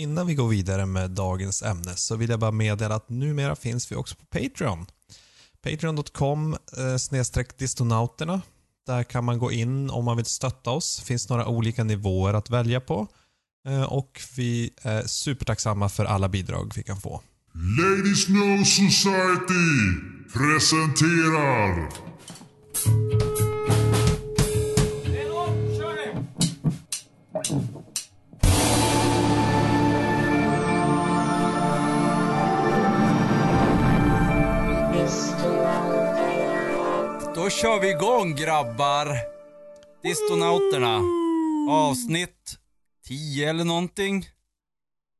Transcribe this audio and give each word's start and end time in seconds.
innan 0.00 0.26
vi 0.26 0.34
går 0.34 0.48
vidare 0.48 0.86
med 0.86 1.10
dagens 1.10 1.62
ämne 1.62 1.96
så 1.96 2.16
vill 2.16 2.30
jag 2.30 2.40
bara 2.40 2.50
meddela 2.50 2.94
att 2.94 3.08
numera 3.08 3.56
finns 3.56 3.92
vi 3.92 3.96
också 3.96 4.14
på 4.14 4.24
Patreon. 4.24 4.86
Patreon.com 5.62 6.56
eh, 6.78 6.96
snedstreck 6.96 7.58
distonauterna. 7.58 8.42
Där 8.86 9.02
kan 9.02 9.24
man 9.24 9.38
gå 9.38 9.52
in 9.52 9.90
om 9.90 10.04
man 10.04 10.16
vill 10.16 10.26
stötta 10.26 10.70
oss. 10.70 10.96
Det 10.96 11.04
finns 11.04 11.28
några 11.28 11.46
olika 11.46 11.84
nivåer 11.84 12.34
att 12.34 12.50
välja 12.50 12.80
på. 12.80 13.06
Eh, 13.66 13.82
och 13.82 14.20
vi 14.36 14.70
är 14.82 15.02
supertacksamma 15.06 15.88
för 15.88 16.04
alla 16.04 16.28
bidrag 16.28 16.72
vi 16.76 16.82
kan 16.82 17.00
få. 17.00 17.22
Ladies 17.54 18.28
No 18.28 18.64
Society 18.64 19.70
presenterar 20.32 21.88
Då 37.50 37.56
kör 37.56 37.80
vi 37.80 37.90
igång 37.90 38.34
grabbar. 38.36 39.18
Distonauterna. 40.02 41.00
Avsnitt 41.72 42.58
10 43.06 43.50
eller 43.50 43.64
någonting. 43.64 44.28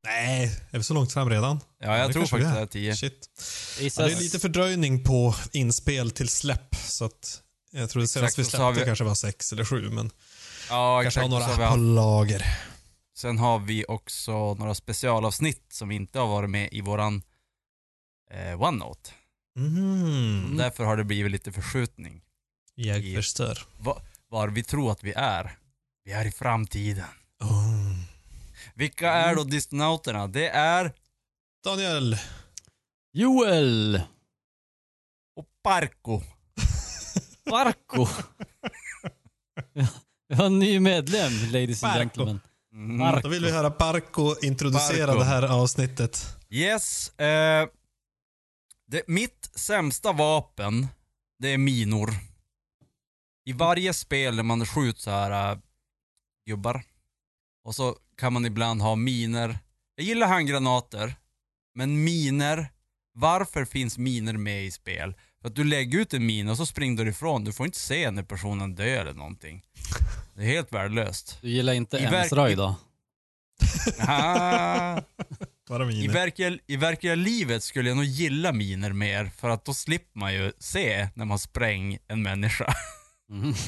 Nej, 0.05 0.51
är 0.71 0.77
vi 0.77 0.83
så 0.83 0.93
långt 0.93 1.13
fram 1.13 1.29
redan? 1.29 1.59
Ja, 1.79 1.97
jag 1.97 2.09
det 2.09 2.13
tror 2.13 2.25
faktiskt 2.25 2.51
vi 2.51 2.55
det 2.55 2.61
är 2.61 2.65
10. 2.65 2.95
Shit. 2.95 3.29
Ja, 3.79 4.05
det 4.05 4.11
är 4.13 4.19
lite 4.19 4.39
fördröjning 4.39 5.03
på 5.03 5.35
inspel 5.51 6.11
till 6.11 6.29
släpp. 6.29 6.75
Så 6.75 7.05
att 7.05 7.41
jag 7.71 7.89
tror 7.89 8.01
det 8.01 8.07
senast 8.07 8.37
vi 8.39 8.41
Exakt, 8.41 8.57
släppte 8.57 8.79
vi- 8.79 8.85
kanske 8.85 9.03
var 9.03 9.15
sex 9.15 9.53
eller 9.53 9.65
sju, 9.65 9.89
men 9.89 10.11
Ja, 10.69 11.01
kanske 11.03 11.19
har 11.19 11.25
exakt. 11.25 11.29
några 11.29 11.43
har 11.65 11.71
vi 11.71 11.77
på 11.77 11.77
lager. 11.77 12.45
Sen 13.17 13.37
har 13.37 13.59
vi 13.59 13.85
också 13.87 14.53
några 14.53 14.75
specialavsnitt 14.75 15.65
som 15.73 15.91
inte 15.91 16.19
har 16.19 16.27
varit 16.27 16.49
med 16.49 16.69
i 16.71 16.81
våran 16.81 17.21
eh, 18.31 18.61
OneNote. 18.61 19.09
Mhm. 19.55 20.57
Därför 20.57 20.83
har 20.83 20.97
det 20.97 21.03
blivit 21.03 21.31
lite 21.31 21.51
förskjutning. 21.51 22.21
Jag 22.75 22.99
I- 23.05 23.15
förstår. 23.15 23.59
Var 24.29 24.47
vi 24.49 24.63
tror 24.63 24.91
att 24.91 25.03
vi 25.03 25.13
är. 25.15 25.57
Vi 26.03 26.11
är 26.11 26.25
i 26.25 26.31
framtiden. 26.31 27.05
Oh. 27.39 27.95
Vilka 28.75 29.11
är 29.11 29.35
då 29.35 29.43
distonauterna? 29.43 30.27
Det 30.27 30.49
är 30.49 30.93
Daniel. 31.63 32.17
Joel 33.13 34.01
och 35.35 35.45
Parko. 35.63 36.21
Barco. 37.49 38.07
Vi 40.29 40.35
har 40.35 40.45
en 40.45 40.59
ny 40.59 40.79
medlem, 40.79 41.31
ladies 41.51 41.83
and 41.83 41.93
gentlemen. 41.93 42.39
Mm. 42.73 43.21
Då 43.21 43.29
vill 43.29 43.45
vi 43.45 43.51
höra 43.51 43.71
Parko 43.71 44.35
introducera 44.41 45.07
Parko. 45.07 45.19
det 45.19 45.25
här 45.25 45.43
avsnittet. 45.43 46.25
Yes. 46.49 47.19
Eh, 47.19 47.67
det, 48.91 49.07
mitt 49.07 49.49
sämsta 49.55 50.11
vapen, 50.11 50.87
det 51.39 51.49
är 51.49 51.57
minor. 51.57 52.09
I 53.45 53.53
varje 53.53 53.93
spel 53.93 54.35
när 54.35 54.43
man 54.43 54.65
skjuter 54.65 55.01
så 55.01 55.11
här 55.11 55.51
äh, 55.51 55.57
gubbar, 56.45 56.83
och 57.63 57.75
så 57.75 57.95
kan 58.17 58.33
man 58.33 58.45
ibland 58.45 58.81
ha 58.81 58.95
miner. 58.95 59.59
Jag 59.95 60.05
gillar 60.05 60.27
handgranater, 60.27 61.15
men 61.75 62.03
miner, 62.03 62.71
varför 63.13 63.65
finns 63.65 63.97
miner 63.97 64.33
med 64.33 64.65
i 64.65 64.71
spel? 64.71 65.13
För 65.41 65.47
att 65.47 65.55
du 65.55 65.63
lägger 65.63 65.99
ut 65.99 66.13
en 66.13 66.25
min 66.25 66.49
och 66.49 66.57
så 66.57 66.65
springer 66.65 67.05
du 67.05 67.11
ifrån. 67.11 67.43
Du 67.43 67.53
får 67.53 67.65
inte 67.65 67.79
se 67.79 68.11
när 68.11 68.23
personen 68.23 68.75
dör 68.75 68.85
eller 68.85 69.13
någonting. 69.13 69.65
Det 70.35 70.41
är 70.41 70.45
helt 70.45 70.73
värdelöst. 70.73 71.37
Du 71.41 71.49
gillar 71.49 71.73
inte 71.73 71.97
I 71.97 72.05
Emsröj 72.05 72.55
då? 72.55 72.75
Ah. 73.99 75.01
Bara 75.69 75.83
I, 75.83 75.87
miner. 75.87 76.13
verkliga, 76.13 76.57
I 76.67 76.77
verkliga 76.77 77.15
livet 77.15 77.63
skulle 77.63 77.89
jag 77.89 77.95
nog 77.95 78.05
gilla 78.05 78.51
miner 78.51 78.93
mer, 78.93 79.25
för 79.25 79.49
att 79.49 79.65
då 79.65 79.73
slipper 79.73 80.19
man 80.19 80.33
ju 80.33 80.51
se 80.59 81.09
när 81.13 81.25
man 81.25 81.39
spräng 81.39 81.97
en 82.07 82.21
människa. 82.21 82.73
Mm. 83.29 83.53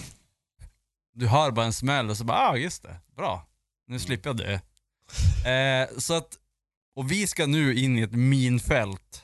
Du 1.16 1.28
hör 1.28 1.52
bara 1.52 1.66
en 1.66 1.74
smäll 1.74 2.09
och 2.09 2.18
så 2.18 2.24
bara, 2.24 2.38
ah 2.38 2.58
just 2.58 2.84
det, 2.84 3.00
bra. 3.16 3.48
Nu 3.88 4.00
slipper 4.00 4.30
jag 4.30 4.38
dö. 4.38 4.59
Eh, 5.52 5.98
så 5.98 6.14
att, 6.14 6.38
och 6.96 7.12
vi 7.12 7.28
ska 7.28 7.46
nu 7.46 7.76
in 7.76 7.98
i 7.98 8.02
ett 8.02 8.12
minfält 8.12 9.24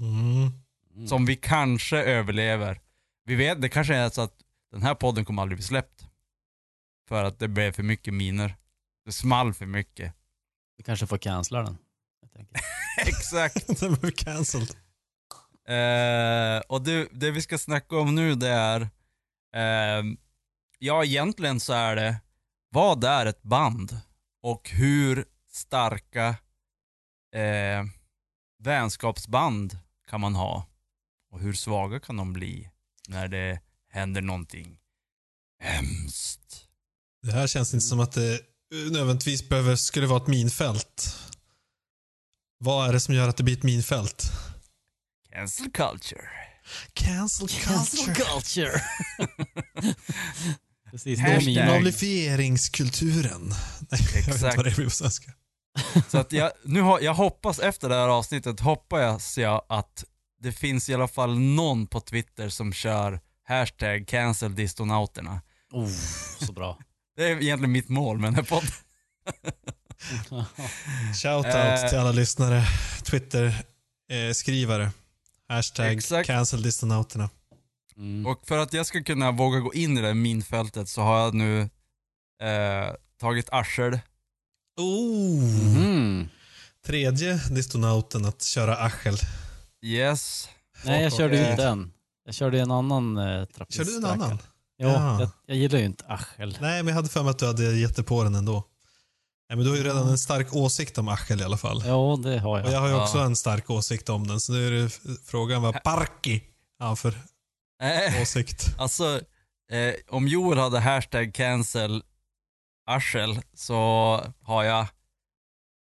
Mm. 0.00 1.08
som 1.08 1.26
vi 1.26 1.36
kanske 1.36 1.96
överlever. 1.98 2.80
Vi 3.24 3.34
vet, 3.34 3.62
det 3.62 3.68
kanske 3.68 3.94
är 3.94 4.10
så 4.10 4.20
att 4.22 4.34
den 4.72 4.82
här 4.82 4.94
podden 4.94 5.24
kommer 5.24 5.42
aldrig 5.42 5.58
bli 5.58 5.64
släppt. 5.66 6.06
För 7.08 7.24
att 7.24 7.38
det 7.38 7.48
blev 7.48 7.72
för 7.72 7.82
mycket 7.82 8.14
miner. 8.14 8.56
Det 9.04 9.12
small 9.12 9.54
för 9.54 9.66
mycket. 9.66 10.12
Du 10.76 10.82
kanske 10.84 11.06
får 11.06 11.18
cancella 11.18 11.62
den. 11.62 11.78
Jag 12.34 12.48
tänker. 12.48 12.60
Exakt. 13.08 13.66
Den 13.80 13.94
blev 13.94 14.10
cancelled. 14.10 14.76
Eh, 15.68 16.60
och 16.68 16.82
det, 16.82 17.08
det 17.12 17.30
vi 17.30 17.42
ska 17.42 17.58
snacka 17.58 17.96
om 17.96 18.14
nu 18.14 18.34
det 18.34 18.48
är, 18.48 18.80
eh, 19.56 20.04
ja 20.78 21.04
egentligen 21.04 21.60
så 21.60 21.72
är 21.72 21.96
det, 21.96 22.16
vad 22.70 23.04
är 23.04 23.26
ett 23.26 23.42
band? 23.42 23.98
Och 24.42 24.70
hur 24.70 25.24
starka 25.52 26.28
eh, 27.34 27.84
vänskapsband 28.58 29.78
kan 30.10 30.20
man 30.20 30.34
ha? 30.34 30.66
Och 31.30 31.40
hur 31.40 31.52
svaga 31.52 32.00
kan 32.00 32.16
de 32.16 32.32
bli 32.32 32.70
när 33.08 33.28
det 33.28 33.60
händer 33.90 34.22
någonting 34.22 34.78
hemskt? 35.62 36.68
Det 37.22 37.32
här 37.32 37.46
känns 37.46 37.74
inte 37.74 37.86
som 37.86 38.00
att 38.00 38.12
det 38.12 38.40
nödvändigtvis 38.90 39.48
behöver, 39.48 39.76
skulle 39.76 40.06
vara 40.06 40.22
ett 40.22 40.28
minfält. 40.28 41.16
Vad 42.64 42.88
är 42.88 42.92
det 42.92 43.00
som 43.00 43.14
gör 43.14 43.28
att 43.28 43.36
det 43.36 43.42
blir 43.42 43.56
ett 43.56 43.62
minfält? 43.62 44.32
Cancel 45.32 45.70
culture. 45.70 46.28
Cancel 46.92 47.48
Cancel 47.48 48.14
culture. 48.14 48.70
Precis, 50.90 51.18
det 51.18 51.24
är 51.24 51.34
Hashtag. 51.34 51.54
Nej, 53.90 54.00
jag 54.00 54.06
vet 54.08 54.18
inte 54.18 54.30
Exakt. 54.30 54.56
vad 54.56 54.66
det 54.66 54.76
blir 54.76 54.84
på 54.84 54.90
svenska. 54.90 55.32
Så 56.08 56.18
att 56.18 56.32
jag, 56.32 56.52
nu 56.64 56.80
har, 56.80 57.00
jag 57.00 57.14
hoppas 57.14 57.58
efter 57.58 57.88
det 57.88 57.94
här 57.94 58.08
avsnittet, 58.08 58.60
hoppas 58.60 59.38
jag 59.38 59.62
att 59.68 60.04
det 60.40 60.52
finns 60.52 60.88
i 60.88 60.94
alla 60.94 61.08
fall 61.08 61.38
någon 61.38 61.86
på 61.86 62.00
Twitter 62.00 62.48
som 62.48 62.72
kör 62.72 63.20
hashtag 63.44 64.08
cancel 64.08 64.54
distonauterna. 64.54 65.40
Oh, 65.72 65.88
så 66.40 66.52
bra. 66.52 66.78
Det 67.16 67.24
är 67.24 67.42
egentligen 67.42 67.72
mitt 67.72 67.88
mål 67.88 68.18
med 68.18 68.28
den 68.28 68.34
här 68.34 68.42
podden. 68.42 68.70
Shoutout 71.22 71.54
Eh. 71.54 71.88
till 71.88 71.98
alla 71.98 72.12
lyssnare, 72.12 72.62
Twitter-skrivare. 73.02 74.90
Hashtag 75.48 75.92
Exakt. 75.92 76.26
cancel 76.26 76.62
distonauterna. 76.62 77.30
Mm. 77.96 78.26
Och 78.26 78.42
för 78.46 78.58
att 78.58 78.72
jag 78.72 78.86
ska 78.86 79.02
kunna 79.02 79.30
våga 79.30 79.58
gå 79.60 79.74
in 79.74 79.98
i 79.98 80.00
det 80.00 80.14
minfältet 80.14 80.88
så 80.88 81.02
har 81.02 81.18
jag 81.20 81.34
nu 81.34 81.60
eh, 82.42 82.94
tagit 83.20 83.48
arsel. 83.52 83.98
Oh. 84.76 85.42
Mhm. 85.42 86.28
Tredje 86.86 87.34
distonauten 87.50 88.24
att 88.24 88.42
köra 88.42 88.76
arsel. 88.76 89.16
Yes. 89.82 90.48
Nej, 90.84 91.02
jag 91.02 91.12
körde 91.16 91.36
ju 91.36 91.44
off. 91.44 91.50
inte 91.50 91.64
en. 91.66 91.92
Jag 92.24 92.34
körde 92.34 92.60
en 92.60 92.70
annan 92.70 93.16
eh, 93.16 93.44
trappist. 93.44 93.76
Körde 93.78 93.90
du 93.90 93.96
en 93.96 94.04
annan? 94.04 94.38
Jo, 94.78 94.88
Ja. 94.88 95.20
jag, 95.20 95.30
jag 95.46 95.56
gillar 95.56 95.78
ju 95.78 95.84
inte 95.84 96.04
arsel. 96.08 96.58
Nej, 96.60 96.82
men 96.82 96.86
jag 96.88 96.94
hade 96.94 97.08
för 97.08 97.22
mig 97.22 97.30
att 97.30 97.38
du 97.38 97.46
hade 97.46 97.76
gett 97.76 98.06
på 98.06 98.24
den 98.24 98.34
ändå. 98.34 98.64
Nej, 99.54 99.58
men 99.58 99.64
du 99.64 99.70
har 99.70 99.76
ju 99.76 99.84
redan 99.84 100.08
en 100.08 100.18
stark 100.18 100.54
åsikt 100.54 100.98
om 100.98 101.08
arsel 101.08 101.40
i 101.40 101.44
alla 101.44 101.56
fall. 101.56 101.82
Jo, 101.86 102.16
det 102.16 102.38
har 102.38 102.50
Och 102.60 102.66
jag. 102.66 102.72
jag 102.72 102.80
har 102.80 102.88
ju 102.88 102.94
Ja. 102.94 103.02
också 103.02 103.18
en 103.18 103.36
stark 103.36 103.70
åsikt 103.70 104.08
om 104.08 104.26
den, 104.26 104.40
så 104.40 104.52
nu 104.52 104.66
är 104.66 104.70
det 104.70 104.90
frågan 105.24 105.62
vad 105.62 105.82
Parki 105.82 106.42
har 106.78 106.96
för 106.96 107.14
Eh, 107.82 108.22
åsikt. 108.22 108.66
alltså, 108.78 109.20
eh, 109.70 109.94
om 110.08 110.28
Joel 110.28 110.58
hade 110.58 110.78
hashtag 110.80 111.34
cancel 111.34 112.02
arsel 112.86 113.40
så 113.54 113.74
har 114.42 114.64
jag 114.64 114.86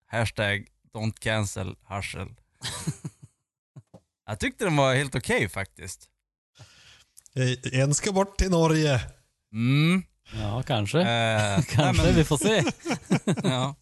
hashtag 0.06 0.66
don't 0.94 1.18
cancel 1.20 1.76
arsel. 1.86 2.28
jag 4.26 4.40
tyckte 4.40 4.64
den 4.64 4.76
var 4.76 4.94
helt 4.94 5.14
okej 5.14 5.48
faktiskt. 5.48 6.08
Jag- 7.32 7.74
En 7.74 7.94
ska 7.94 8.12
bort 8.12 8.36
till 8.38 8.50
Norge. 8.50 9.00
Mm. 9.52 10.02
Ja, 10.34 10.62
kanske. 10.62 11.00
Eh, 11.00 11.62
kanske, 11.68 12.02
nej, 12.02 12.12
vi 12.14 12.24
får 12.24 12.36
se. 12.38 12.64
men, 13.24 13.36
ja. 13.52 13.74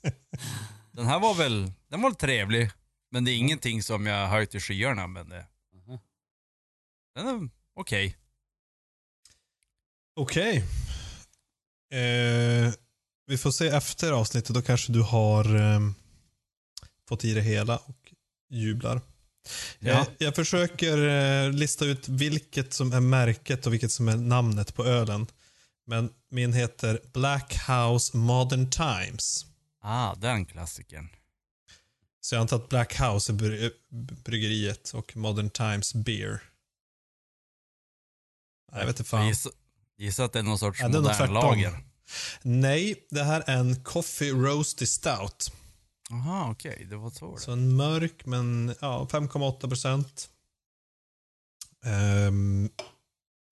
Den 0.93 1.07
här 1.07 1.19
var 1.21 1.35
väl, 1.35 1.73
den 1.91 2.03
var 2.03 2.11
trevlig. 2.11 2.71
Men 3.11 3.25
det 3.25 3.31
är 3.31 3.37
ingenting 3.37 3.83
som 3.83 4.07
jag 4.07 4.27
höjt 4.29 4.55
i 4.55 4.61
skyarna 4.61 5.07
men 5.07 5.29
det, 5.29 5.47
Mhm. 5.87 5.99
den 7.15 7.27
är 7.29 7.49
okej. 7.77 8.17
Okej. 10.17 10.57
Eh, 11.93 12.73
vi 13.27 13.39
får 13.39 13.51
se 13.51 13.69
efter 13.69 14.13
avsnittet, 14.13 14.55
då 14.55 14.63
kanske 14.63 14.93
du 14.93 15.03
har 15.03 15.57
eh, 15.57 15.81
fått 17.09 17.25
i 17.25 17.35
det 17.35 17.41
hela 17.43 17.77
och 17.77 18.13
jublar. 18.51 19.01
Ja. 19.79 19.91
Eh, 20.01 20.07
jag 20.19 20.35
försöker 20.37 21.09
eh, 21.09 21.53
lista 21.53 21.85
ut 21.85 22.09
vilket 22.09 22.73
som 22.73 22.93
är 22.93 23.01
märket 23.01 23.67
och 23.67 23.73
vilket 23.73 23.93
som 23.93 24.09
är 24.09 24.17
namnet 24.17 24.75
på 24.75 24.85
ölen. 24.85 25.27
Men 25.89 26.13
min 26.31 26.53
heter 26.53 27.01
Black 27.13 27.55
House 27.69 28.17
Modern 28.17 28.71
Times. 28.71 29.47
Ah, 29.83 30.15
den 30.15 30.47
klassikern. 30.47 31.09
Så 32.21 32.35
jag 32.35 32.41
antar 32.41 32.57
att 32.57 32.69
Black 32.69 33.01
House 33.01 33.33
är 33.33 33.37
bry- 33.37 33.73
bryggeriet 34.25 34.91
och 34.95 35.17
Modern 35.17 35.51
Times 35.51 35.95
Beer. 35.95 36.43
Jag 38.73 38.79
vet 38.79 38.89
inte 38.89 39.05
fan. 39.05 39.27
gissar, 39.29 39.53
gissar 39.97 40.25
att 40.25 40.33
det 40.33 40.39
är 40.39 40.43
någon 40.43 40.59
sorts 40.59 40.81
Ja, 40.81 40.89
modern 40.89 41.33
lager. 41.33 41.85
Nej, 42.43 43.07
det 43.11 43.23
här 43.23 43.45
är 43.47 43.57
en 43.57 43.85
Coffee 43.85 44.31
Roasty 44.33 44.87
Stout. 44.87 45.53
Jaha, 46.11 46.51
okej. 46.51 46.87
Det 46.91 46.97
var 46.97 47.11
så 47.11 47.35
det. 47.35 47.41
Så 47.41 47.53
en 47.53 47.77
mörk, 47.77 48.27
men 48.27 48.75
ja, 48.81 49.09
5,8 49.11 49.69
procent. 49.69 50.31
Ehm, 51.85 52.71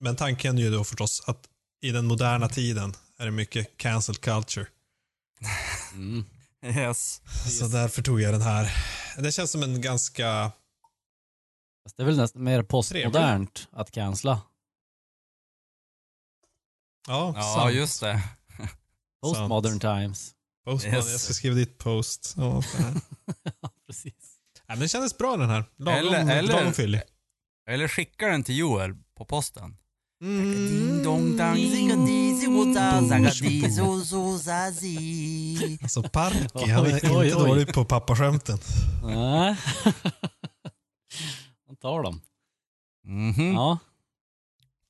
men 0.00 0.16
tanken 0.16 0.58
är 0.58 0.62
ju 0.62 0.70
då 0.70 0.84
förstås 0.84 1.22
att 1.26 1.48
i 1.86 1.90
den 1.90 2.06
moderna 2.06 2.48
tiden 2.48 2.94
är 3.18 3.24
det 3.24 3.30
mycket 3.30 3.76
cancel 3.76 4.16
culture. 4.16 4.66
Mm. 5.92 6.24
Yes. 6.62 7.20
Så 7.58 7.66
därför 7.66 8.02
tog 8.02 8.20
jag 8.20 8.34
den 8.34 8.42
här. 8.42 8.72
Det 9.18 9.32
känns 9.32 9.50
som 9.50 9.62
en 9.62 9.80
ganska... 9.80 10.52
Fast 11.82 11.96
det 11.96 12.02
är 12.02 12.04
väl 12.04 12.16
nästan 12.16 12.44
mer 12.44 12.62
postmodernt 12.62 13.68
att 13.72 13.90
cancella. 13.90 14.40
Ja, 17.08 17.32
Ja, 17.36 17.54
sant. 17.56 17.74
just 17.74 18.00
det. 18.00 18.22
Postmodern 19.22 19.80
times. 19.80 20.34
Postman, 20.64 20.94
Yes. 20.94 21.10
Jag 21.10 21.20
ska 21.20 21.32
skriva 21.32 21.54
ditt 21.54 21.78
post. 21.78 22.34
Ja, 22.36 22.62
ja, 23.60 23.70
precis. 23.86 24.14
Nej, 24.56 24.62
men 24.66 24.78
den 24.78 24.88
kändes 24.88 25.18
bra 25.18 25.36
den 25.36 25.50
här. 25.50 25.64
Lagom, 25.76 25.98
Eller- 26.14 26.38
eller- 26.38 26.52
lagom 26.52 26.72
fyllig. 26.72 27.02
Eller 27.68 27.88
skicka 27.88 28.26
den 28.26 28.44
till 28.44 28.58
Joel 28.58 28.94
på 29.16 29.24
posten. 29.24 29.76
Mm. 30.20 30.68
Ding 30.68 31.02
dong 31.02 31.36
dang, 31.36 31.58
Alltså 35.82 36.02
Parky, 36.02 36.46
Oj, 36.54 36.68
han 36.68 36.86
är 36.86 36.94
inte 36.94 37.10
oj. 37.10 37.30
dålig 37.30 37.74
på 37.74 37.84
pappaskämten. 37.84 38.58
Nej. 39.04 39.56
Man 41.66 41.76
tar 41.76 42.02
dem. 42.02 42.20
Mhm. 43.04 43.52
Ja. 43.52 43.78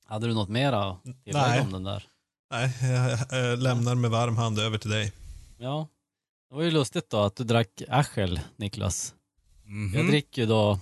Hade 0.05 0.27
du 0.27 0.33
något 0.33 0.49
mer 0.49 0.73
att 0.73 1.03
tillägga 1.23 1.61
om 1.61 1.71
den 1.71 1.83
där? 1.83 2.03
Nej, 2.51 2.73
jag, 2.81 3.19
jag 3.41 3.59
lämnar 3.59 3.95
med 3.95 4.11
varm 4.11 4.37
hand 4.37 4.59
över 4.59 4.77
till 4.77 4.89
dig. 4.89 5.13
Ja. 5.57 5.87
Det 6.49 6.55
var 6.55 6.63
ju 6.63 6.71
lustigt 6.71 7.09
då 7.09 7.17
att 7.17 7.35
du 7.35 7.43
drack 7.43 7.81
Aschel, 7.89 8.39
Niklas. 8.55 9.13
Mhm. 9.65 9.93
Jag 9.95 10.07
dricker 10.07 10.41
ju 10.41 10.47
då 10.47 10.79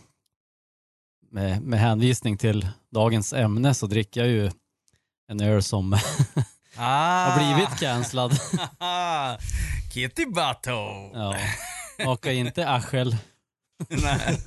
med, 1.36 1.62
med 1.62 1.80
hänvisning 1.80 2.38
till 2.38 2.68
dagens 2.92 3.34
ämne 3.34 3.74
så 3.74 3.88
dricker 3.88 4.22
jag 4.22 4.30
ju 4.30 4.52
en 5.28 5.42
öl 5.42 5.64
som 5.64 5.94
ah. 6.78 7.30
har 7.30 7.38
blivit 7.38 7.80
cancellad. 7.80 8.32
Kitty 9.94 10.26
Butto. 10.26 11.12
Ja. 11.14 11.38
Smakar 12.02 12.32
inte 12.32 12.70
Aschel. 12.70 13.18
Nej, 13.90 14.38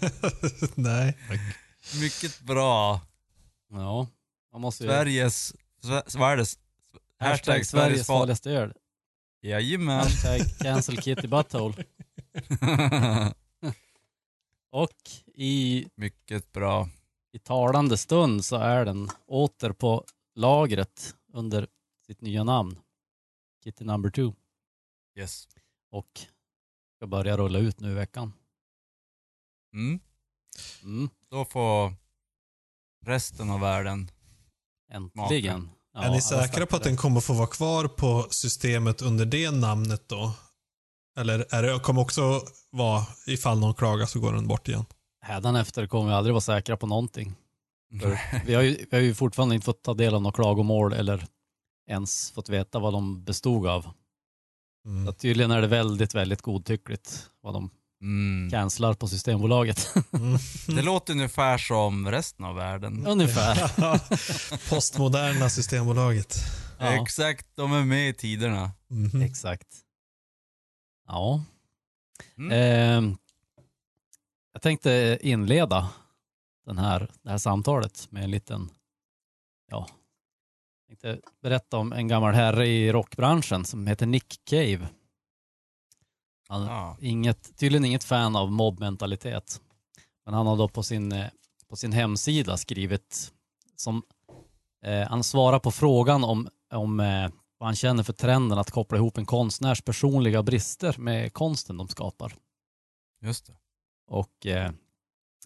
Nej. 0.75 1.19
mycket 2.01 2.41
bra. 2.41 3.01
Ja. 3.71 4.07
Man 4.53 4.61
måste 4.61 4.85
ju... 4.85 4.91
Sveriges, 4.91 5.55
Sve- 5.85 6.19
världens, 6.19 6.59
Hashtag 7.19 7.67
Sveriges 7.67 8.07
farligaste 8.07 8.51
öl. 8.51 8.73
Jajamän. 9.43 9.99
Hashtag 9.99 10.41
cancel 10.61 10.97
kitty 10.97 11.29
butthole. 11.29 11.85
Och 14.71 15.11
i, 15.35 15.87
mycket 15.95 16.53
bra. 16.53 16.89
i 17.33 17.39
talande 17.39 17.97
stund 17.97 18.45
så 18.45 18.57
är 18.57 18.85
den 18.85 19.11
åter 19.27 19.73
på 19.73 20.05
lagret 20.35 21.15
under 21.33 21.69
sitt 22.07 22.21
nya 22.21 22.45
namn. 22.45 22.79
Kitty 23.65 23.85
number 23.85 24.11
two. 24.11 24.33
Yes. 25.19 25.49
Och 25.91 26.21
ska 26.97 27.07
börja 27.07 27.37
rulla 27.37 27.59
ut 27.59 27.81
nu 27.81 27.91
i 27.91 27.95
veckan. 27.95 28.33
Mm. 29.75 30.01
Mm. 30.83 31.09
Då 31.31 31.45
får 31.45 31.95
resten 33.07 33.51
av 33.51 33.61
världen 33.61 34.11
Äntligen. 34.91 35.71
Ja, 35.93 36.03
är 36.03 36.11
ni 36.11 36.21
säkra 36.21 36.67
på 36.67 36.77
att 36.77 36.83
den 36.83 36.97
kommer 36.97 37.21
få 37.21 37.33
vara 37.33 37.47
kvar 37.47 37.89
på 37.89 38.27
systemet 38.31 39.03
under 39.03 39.27
det 39.27 39.51
namnet 39.51 40.09
då? 40.09 40.33
Eller 41.19 41.47
är 41.51 41.63
det, 41.63 41.81
kommer 41.81 42.01
också 42.01 42.43
vara, 42.71 43.07
ifall 43.27 43.59
någon 43.61 43.75
klagar 43.75 44.07
så 44.07 44.21
går 44.21 44.33
den 44.33 44.47
bort 44.49 44.69
igen? 44.69 44.85
Hädanefter 45.21 45.87
kommer 45.87 46.09
vi 46.09 46.15
aldrig 46.15 46.33
vara 46.35 46.41
säkra 46.41 46.77
på 46.77 46.87
någonting. 46.87 47.35
Vi, 48.47 48.55
har 48.55 48.63
ju, 48.63 48.87
vi 48.91 48.97
har 48.97 49.03
ju 49.03 49.15
fortfarande 49.15 49.55
inte 49.55 49.65
fått 49.65 49.83
ta 49.83 49.95
del 49.95 50.15
av 50.15 50.23
några 50.23 50.35
klagomål 50.35 50.93
eller 50.93 51.27
ens 51.91 52.31
fått 52.31 52.49
veta 52.49 52.79
vad 52.79 52.93
de 52.93 53.25
bestod 53.25 53.67
av. 53.67 53.83
Så 53.83 54.89
Mm. 54.89 55.09
att 55.09 55.19
tydligen 55.19 55.51
är 55.51 55.61
det 55.61 55.67
väldigt, 55.67 56.15
väldigt 56.15 56.43
godtyckligt 56.43 57.27
vad 57.43 57.55
de 57.55 57.71
Mm. 58.03 58.51
cancelar 58.51 58.95
på 58.95 59.09
Systembolaget. 59.09 59.95
Mm. 60.13 60.39
Det 60.77 60.83
låter 60.83 61.13
ungefär 61.13 61.59
som 61.59 62.11
resten 62.11 62.45
av 62.45 62.55
världen. 62.55 63.07
Ungefär. 63.07 63.57
Postmoderna 64.71 65.51
Systembolaget. 65.51 66.37
Ja, 66.79 67.03
Exakt, 67.03 67.47
de 67.57 67.73
är 67.73 67.85
med 67.85 68.09
i 68.09 68.15
tiderna. 68.15 68.71
Mhm. 68.91 69.23
exakt. 69.23 69.67
Ja. 71.09 71.43
Mm. 72.39 72.53
Ehm, 72.53 73.17
jag 74.53 74.63
tänkte 74.63 75.19
inleda 75.23 75.91
den 76.67 76.79
här, 76.79 77.11
det 77.23 77.31
här 77.31 77.39
samtalet 77.39 78.07
med 78.11 78.25
en 78.25 78.31
liten, 78.31 78.71
ja, 79.71 79.87
jag 80.89 81.01
tänkte 81.01 81.29
berätta 81.43 81.77
om 81.77 81.93
en 81.93 82.09
gammal 82.09 82.35
herre 82.35 82.67
i 82.67 82.93
rockbranschen 82.93 83.65
som 83.65 83.87
heter 83.87 84.07
Nick 84.07 84.41
Cave. 84.45 84.89
Han, 86.49 86.63
Ja. 86.63 86.97
inget, 87.01 87.57
tydligen 87.59 87.85
inget 87.85 88.05
fan 88.05 88.37
av 88.37 88.53
mobbmentalitet. 88.53 89.61
Men 90.25 90.35
han 90.35 90.47
har 90.47 90.57
då 90.57 90.69
på 90.69 90.83
sin, 90.83 91.13
eh, 91.13 91.27
på 91.69 91.77
sin 91.77 91.93
hemsida 91.93 92.57
skrivit 92.57 93.33
som 93.77 94.03
eh, 94.85 95.09
han 95.09 95.25
svarar 95.25 95.59
på 95.59 95.71
frågan 95.71 96.25
om, 96.25 96.49
om 96.73 97.01
eh, 97.01 97.31
vad 97.59 97.67
han 97.67 97.77
känner 97.77 98.03
för 98.03 98.13
trenden 98.13 98.59
att 98.59 98.71
koppla 98.71 98.99
ihop 98.99 99.19
en 99.19 99.27
konstnärs 99.27 99.83
personliga 99.83 100.43
brister 100.43 100.95
med 100.99 101.33
konsten 101.33 101.77
de 101.77 101.89
skapar. 101.89 102.35
Just 103.23 103.47
det. 103.47 103.53
Och 104.11 104.47
eh, 104.47 104.71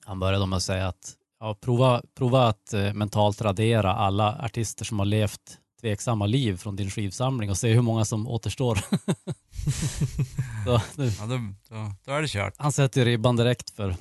han 0.04 0.20
började 0.20 0.46
med 0.46 0.56
att 0.56 0.62
säga 0.62 0.88
att 0.88 1.16
ja, 1.40 1.54
prova, 1.60 2.02
prova 2.14 2.46
att 2.46 2.72
eh, 2.72 2.92
mentalt 2.94 3.40
radera 3.40 3.94
alla 3.94 4.38
artister 4.44 4.84
som 4.84 4.98
har 4.98 5.06
levt 5.06 5.58
tveksamma 5.80 6.26
liv 6.26 6.56
från 6.56 6.76
din 6.76 6.90
skivsamling 6.90 7.50
och 7.50 7.56
se 7.58 7.72
hur 7.72 7.82
många 7.82 8.04
som 8.04 8.28
återstår. 8.28 8.74
Så, 10.64 10.80
nu, 10.96 11.10
Ja, 11.18 11.26
då, 11.26 11.38
då, 11.68 11.92
då 12.04 12.12
är 12.12 12.22
det 12.22 12.28
kört. 12.28 12.54
han 12.58 12.72
sätter 12.72 13.04
ribban 13.04 13.36
direkt 13.36 13.70
för 13.70 13.96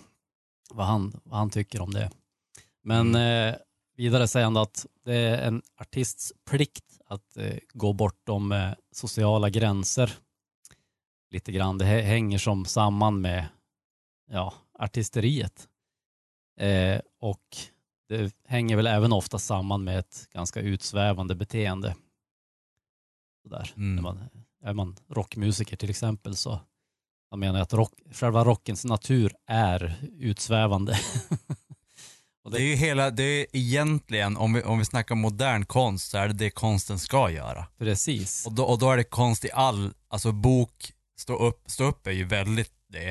vad 0.73 0.85
han, 0.85 1.19
vad 1.23 1.39
han 1.39 1.49
tycker 1.49 1.81
om 1.81 1.93
det. 1.93 2.11
Men 2.83 3.15
eh, 3.15 3.55
vidare 3.97 4.27
säger 4.27 4.43
han 4.43 4.57
att 4.57 4.85
det 5.05 5.15
är 5.15 5.47
en 5.47 5.61
artists 5.77 6.33
plikt 6.49 6.85
att 7.11 7.37
eh, 7.37 7.57
gå 7.73 7.93
bortom 7.93 8.51
eh, 8.51 8.71
sociala 8.91 9.49
gränser 9.49 10.11
lite 11.31 11.51
grann. 11.51 11.77
Det 11.77 11.85
hä- 11.85 12.01
hänger 12.01 12.37
som 12.37 12.65
samman 12.65 13.21
med 13.21 13.47
ja, 14.29 14.53
artisteriet. 14.73 15.69
Eh, 16.59 17.01
och 17.19 17.57
det 18.09 18.35
hänger 18.45 18.75
väl 18.75 18.87
även 18.87 19.13
ofta 19.13 19.39
samman 19.39 19.83
med 19.83 19.99
ett 19.99 20.27
ganska 20.31 20.61
utsvävande 20.61 21.35
beteende. 21.35 21.95
Sådär. 23.43 23.73
Mm. 23.75 23.95
När 23.95 24.01
man, 24.01 24.29
är 24.63 24.73
man 24.73 24.95
rockmusiker 25.09 25.77
till 25.77 25.89
exempel 25.89 26.35
så 26.35 26.59
jag 27.29 27.39
menar 27.39 27.61
att 27.61 27.73
rock, 27.73 27.93
själva 28.11 28.43
rockens 28.43 28.85
natur 28.85 29.35
är 29.45 29.95
utsvävande. 30.17 30.99
Och 32.43 32.51
Det 32.51 32.57
är 32.57 32.65
ju 32.65 32.75
hela, 32.75 33.09
det 33.11 33.23
är 33.23 33.45
egentligen, 33.53 34.37
om 34.37 34.53
vi, 34.53 34.63
om 34.63 34.79
vi 34.79 34.85
snackar 34.85 35.15
modern 35.15 35.65
konst, 35.65 36.09
så 36.11 36.17
är 36.17 36.27
det 36.27 36.33
det 36.33 36.49
konsten 36.49 36.99
ska 36.99 37.29
göra. 37.31 37.67
Precis. 37.77 38.45
Och 38.45 38.53
då, 38.53 38.63
och 38.63 38.79
då 38.79 38.91
är 38.91 38.97
det 38.97 39.03
konst 39.03 39.45
i 39.45 39.51
all, 39.51 39.93
alltså 40.07 40.31
bok, 40.31 40.91
stå 41.19 41.35
upp, 41.37 41.63
stå 41.67 41.83
upp 41.83 42.07
är 42.07 42.11
ju 42.11 42.23
väldigt 42.23 42.71
det. 42.89 43.09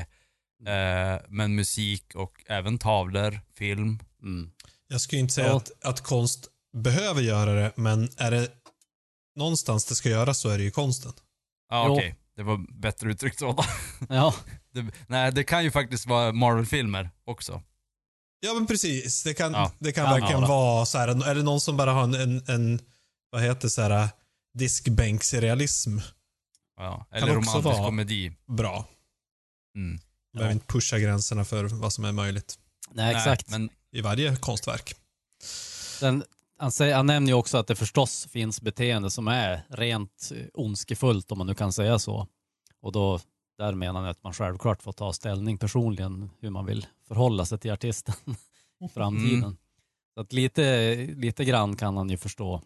Eh, 0.71 1.21
men 1.29 1.55
musik 1.55 2.15
och 2.15 2.45
även 2.47 2.79
tavlor, 2.79 3.41
film. 3.55 3.99
Mm. 4.23 4.51
Jag 4.89 5.01
skulle 5.01 5.21
inte 5.21 5.35
säga 5.35 5.47
Ja. 5.47 5.57
att, 5.57 5.85
att 5.85 6.01
konst 6.01 6.49
behöver 6.77 7.23
göra 7.23 7.53
det, 7.55 7.73
men 7.77 8.09
är 8.17 8.31
det 8.31 8.49
någonstans 9.37 9.85
det 9.85 9.95
ska 9.95 10.09
göras 10.09 10.39
så 10.39 10.49
är 10.49 10.59
det 10.59 10.65
ju 10.65 10.71
konsten. 10.71 11.13
Ja 11.71 11.85
Jo. 11.87 11.93
okej, 11.95 12.15
det 12.37 12.43
var 12.43 12.81
bättre 12.81 13.11
uttryckt 13.11 13.39
så. 13.39 13.53
då. 13.53 13.65
Ja, 14.09 14.35
Det, 14.73 14.87
nej, 15.07 15.33
det 15.33 15.45
kan 15.45 15.65
ju 15.65 15.71
faktiskt 15.71 16.07
vara 16.07 16.33
Marvel-filmer 16.33 17.11
också. 17.25 17.63
Ja 18.41 18.55
men 18.55 18.67
precis. 18.67 19.23
Det 19.23 19.35
kan, 19.35 19.53
Ja. 19.53 19.73
det 19.79 19.93
kan 19.93 20.05
Kan 20.05 20.15
verkligen 20.21 20.41
vara. 20.41 20.51
vara 20.51 20.87
så 20.87 20.99
här, 20.99 21.09
är 21.31 21.35
det 21.35 21.43
någon 21.43 21.61
som 21.61 21.77
bara 21.77 21.93
har 21.93 22.03
en, 22.05 22.15
en, 22.15 22.43
en 22.49 22.81
vad 23.31 23.43
heter 23.43 23.69
så 23.69 23.83
här, 23.83 24.09
diskbänksrealism, 24.59 25.99
Ja. 26.77 27.07
Eller 27.11 27.27
också 27.27 27.35
romantisk 27.37 27.65
vara- 27.65 27.85
komedi. 27.87 28.33
bra. 28.49 28.85
Mm. 29.77 30.01
Behöver 30.33 30.53
inte 30.53 30.67
pusha 30.67 30.99
gränserna 30.99 31.45
för 31.45 31.65
vad 31.65 31.93
som 31.93 32.05
är 32.05 32.13
möjligt 32.13 32.59
nej, 32.93 33.15
exakt. 33.15 33.51
men 33.51 33.71
i 33.93 34.01
varje 34.01 34.37
konstverk. 34.37 34.95
Sen, 35.99 36.25
han, 36.59 36.73
säger, 36.73 36.95
han 36.97 37.07
nämner 37.07 37.29
ju 37.31 37.35
också 37.35 37.59
att 37.59 37.67
det 37.67 37.77
förstås 37.77 38.27
finns 38.31 38.61
beteende 38.61 39.11
som 39.11 39.29
är 39.29 39.63
rent 39.69 40.31
eh, 40.35 40.47
ondskefullt, 40.55 41.33
om 41.33 41.39
man 41.39 41.47
nu 41.47 41.55
kan 41.55 41.73
säga 41.73 41.99
så. 41.99 42.27
Och 42.83 42.93
då 42.93 43.21
där 43.61 43.75
menar 43.75 44.01
jag 44.01 44.11
att 44.11 44.23
man 44.25 44.33
självklart 44.33 44.83
får 44.83 44.93
ta 44.93 45.13
ställning 45.13 45.59
personligen 45.59 46.31
hur 46.41 46.51
man 46.51 46.67
vill 46.67 46.87
förhålla 47.09 47.45
sig 47.45 47.59
till 47.59 47.73
artisten 47.73 48.15
i 48.85 48.89
framtiden. 48.89 49.45
Mm. 49.45 49.57
Så 50.15 50.21
att 50.21 50.33
lite, 50.33 50.97
lite 50.97 51.45
grann 51.45 51.77
kan 51.77 51.97
han 51.97 52.11
ju 52.11 52.17
förstå, 52.17 52.63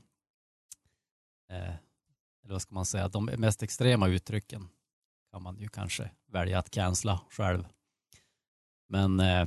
eh, 1.51 1.75
eller 2.45 2.53
vad 2.53 2.63
ska 2.63 2.75
man 2.75 2.87
säga, 2.87 3.09
de 3.09 3.25
mest 3.25 3.63
extrema 3.63 4.09
uttrycken 4.09 4.69
kan 5.33 5.43
man 5.43 5.59
ju 5.59 5.69
kanske 5.69 6.11
välja 6.33 6.59
att 6.59 6.71
cancella 6.71 7.21
själv. 7.31 7.65
Men 8.89 9.21
eh, 9.21 9.47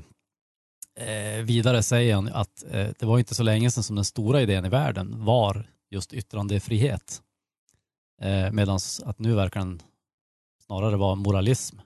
eh, 0.95 1.43
vidare 1.43 1.83
säger 1.83 2.15
han 2.15 2.27
att 2.27 2.63
eh, 2.63 2.89
det 2.99 3.05
var 3.05 3.19
inte 3.19 3.35
så 3.35 3.43
länge 3.43 3.71
sedan 3.71 3.83
som 3.83 3.95
den 3.95 4.05
stora 4.05 4.41
idén 4.41 4.65
i 4.65 4.69
världen 4.69 5.25
var 5.25 5.69
just 5.89 6.13
yttrandefrihet. 6.13 7.21
Eh, 8.21 8.51
Medan 8.51 8.79
att 9.05 9.19
nu 9.19 9.35
verkar 9.35 9.59
den 9.59 9.81
snarare 10.67 10.95
vara 10.97 11.15
moralism. 11.15 11.77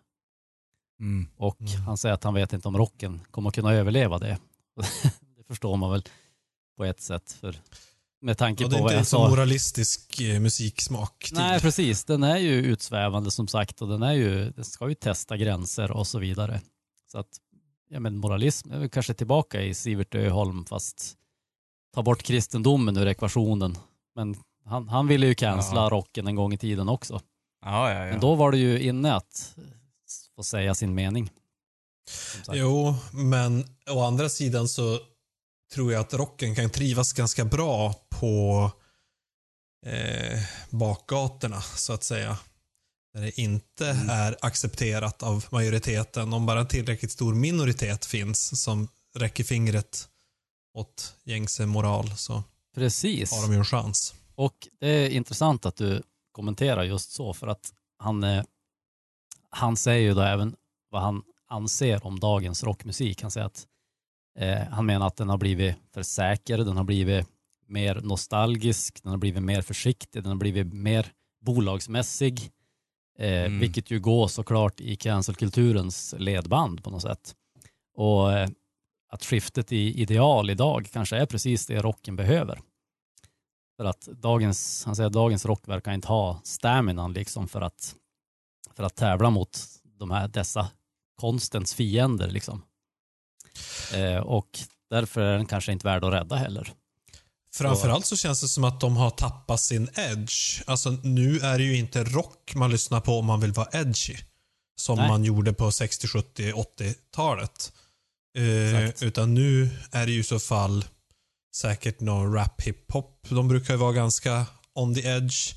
Mm. 0.99 1.27
Och 1.37 1.61
Mm. 1.61 1.81
han 1.81 1.97
säger 1.97 2.15
att 2.15 2.23
han 2.23 2.33
vet 2.33 2.53
inte 2.53 2.67
om 2.67 2.77
rocken 2.77 3.21
kommer 3.31 3.49
att 3.49 3.55
kunna 3.55 3.73
överleva 3.73 4.19
det. 4.19 4.37
det 5.37 5.43
förstår 5.47 5.77
man 5.77 5.91
väl 5.91 6.03
på 6.77 6.85
ett 6.85 7.01
sätt. 7.01 7.31
För 7.31 7.55
med 8.21 8.37
tanke 8.37 8.65
Och 8.65 8.69
på 8.71 8.75
det 8.75 8.79
är 8.79 8.83
vad 8.83 8.91
inte 8.91 8.93
jag 8.95 8.99
en 8.99 9.05
så 9.05 9.17
sa. 9.17 9.29
moralistisk 9.29 10.21
eh, 10.21 10.39
musiksmak. 10.39 11.23
till. 11.25 11.37
Nej, 11.37 11.59
precis. 11.59 12.05
Den 12.05 12.23
är 12.23 12.37
ju 12.37 12.51
utsvävande 12.53 13.31
som 13.31 13.47
sagt 13.47 13.81
och 13.81 13.87
den, 13.87 14.03
är 14.03 14.13
ju, 14.13 14.49
den 14.51 14.65
ska 14.65 14.89
ju 14.89 14.95
testa 14.95 15.37
gränser 15.37 15.91
och 15.91 16.07
så 16.07 16.19
vidare. 16.19 16.61
Så 17.11 17.17
att, 17.19 17.27
ja 17.89 17.99
men 17.99 18.17
moralism 18.17 18.71
är 18.71 18.79
väl 18.79 18.89
kanske 18.89 19.13
tillbaka 19.13 19.61
i 19.61 19.73
Sivert 19.73 20.15
Öholm 20.15 20.65
fast 20.65 21.17
ta 21.93 22.03
bort 22.03 22.23
kristendomen 22.23 22.97
ur 22.97 23.07
ekvationen. 23.07 23.77
Men 24.15 24.35
han, 24.65 24.89
han 24.89 25.07
ville 25.07 25.27
ju 25.27 25.35
cancella 25.35 25.81
Ja. 25.81 25.89
rocken 25.89 26.27
en 26.27 26.35
gång 26.35 26.53
i 26.53 26.57
tiden 26.57 26.89
också. 26.89 27.21
Ja, 27.65 27.93
ja, 27.93 27.99
ja. 28.05 28.11
Men 28.11 28.19
då 28.19 28.35
var 28.35 28.51
det 28.51 28.57
ju 28.57 28.79
inne 28.79 29.13
att 29.15 29.55
få 30.35 30.43
säga 30.43 30.75
sin 30.75 30.95
mening. 30.95 31.29
Jo, 32.51 32.95
men 33.13 33.65
å 33.89 34.01
andra 34.03 34.29
sidan 34.29 34.67
så 34.67 34.99
tror 35.73 35.93
jag 35.93 35.99
att 36.01 36.13
rocken 36.13 36.55
kan 36.55 36.69
trivas 36.69 37.13
ganska 37.13 37.45
bra 37.45 37.93
på 38.09 38.71
eh, 39.85 40.39
bakgatorna, 40.69 41.61
så 41.61 41.93
att 41.93 42.03
säga. 42.03 42.37
Där 43.13 43.21
det 43.21 43.39
inte 43.41 43.89
Mm. 43.89 44.09
är 44.09 44.37
accepterat 44.41 45.23
av 45.23 45.45
majoriteten. 45.51 46.33
Om 46.33 46.45
bara 46.45 46.59
en 46.59 46.67
tillräckligt 46.67 47.11
stor 47.11 47.33
minoritet 47.35 48.05
finns 48.05 48.61
som 48.63 48.87
räcker 49.15 49.43
fingret 49.43 50.07
åt 50.77 51.13
gängse 51.23 51.65
moral 51.65 52.17
så 52.17 52.43
Precis. 52.75 53.31
har 53.31 53.41
de 53.41 53.51
ju 53.51 53.57
en 53.57 53.65
chans. 53.65 54.13
Och 54.35 54.67
det 54.79 54.87
är 54.87 55.09
intressant 55.09 55.65
att 55.65 55.75
du 55.75 56.03
kommenterar 56.31 56.83
just 56.83 57.11
så 57.11 57.33
för 57.33 57.47
att 57.47 57.73
han, 57.97 58.23
eh, 58.23 58.43
han 59.49 59.77
säger 59.77 60.01
ju 60.01 60.13
då 60.13 60.21
även 60.21 60.55
vad 60.89 61.01
han 61.01 61.23
anser 61.47 62.05
om 62.07 62.19
dagens 62.19 62.63
rockmusik. 62.63 63.21
Han 63.21 63.31
säger 63.31 63.47
att 63.47 63.67
eh, 64.37 64.59
han 64.71 64.85
menar 64.85 65.07
att 65.07 65.15
den 65.17 65.29
har 65.29 65.37
blivit 65.37 65.75
för 65.93 66.03
säker, 66.03 66.57
den 66.57 66.77
har 66.77 66.83
blivit 66.83 67.27
mer 67.67 68.01
nostalgisk, 68.03 69.03
den 69.03 69.11
har 69.11 69.17
blivit 69.17 69.43
mer 69.43 69.61
försiktig, 69.61 70.23
den 70.23 70.31
har 70.31 70.39
blivit 70.39 70.73
mer 70.73 71.11
bolagsmässig. 71.41 72.51
Eh, 73.19 73.45
Mm. 73.45 73.59
Vilket 73.59 73.91
ju 73.91 73.99
går 73.99 74.27
såklart 74.27 74.81
i 74.81 74.95
cancelkulturens 74.95 76.15
ledband 76.17 76.83
på 76.83 76.89
något 76.89 77.01
sätt. 77.01 77.35
Och 77.95 78.33
eh, 78.33 78.49
att 79.09 79.25
skiftet 79.25 79.71
i 79.71 80.01
ideal 80.01 80.49
idag 80.49 80.89
kanske 80.93 81.17
är 81.17 81.25
precis 81.25 81.65
det 81.67 81.81
rocken 81.81 82.15
behöver. 82.15 82.59
För 83.81 83.85
att 83.85 84.01
dagens, 84.01 84.85
han 84.85 84.95
säger 84.95 85.07
att 85.07 85.13
dagens 85.13 85.45
rock 85.45 85.67
verkar 85.67 85.91
inte 85.93 86.07
ha 86.07 86.41
staminan 86.43 87.13
liksom 87.13 87.47
för 87.47 87.61
att, 87.61 87.95
för 88.75 88.83
att 88.83 88.95
tävla 88.95 89.29
mot 89.29 89.59
de 89.99 90.11
här, 90.11 90.27
dessa 90.27 90.67
konstens 91.21 91.73
fiender 91.73 92.31
liksom. 92.31 92.61
Eh, 93.93 94.17
och 94.17 94.59
därför 94.89 95.21
är 95.21 95.37
den 95.37 95.45
kanske 95.45 95.71
inte 95.71 95.87
värd 95.87 96.03
att 96.03 96.13
rädda 96.13 96.35
heller. 96.35 96.73
Framförallt 97.53 98.05
så 98.05 98.17
känns 98.17 98.41
det 98.41 98.47
som 98.47 98.63
att 98.63 98.79
de 98.79 98.97
har 98.97 99.09
tappat 99.09 99.61
sin 99.61 99.89
edge. 99.93 100.63
Alltså 100.67 100.91
nu 100.91 101.39
är 101.39 101.57
det 101.57 101.63
ju 101.63 101.77
inte 101.77 102.03
rock 102.03 102.55
man 102.55 102.71
lyssnar 102.71 103.01
på 103.01 103.19
om 103.19 103.25
man 103.25 103.39
vill 103.39 103.53
vara 103.53 103.67
edgy. 103.71 104.15
Som 104.75 104.97
Nej. 104.97 105.07
man 105.07 105.23
gjorde 105.23 105.53
på 105.53 105.71
60, 105.71 106.07
70, 106.07 106.51
80-talet. 106.51 107.73
Eh, 108.37 109.03
utan 109.03 109.33
nu 109.33 109.69
är 109.91 110.05
det 110.05 110.11
ju 110.11 110.23
så 110.23 110.39
fall 110.39 110.85
säkert 111.55 111.99
någon 111.99 112.33
rap 112.33 112.61
hiphop. 112.61 113.27
De 113.29 113.47
brukar 113.47 113.73
ju 113.73 113.77
vara 113.79 113.93
ganska 113.93 114.45
on 114.73 114.95
the 114.95 115.01
edge. 115.07 115.55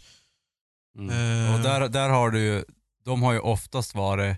Mm. 0.99 1.11
Eh, 1.47 1.55
Och 1.55 1.61
där, 1.61 1.89
där 1.89 2.09
har 2.09 2.31
du 2.31 2.41
ju, 2.41 2.65
de 3.05 3.23
har 3.23 3.33
ju 3.33 3.39
oftast 3.39 3.95
varit, 3.95 4.37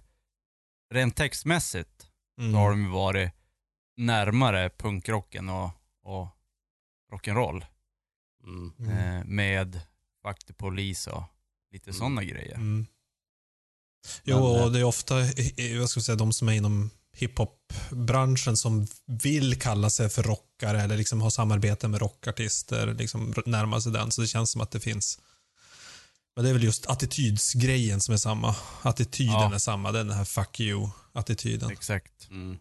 rent 0.94 1.16
textmässigt, 1.16 2.06
mm, 2.40 2.52
så 2.52 2.58
har 2.58 2.70
de 2.70 2.82
ju 2.82 2.88
varit 2.88 3.30
närmare 3.96 4.70
punkrocken 4.78 5.48
och, 5.48 5.70
och 6.02 6.28
rock'n'roll. 7.12 7.64
Mm. 8.44 8.72
mm, 8.78 8.98
Eh, 9.18 9.24
med 9.24 9.80
the 10.46 10.52
Police 10.52 11.10
och 11.10 11.22
lite 11.72 11.90
Mm. 11.90 11.98
sådana 11.98 12.24
grejer. 12.24 12.54
mm. 12.54 12.86
Jo, 14.24 14.36
Men, 14.36 14.56
eh, 14.56 14.64
och 14.64 14.72
det 14.72 14.78
är 14.80 14.84
ofta 14.84 15.14
vad 15.14 15.90
ska 15.90 15.98
jag 15.98 16.04
säga, 16.04 16.16
de 16.16 16.32
som 16.32 16.48
är 16.48 16.52
inom 16.52 16.90
hiphop-branschen 17.16 18.56
som 18.56 18.86
vill 19.06 19.60
kalla 19.60 19.90
sig 19.90 20.08
för 20.08 20.22
rockare 20.22 20.82
eller 20.82 20.96
liksom 20.96 21.20
ha 21.20 21.30
samarbete 21.30 21.88
med 21.88 22.00
rockartister, 22.00 22.94
liksom 22.94 23.34
närma 23.46 23.80
sig 23.80 23.92
den. 23.92 24.10
Så 24.10 24.20
det 24.20 24.26
känns 24.26 24.50
som 24.50 24.60
att 24.60 24.70
det 24.70 24.80
finns 24.80 25.18
men 26.36 26.44
det 26.44 26.50
är 26.50 26.52
väl 26.52 26.64
just 26.64 26.86
attitydsgrejen 26.86 28.00
som 28.00 28.14
är 28.14 28.18
samma. 28.18 28.54
Attityden 28.82 29.34
Ja. 29.34 29.54
är 29.54 29.58
samma. 29.58 29.92
Den 29.92 30.10
här 30.10 30.24
fuck 30.24 30.60
you-attityden. 30.60 31.70
Exakt. 31.70 32.30
Mm. 32.30 32.58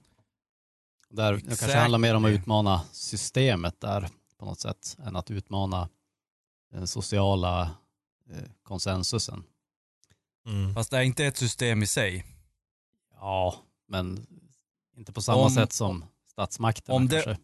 Där, 1.09 1.33
det 1.33 1.41
kanske 1.41 1.77
handlar 1.77 1.99
mer 1.99 2.15
om 2.15 2.25
att 2.25 2.31
utmana 2.31 2.81
systemet 2.91 3.81
där 3.81 4.09
på 4.39 4.45
något 4.45 4.59
sätt 4.59 4.97
än 5.05 5.15
att 5.15 5.31
utmana 5.31 5.89
den 6.71 6.87
sociala 6.87 7.61
eh, 8.29 8.43
konsensusen. 8.63 9.43
Mm. 10.47 10.73
Fast 10.73 10.91
det 10.91 10.97
är 10.97 11.01
inte 11.01 11.25
ett 11.25 11.37
system 11.37 11.83
i 11.83 11.87
sig. 11.87 12.25
Ja, 13.13 13.55
men 13.87 14.27
inte 14.97 15.13
på 15.13 15.21
samma 15.21 15.41
Om- 15.43 15.49
sätt 15.49 15.73
som 15.73 16.05
statsmakterna 16.31 16.95
om 16.95 17.07
det- 17.07 17.23
kanske. 17.23 17.43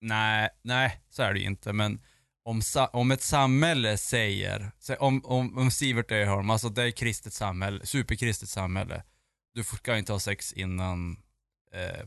Nej, 0.00 0.48
nej, 0.62 1.00
så 1.10 1.22
är 1.22 1.32
det 1.32 1.38
ju 1.40 1.46
inte. 1.46 1.72
Men 1.72 2.02
om, 2.44 2.60
om 2.92 3.10
ett 3.10 3.22
samhälle 3.22 3.98
säger, 3.98 4.72
sä- 4.80 4.96
om, 4.96 5.24
om, 5.24 5.58
om 5.58 5.70
Sivert 5.70 6.12
Öholm, 6.12 6.50
alltså 6.50 6.68
det 6.68 6.82
är 6.82 6.90
kristet 6.90 7.32
samhälle, 7.32 7.86
superkristet 7.86 8.48
samhälle. 8.48 9.02
Du 9.54 9.64
får- 9.64 9.76
ska 9.76 9.98
inte 9.98 10.12
ha 10.12 10.20
sex 10.20 10.52
innan 10.52 11.22
eh, 11.72 12.00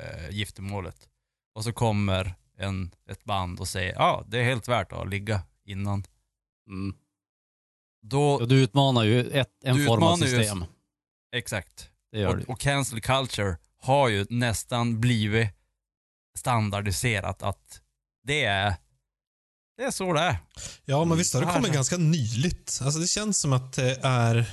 eh, 0.00 0.30
giftermålet. 0.30 1.08
Och 1.54 1.64
så 1.64 1.72
kommer 1.72 2.34
en, 2.58 2.94
ett 3.10 3.24
band 3.24 3.60
och 3.60 3.68
säger, 3.68 3.92
ja 3.94 4.00
ah, 4.02 4.24
det 4.28 4.38
är 4.38 4.44
helt 4.44 4.68
värt 4.68 4.92
att 4.92 5.08
ligga 5.08 5.42
innan. 5.64 6.04
Mm. 6.68 6.96
Då, 8.02 8.38
du 8.38 8.62
utmanar 8.62 9.04
ju 9.04 9.20
ett, 9.30 9.64
en 9.64 9.86
form 9.86 10.02
av 10.02 10.16
system. 10.16 10.64
exakt. 11.32 11.90
Det 12.16 12.22
gör. 12.22 12.36
Och, 12.36 12.50
och 12.50 12.60
cancel 12.60 13.00
culture 13.00 13.56
har 13.82 14.08
ju 14.08 14.26
nästan 14.30 15.00
blivit 15.00 15.48
standardiserat 16.38 17.42
att 17.42 17.80
det 18.26 18.44
är, 18.44 18.74
det 19.76 19.82
är 19.82 19.90
så 19.90 20.12
det 20.12 20.20
är. 20.20 20.38
Ja, 20.84 21.04
men 21.04 21.18
visst 21.18 21.34
har 21.34 21.40
det 21.40 21.46
här 21.46 21.54
kommit 21.54 21.72
ganska 21.72 21.96
nyligt. 21.96 22.80
Alltså 22.82 23.00
det 23.00 23.06
känns 23.06 23.38
som 23.38 23.52
att 23.52 23.72
det 23.72 23.98
är 24.02 24.50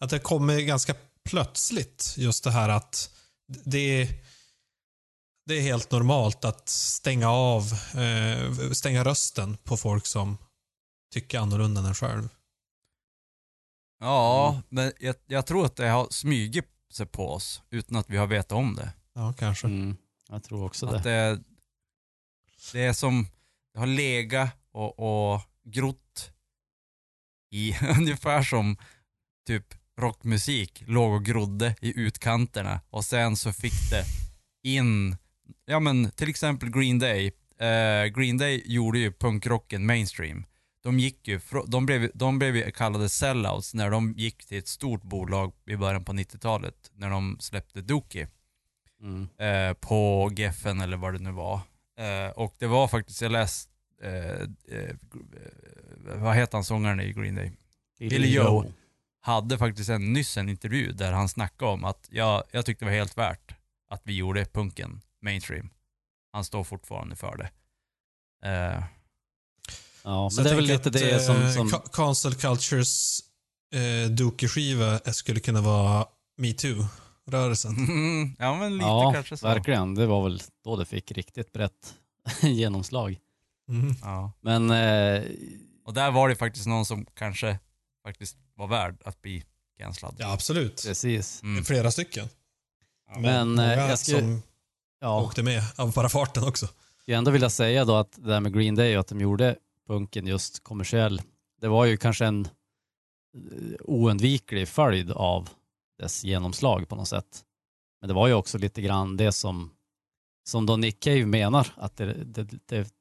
att 0.00 0.10
det 0.10 0.18
kommer 0.18 0.60
ganska 0.60 0.94
plötsligt. 1.28 2.14
Just 2.16 2.44
det 2.44 2.50
här 2.50 2.68
att 2.68 3.10
det 3.64 4.02
är, 4.02 4.08
det 5.46 5.54
är 5.54 5.60
helt 5.62 5.90
normalt 5.90 6.44
att 6.44 6.68
stänga 6.68 7.30
av, 7.30 7.62
eh, 7.94 8.70
stänga 8.72 9.04
rösten 9.04 9.56
på 9.56 9.76
folk 9.76 10.06
som 10.06 10.38
tycker 11.12 11.38
annorlunda 11.38 11.80
än 11.80 11.86
en 11.86 11.94
själv. 11.94 12.28
Ja, 14.00 14.50
Mm. 14.50 14.62
men 14.68 14.92
jag, 15.00 15.16
jag 15.26 15.46
tror 15.46 15.66
att 15.66 15.76
det 15.76 15.88
har 15.88 16.06
smugit 16.10 16.64
sig 16.92 17.06
på 17.06 17.30
oss 17.32 17.62
utan 17.70 17.96
att 17.96 18.10
vi 18.10 18.16
har 18.16 18.26
vetat 18.26 18.52
om 18.52 18.74
det. 18.74 18.92
Ja, 19.14 19.32
kanske. 19.38 19.66
Mm. 19.66 19.96
Jag 20.28 20.42
tror 20.44 20.64
också 20.64 20.86
Att 20.86 21.02
det. 21.02 21.10
det, 21.10 21.42
det 22.72 22.82
är 22.84 22.92
som, 22.92 23.26
det 23.74 23.78
har 23.80 23.86
legat 23.86 24.50
och, 24.72 24.98
och 25.32 25.40
grott 25.64 26.32
i, 27.50 27.76
ungefär 27.98 28.42
som 28.42 28.76
typ 29.46 29.74
rockmusik 29.98 30.82
låg 30.86 31.12
och 31.12 31.24
grodde 31.24 31.74
i 31.80 32.00
utkanterna 32.00 32.80
och 32.90 33.04
sen 33.04 33.36
så 33.36 33.52
fick 33.52 33.90
det 33.90 34.04
in, 34.62 35.16
ja 35.64 35.80
men 35.80 36.10
till 36.10 36.28
exempel 36.28 36.70
Green 36.70 36.98
Day. 36.98 37.32
Eh, 37.58 38.06
Green 38.06 38.38
Day 38.38 38.62
gjorde 38.66 38.98
ju 38.98 39.12
punkrocken 39.12 39.86
mainstream. 39.86 40.44
De 40.86 40.98
gick 41.00 41.28
ju, 41.28 41.40
de 41.66 41.86
blev, 41.86 42.10
de 42.14 42.38
blev 42.38 42.56
ju 42.56 42.70
kallade 42.70 43.08
sellouts 43.08 43.74
när 43.74 43.90
de 43.90 44.12
gick 44.16 44.44
till 44.44 44.58
ett 44.58 44.68
stort 44.68 45.02
bolag 45.02 45.52
i 45.66 45.76
början 45.76 46.04
på 46.04 46.12
90-talet 46.12 46.90
när 46.94 47.10
de 47.10 47.36
släppte 47.40 47.80
Dookie 47.80 48.28
Mm. 49.00 49.28
eh, 49.38 49.74
på 49.74 50.30
Geffen 50.36 50.80
eller 50.80 50.96
vad 50.96 51.12
det 51.14 51.18
nu 51.18 51.30
var. 51.32 51.60
Eh, 51.98 52.30
och 52.30 52.54
det 52.58 52.66
var 52.66 52.88
faktiskt, 52.88 53.22
jag 53.22 53.32
läste, 53.32 53.72
eh, 54.02 54.78
eh, 54.78 54.96
vad 56.16 56.36
heter 56.36 56.56
han 56.58 56.64
sångaren 56.64 57.00
i 57.00 57.12
Green 57.12 57.34
Day? 57.34 57.52
Billy 57.98 58.34
Joe. 58.34 58.72
hade 59.20 59.58
faktiskt 59.58 59.90
en, 59.90 60.12
nyss 60.12 60.36
en 60.36 60.48
intervju 60.48 60.92
där 60.92 61.12
han 61.12 61.28
snackade 61.28 61.70
om 61.72 61.84
att 61.84 62.08
ja, 62.10 62.44
jag 62.50 62.66
tyckte 62.66 62.84
det 62.84 62.90
var 62.90 62.96
helt 62.96 63.18
värt 63.18 63.54
att 63.88 64.00
vi 64.04 64.16
gjorde 64.16 64.44
punken 64.44 65.00
mainstream. 65.22 65.70
Han 66.32 66.44
står 66.44 66.64
fortfarande 66.64 67.16
för 67.16 67.36
det. 67.36 67.50
Eh, 70.06 70.12
Ja, 70.12 70.30
Så 70.30 70.36
men 70.36 70.44
det 70.44 70.50
är 70.50 70.54
väl 70.54 70.64
lite 70.64 70.90
det 70.90 71.16
att, 71.16 71.24
som... 71.24 71.42
eh, 71.42 71.52
som 71.52 71.68
Ca- 71.70 71.88
Cancel 71.92 72.34
Cultures 72.34 73.20
eh, 73.74 74.10
Dookie-skiva 74.10 75.12
skulle 75.12 75.40
kunna 75.40 75.60
vara 75.60 76.06
metoo-rörelsen. 76.38 77.76
mm, 77.88 78.36
ja 78.38 78.54
men 78.58 78.72
lite 78.72 78.86
ja, 78.86 79.12
kanske 79.14 79.36
så. 79.36 79.46
verkligen. 79.46 79.94
Det 79.94 80.06
var 80.06 80.22
väl 80.22 80.42
då 80.64 80.76
det 80.76 80.84
fick 80.84 81.12
riktigt 81.12 81.52
brett 81.52 81.94
genomslag. 82.42 83.18
Mm. 83.68 83.94
Ja. 84.02 84.32
Men 84.40 84.70
eh, 84.70 85.22
Och 85.84 85.94
där 85.94 86.10
var 86.10 86.28
det 86.28 86.36
faktiskt 86.36 86.66
någon 86.66 86.86
som 86.86 87.06
kanske 87.14 87.58
faktiskt 88.06 88.36
var 88.56 88.66
värd 88.66 88.96
att 89.04 89.22
bli 89.22 89.44
cancellad. 89.78 90.14
Ja, 90.18 90.32
absolut. 90.32 90.84
precis. 90.86 91.42
Mm. 91.42 91.64
Flera 91.64 91.90
stycken. 91.90 92.28
Men, 93.18 93.48
många 93.48 93.72
eh, 93.74 93.88
jag 93.88 93.98
skulle- 93.98 94.18
som 94.20 94.42
Ja, 95.00 95.20
åkte 95.22 95.42
med 95.42 95.62
av 95.76 95.92
bara 95.92 96.08
farten 96.08 96.44
också. 96.44 96.68
jag 97.04 97.18
ändå 97.18 97.30
vilja 97.30 97.50
säga 97.50 97.84
då 97.84 97.96
att 97.96 98.12
det 98.12 98.28
där 98.28 98.40
med 98.40 98.54
Green 98.54 98.74
Day 98.74 98.94
och 98.96 99.00
att 99.00 99.08
de 99.08 99.20
gjorde 99.20 99.56
punken 99.86 100.26
just 100.26 100.64
kommersiell, 100.64 101.22
det 101.60 101.68
var 101.68 101.84
ju 101.84 101.96
kanske 101.96 102.26
en 102.26 102.40
eh, 102.44 103.76
oundviklig 103.80 104.68
följd 104.68 105.10
av 105.10 105.48
dess 105.98 106.24
genomslag 106.24 106.88
på 106.88 106.96
något 106.96 107.08
sätt. 107.08 107.44
Men 108.00 108.08
det 108.08 108.14
var 108.14 108.28
ju 108.28 108.34
också 108.34 108.58
lite 108.58 108.82
grann 108.82 109.16
det 109.16 109.32
som, 109.32 109.70
som 110.44 110.66
då 110.66 110.76
Nick 110.76 111.00
Cave 111.00 111.26
menar, 111.26 111.72
att 111.76 111.96
det, 111.96 112.24
det, 112.24 112.42
det, 112.66 112.94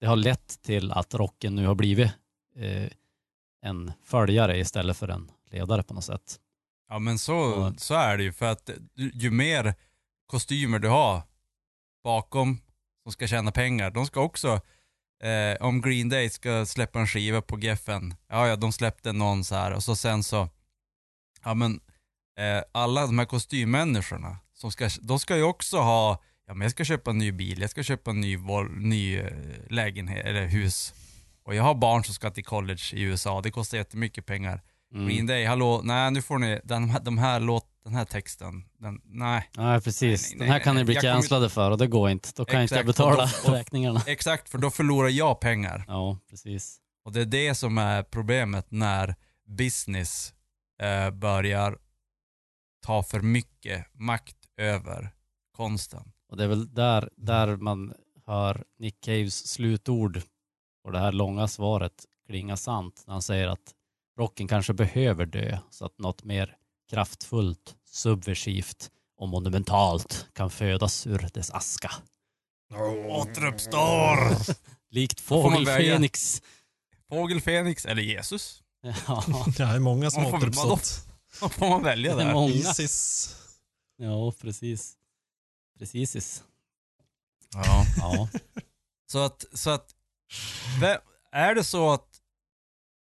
det 0.00 0.06
har 0.06 0.16
lett 0.16 0.62
till 0.62 0.92
att 0.92 1.14
rocken 1.14 1.54
nu 1.54 1.66
har 1.66 1.74
blivit 1.74 2.12
eh, 2.56 2.90
en 3.62 3.92
följare 4.02 4.58
istället 4.58 4.96
för 4.96 5.08
en 5.08 5.30
ledare 5.50 5.82
på 5.82 5.94
något 5.94 6.04
sätt. 6.04 6.40
Ja 6.88 6.98
men 6.98 7.18
så, 7.18 7.72
så 7.78 7.94
är 7.94 8.16
det 8.16 8.22
ju 8.22 8.32
för 8.32 8.46
att 8.46 8.70
ju 8.94 9.30
mer 9.30 9.74
kostymer 10.26 10.78
du 10.78 10.88
har 10.88 11.22
bakom 12.04 12.58
som 13.02 13.12
ska 13.12 13.26
tjäna 13.26 13.52
pengar, 13.52 13.90
de 13.90 14.06
ska 14.06 14.20
också, 14.20 14.60
eh, 15.24 15.66
om 15.66 15.80
Green 15.80 16.08
Day 16.08 16.30
ska 16.30 16.66
släppa 16.66 17.00
en 17.00 17.06
skiva 17.06 17.42
på 17.42 17.58
Geffen, 17.58 18.14
ja 18.28 18.48
ja 18.48 18.56
de 18.56 18.72
släppte 18.72 19.12
någon 19.12 19.44
så 19.44 19.54
här 19.54 19.72
och 19.72 19.82
så 19.82 19.96
sen 19.96 20.22
så, 20.22 20.48
ja 21.44 21.54
men 21.54 21.80
eh, 22.38 22.62
alla 22.72 23.06
de 23.06 23.18
här 23.18 23.26
kostymmänniskorna, 23.26 24.36
som 24.54 24.70
ska, 24.70 24.88
de 25.00 25.18
ska 25.18 25.36
ju 25.36 25.42
också 25.42 25.76
ha, 25.78 26.22
ja 26.46 26.54
men 26.54 26.62
jag 26.62 26.70
ska 26.70 26.84
köpa 26.84 27.10
en 27.10 27.18
ny 27.18 27.32
bil, 27.32 27.60
jag 27.60 27.70
ska 27.70 27.82
köpa 27.82 28.10
en 28.10 28.20
ny, 28.20 28.36
vol- 28.36 28.76
ny 28.78 29.18
eh, 29.18 29.32
lägenhet 29.70 30.26
eller 30.26 30.46
hus. 30.46 30.94
Och 31.42 31.54
jag 31.54 31.62
har 31.62 31.74
barn 31.74 32.04
som 32.04 32.14
ska 32.14 32.30
till 32.30 32.44
college 32.44 32.82
i 32.92 33.02
USA, 33.02 33.40
det 33.40 33.50
kostar 33.50 33.78
jättemycket 33.78 34.26
pengar. 34.26 34.62
Mm. 34.94 35.06
Green 35.08 35.26
Day, 35.26 35.44
hallå, 35.44 35.80
nej 35.84 36.10
nu 36.10 36.22
får 36.22 36.38
ni, 36.38 36.60
den, 36.64 36.94
de 37.02 37.18
här 37.18 37.40
låt, 37.40 37.66
den 37.88 37.96
här 37.96 38.04
texten, 38.04 38.64
den, 38.78 39.00
nej. 39.04 39.50
Nej, 39.56 39.80
precis. 39.80 40.30
Nej, 40.30 40.38
nej, 40.38 40.38
Den 40.38 40.48
här 40.48 40.54
nej, 40.58 40.64
kan 40.64 40.76
ni 40.76 40.84
bli 40.84 40.94
kommer- 40.94 41.12
cancellade 41.12 41.48
för 41.50 41.70
och 41.70 41.78
det 41.78 41.86
går 41.86 42.10
inte. 42.10 42.28
Då 42.36 42.44
kan 42.44 42.62
inte 42.62 42.74
jag 42.74 42.80
Exakt, 42.82 42.98
och 43.00 43.06
betala 43.06 43.30
då- 43.44 43.48
och- 43.48 43.54
räkningarna. 43.58 44.02
Exakt, 44.06 44.48
för 44.48 44.58
då 44.58 44.70
förlorar 44.70 45.08
jag 45.08 45.40
pengar. 45.40 45.84
Ja, 45.88 46.18
precis. 46.30 46.80
Och 47.04 47.12
det 47.12 47.20
är 47.20 47.24
det 47.26 47.54
som 47.54 47.78
är 47.78 48.02
problemet 48.02 48.66
när 48.70 49.14
business 49.48 50.34
eh, 50.82 51.10
börjar 51.10 51.78
ta 52.86 53.02
för 53.02 53.20
mycket 53.20 53.86
makt 53.94 54.36
över 54.56 55.10
konsten. 55.56 56.12
Och 56.30 56.36
det 56.36 56.44
är 56.44 56.48
väl 56.48 56.74
där, 56.74 57.10
där 57.16 57.56
man 57.56 57.92
hör 58.26 58.64
Nick 58.78 59.00
Caves 59.00 59.46
slutord 59.48 60.22
och 60.84 60.92
det 60.92 60.98
här 60.98 61.12
långa 61.12 61.48
svaret 61.48 62.04
klinga 62.26 62.56
sant 62.56 63.04
när 63.06 63.12
han 63.12 63.22
säger 63.22 63.48
att 63.48 63.74
rocken 64.18 64.48
kanske 64.48 64.72
behöver 64.72 65.26
dö 65.26 65.58
så 65.70 65.84
att 65.86 65.98
något 65.98 66.24
mer 66.24 66.56
kraftfullt, 66.90 67.74
subversivt 67.90 68.90
och 69.16 69.28
monumentalt 69.28 70.26
kan 70.32 70.50
födas 70.50 71.06
ur 71.06 71.28
dess 71.34 71.50
aska. 71.50 71.92
Återuppstår! 73.08 74.36
Likt 74.90 75.20
får 75.20 75.42
man 75.42 75.52
fågel 75.52 75.66
välja. 75.66 75.94
Fenix. 75.94 76.42
Fågel 77.08 77.40
Fenix 77.40 77.86
eller 77.86 78.02
Jesus? 78.02 78.62
Ja, 79.06 79.24
Det 79.56 79.62
är 79.62 79.78
många 79.78 80.10
som 80.10 80.22
får- 80.24 80.36
återuppstått. 80.36 81.04
Vad 81.40 81.52
får 81.52 81.68
man 81.68 81.82
välja 81.82 82.16
det 82.16 82.22
är 82.22 82.26
där? 82.26 82.32
många. 82.34 82.54
Isis. 82.54 83.34
Ja, 83.96 84.32
precis. 84.40 84.92
Precis. 85.78 86.42
Ja. 87.52 87.84
Ja. 87.98 88.28
Så 89.12 89.18
att, 89.18 89.44
så 89.52 89.70
att, 89.70 89.94
är 91.32 91.54
det 91.54 91.64
så 91.64 91.90
att 91.90 92.07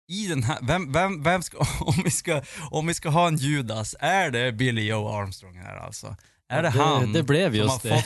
i 0.09 0.27
den 0.27 0.43
här, 0.43 0.57
vem, 0.61 0.91
vem, 0.91 1.23
vem 1.23 1.43
ska, 1.43 1.57
om 1.79 2.01
vi 2.03 2.11
ska, 2.11 2.41
om 2.71 2.87
vi 2.87 2.93
ska 2.93 3.09
ha 3.09 3.27
en 3.27 3.37
Judas, 3.37 3.95
är 3.99 4.31
det 4.31 4.51
Billy 4.51 4.87
Joe 4.87 5.09
Armstrong 5.09 5.57
här 5.57 5.75
alltså? 5.75 6.15
Är 6.49 6.63
det, 6.63 6.69
det, 6.69 6.83
han 6.83 7.13
det 7.13 7.23
blev 7.23 7.49
som, 7.49 7.57
just 7.57 7.83
har 7.83 7.89
det. 7.89 7.95
fått, 7.95 8.05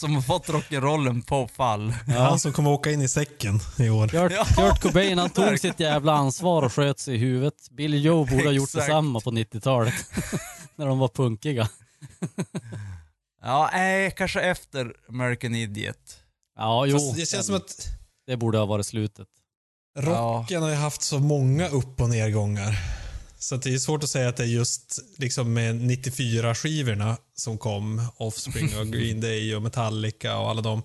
som 0.00 0.14
har 0.14 0.22
fått 0.22 0.48
rock'n'rollen 0.48 1.22
på 1.26 1.48
fall? 1.48 1.94
Ja. 2.08 2.18
Han 2.22 2.38
som 2.38 2.52
kommer 2.52 2.70
åka 2.70 2.90
in 2.90 3.02
i 3.02 3.08
säcken 3.08 3.60
i 3.78 3.90
år. 3.90 4.08
Kurt, 4.08 4.32
Ja, 4.32 4.44
Kurt 4.44 4.80
Cobain 4.82 5.18
han 5.18 5.30
tog 5.30 5.58
sitt 5.58 5.80
jävla 5.80 6.12
ansvar 6.12 6.62
och 6.62 6.72
sköt 6.72 6.98
sig 6.98 7.14
i 7.14 7.18
huvudet. 7.18 7.70
Billy 7.70 7.98
Joe 7.98 8.24
borde 8.24 8.44
ha 8.44 8.52
gjort 8.52 8.72
detsamma 8.72 9.20
på 9.20 9.30
90-talet. 9.30 9.94
när 10.76 10.86
de 10.86 10.98
var 10.98 11.08
punkiga. 11.08 11.68
Ja, 13.42 13.70
nej, 13.72 14.10
kanske 14.16 14.40
efter 14.40 14.94
American 15.08 15.54
Idiot. 15.54 16.16
Ja, 16.56 16.86
jo. 16.86 16.98
Fast 16.98 17.16
det 17.16 17.26
känns 17.26 17.46
som 17.46 17.56
att 17.56 17.88
Det 18.26 18.36
borde 18.36 18.58
ha 18.58 18.66
varit 18.66 18.86
slutet. 18.86 19.28
Rocken 19.98 20.62
har 20.62 20.68
ju 20.70 20.74
haft 20.76 21.02
så 21.02 21.18
många 21.18 21.68
upp 21.68 22.00
och 22.00 22.08
nedgångar. 22.10 22.76
Så 23.38 23.56
det 23.56 23.74
är 23.74 23.78
svårt 23.78 24.02
att 24.04 24.10
säga 24.10 24.28
att 24.28 24.36
det 24.36 24.42
är 24.42 24.46
just 24.46 24.98
liksom 25.16 25.52
med 25.52 25.74
94-skivorna 25.74 27.16
som 27.34 27.58
kom, 27.58 28.02
Offspring 28.16 28.78
och 28.78 28.86
Green 28.92 29.20
Day 29.20 29.54
och 29.56 29.62
Metallica 29.62 30.38
och 30.38 30.50
alla 30.50 30.62
de 30.62 30.82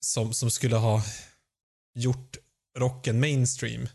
som, 0.00 0.34
som 0.34 0.50
skulle 0.50 0.76
ha 0.76 1.02
gjort 1.94 2.36
rocken 2.78 3.20
mainstream. 3.20 3.86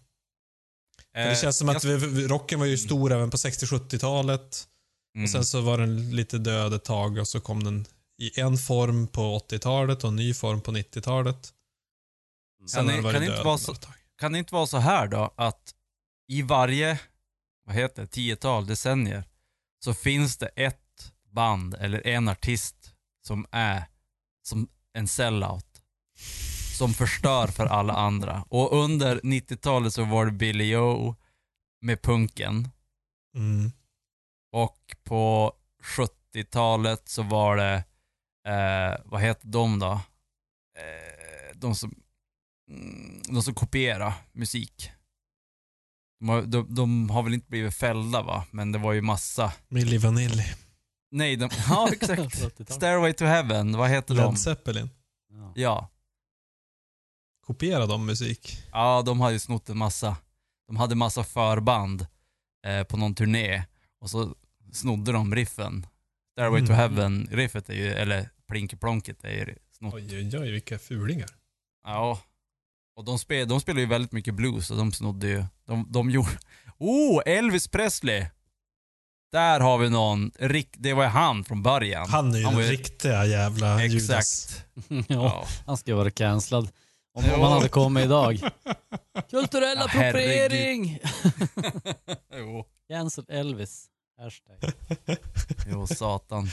För 1.13 1.19
det 1.19 1.31
Eh, 1.31 1.41
känns 1.41 1.57
som 1.57 1.69
att 1.69 1.83
jag- 1.83 1.97
vi, 1.97 2.27
rocken 2.27 2.59
var 2.59 2.65
ju 2.65 2.77
stor 2.77 3.11
även 3.11 3.29
på 3.29 3.37
60-70-talet. 3.37 4.67
Mm. 5.15 5.23
Och 5.23 5.29
sen 5.29 5.45
så 5.45 5.61
var 5.61 5.77
den 5.77 6.15
lite 6.15 6.37
död 6.37 6.73
ett 6.73 6.83
tag 6.83 7.17
och 7.17 7.27
så 7.27 7.39
kom 7.39 7.63
den 7.63 7.85
i 8.17 8.39
en 8.39 8.57
form 8.57 9.07
på 9.07 9.21
80-talet 9.49 10.03
och 10.03 10.09
en 10.09 10.15
ny 10.15 10.33
form 10.33 10.61
på 10.61 10.71
90-talet. 10.71 11.53
Sen 12.67 12.87
Kan 12.87 13.03
det- 13.03 13.13
kan 13.13 13.23
inte 13.23 13.43
vara 13.43 13.57
så-. 13.57 13.75
Kan 14.17 14.31
det 14.31 14.39
inte 14.39 14.53
vara 14.53 14.67
så 14.67 14.77
här 14.77 15.07
då 15.07 15.33
att 15.37 15.73
i 16.27 16.41
varje, 16.41 16.99
vad 17.65 17.75
heter 17.75 18.01
det, 18.01 18.07
tiotal 18.07 18.65
decennier 18.65 19.23
så 19.83 19.93
finns 19.93 20.37
det 20.37 20.47
ett 20.47 21.13
band 21.31 21.73
eller 21.73 22.07
en 22.07 22.29
artist 22.29 22.93
som 23.27 23.45
är 23.51 23.83
som 24.43 24.67
en 24.93 25.07
sellout. 25.07 25.81
Som 26.77 26.93
förstör 26.93 27.47
för 27.47 27.65
alla 27.65 27.93
andra. 27.93 28.45
Och 28.49 28.83
under 28.83 29.19
90-talet 29.23 29.93
så 29.93 30.03
var 30.03 30.25
det 30.25 30.31
Billy 30.31 30.69
Joe 30.71 31.15
med 31.81 32.01
punken. 32.01 32.69
Mm. 33.35 33.71
Och 34.51 34.95
på 35.03 35.53
70-talet 35.83 37.09
så 37.09 37.23
var 37.23 37.57
det, 37.57 37.83
eh, 38.47 39.01
vad 39.05 39.21
heter 39.21 39.47
de 39.47 39.79
då? 39.79 39.91
Eh, 40.77 41.55
de 41.55 41.75
som, 41.75 41.89
mm, 41.89 42.02
de 43.27 43.43
som 43.43 43.53
kopierar 43.53 44.13
musik. 44.31 44.89
De 46.19 46.29
har, 46.29 46.41
de, 46.41 46.75
de 46.75 47.09
har 47.09 47.23
väl 47.23 47.33
inte 47.33 47.47
blivit 47.49 47.75
fällda 47.75 48.21
va, 48.21 48.45
men 48.51 48.71
det 48.71 48.77
var 48.79 48.93
ju 48.93 49.01
massa. 49.01 49.53
Milli 49.67 49.97
Vanilli. 49.97 50.45
Nej, 51.11 51.35
de, 51.35 51.49
ja 51.69 51.89
exakt. 51.91 52.19
80-talet. 52.21 52.73
Stairway 52.73 53.13
to 53.13 53.25
Heaven, 53.25 53.77
vad 53.77 53.89
heter 53.89 54.15
de? 54.15 54.29
Led 54.31 54.39
Zeppelin. 54.39 54.89
Ja. 55.29 55.53
Ja. 55.55 55.89
Kopiera 57.45 57.85
de 57.85 58.05
musik. 58.05 58.63
ja, 58.71 59.01
de 59.01 59.21
hade 59.21 59.33
ju 59.33 59.39
snott 59.39 59.69
en 59.69 59.77
massa. 59.77 60.17
De 60.67 60.75
hade 60.75 60.95
massa 60.95 61.23
förband 61.23 62.07
eh, 62.65 62.83
på 62.83 62.97
någon 62.97 63.15
turné 63.15 63.63
och 63.99 64.09
så 64.09 64.35
snodde 64.71 65.11
de 65.11 65.35
riffen. 65.35 65.85
Stairway 66.31 66.65
to 66.65 66.73
Mm. 66.73 66.77
Heaven-riffet 66.79 67.69
är 67.69 67.73
ju, 67.73 67.87
eller 67.87 68.29
Plinky-Plonket 68.51 69.23
är 69.23 69.29
ju 69.31 69.55
snott. 69.71 69.93
Oj, 69.93 70.17
oj, 70.17 70.37
oj, 70.39 70.51
vilka 70.51 70.79
fulingar. 70.79 71.29
Ja. 71.83 72.19
Och 72.95 73.03
de, 73.05 73.19
spel, 73.19 73.47
de 73.47 73.61
spelar 73.61 73.79
ju 73.79 73.85
väldigt 73.85 74.11
mycket 74.11 74.33
blues 74.35 74.71
och 74.71 74.77
de 74.77 74.91
snodde 74.93 75.27
ju, 75.27 75.45
de, 75.67 75.85
de 75.91 76.09
gjorde, 76.09 76.29
oh, 76.77 77.21
Elvis 77.25 77.67
Presley! 77.67 78.25
Där 79.31 79.59
har 79.59 79.77
vi 79.77 79.89
någon, 79.89 80.31
Rick, 80.39 80.69
det 80.77 80.93
var 80.93 81.03
ju 81.03 81.09
han 81.09 81.43
från 81.43 81.63
början. 81.63 82.09
Han 82.09 82.33
är 82.33 82.37
ju 82.37 82.45
Han 82.45 82.55
den 82.55 82.63
ju- 82.65 82.71
riktiga 82.71 83.25
jävla 83.25 83.83
Judas. 83.83 84.09
Exakt. 84.19 84.65
ja, 84.89 85.03
Ja. 85.07 85.45
han 85.65 85.77
ska 85.77 85.95
vara 85.95 86.11
cancellad. 86.11 86.69
Om, 87.15 87.23
om 87.33 87.41
han 87.41 87.51
hade 87.51 87.69
kommit 87.69 88.05
idag. 88.05 88.39
Kulturell 89.29 89.77
Ja, 89.77 89.85
appropriering! 89.85 90.99
jo. 92.37 92.65
Cancel 92.89 93.25
Elvis. 93.29 93.85
Hashtag. 94.17 94.73
jo, 95.67 95.87
satan. 95.87 96.49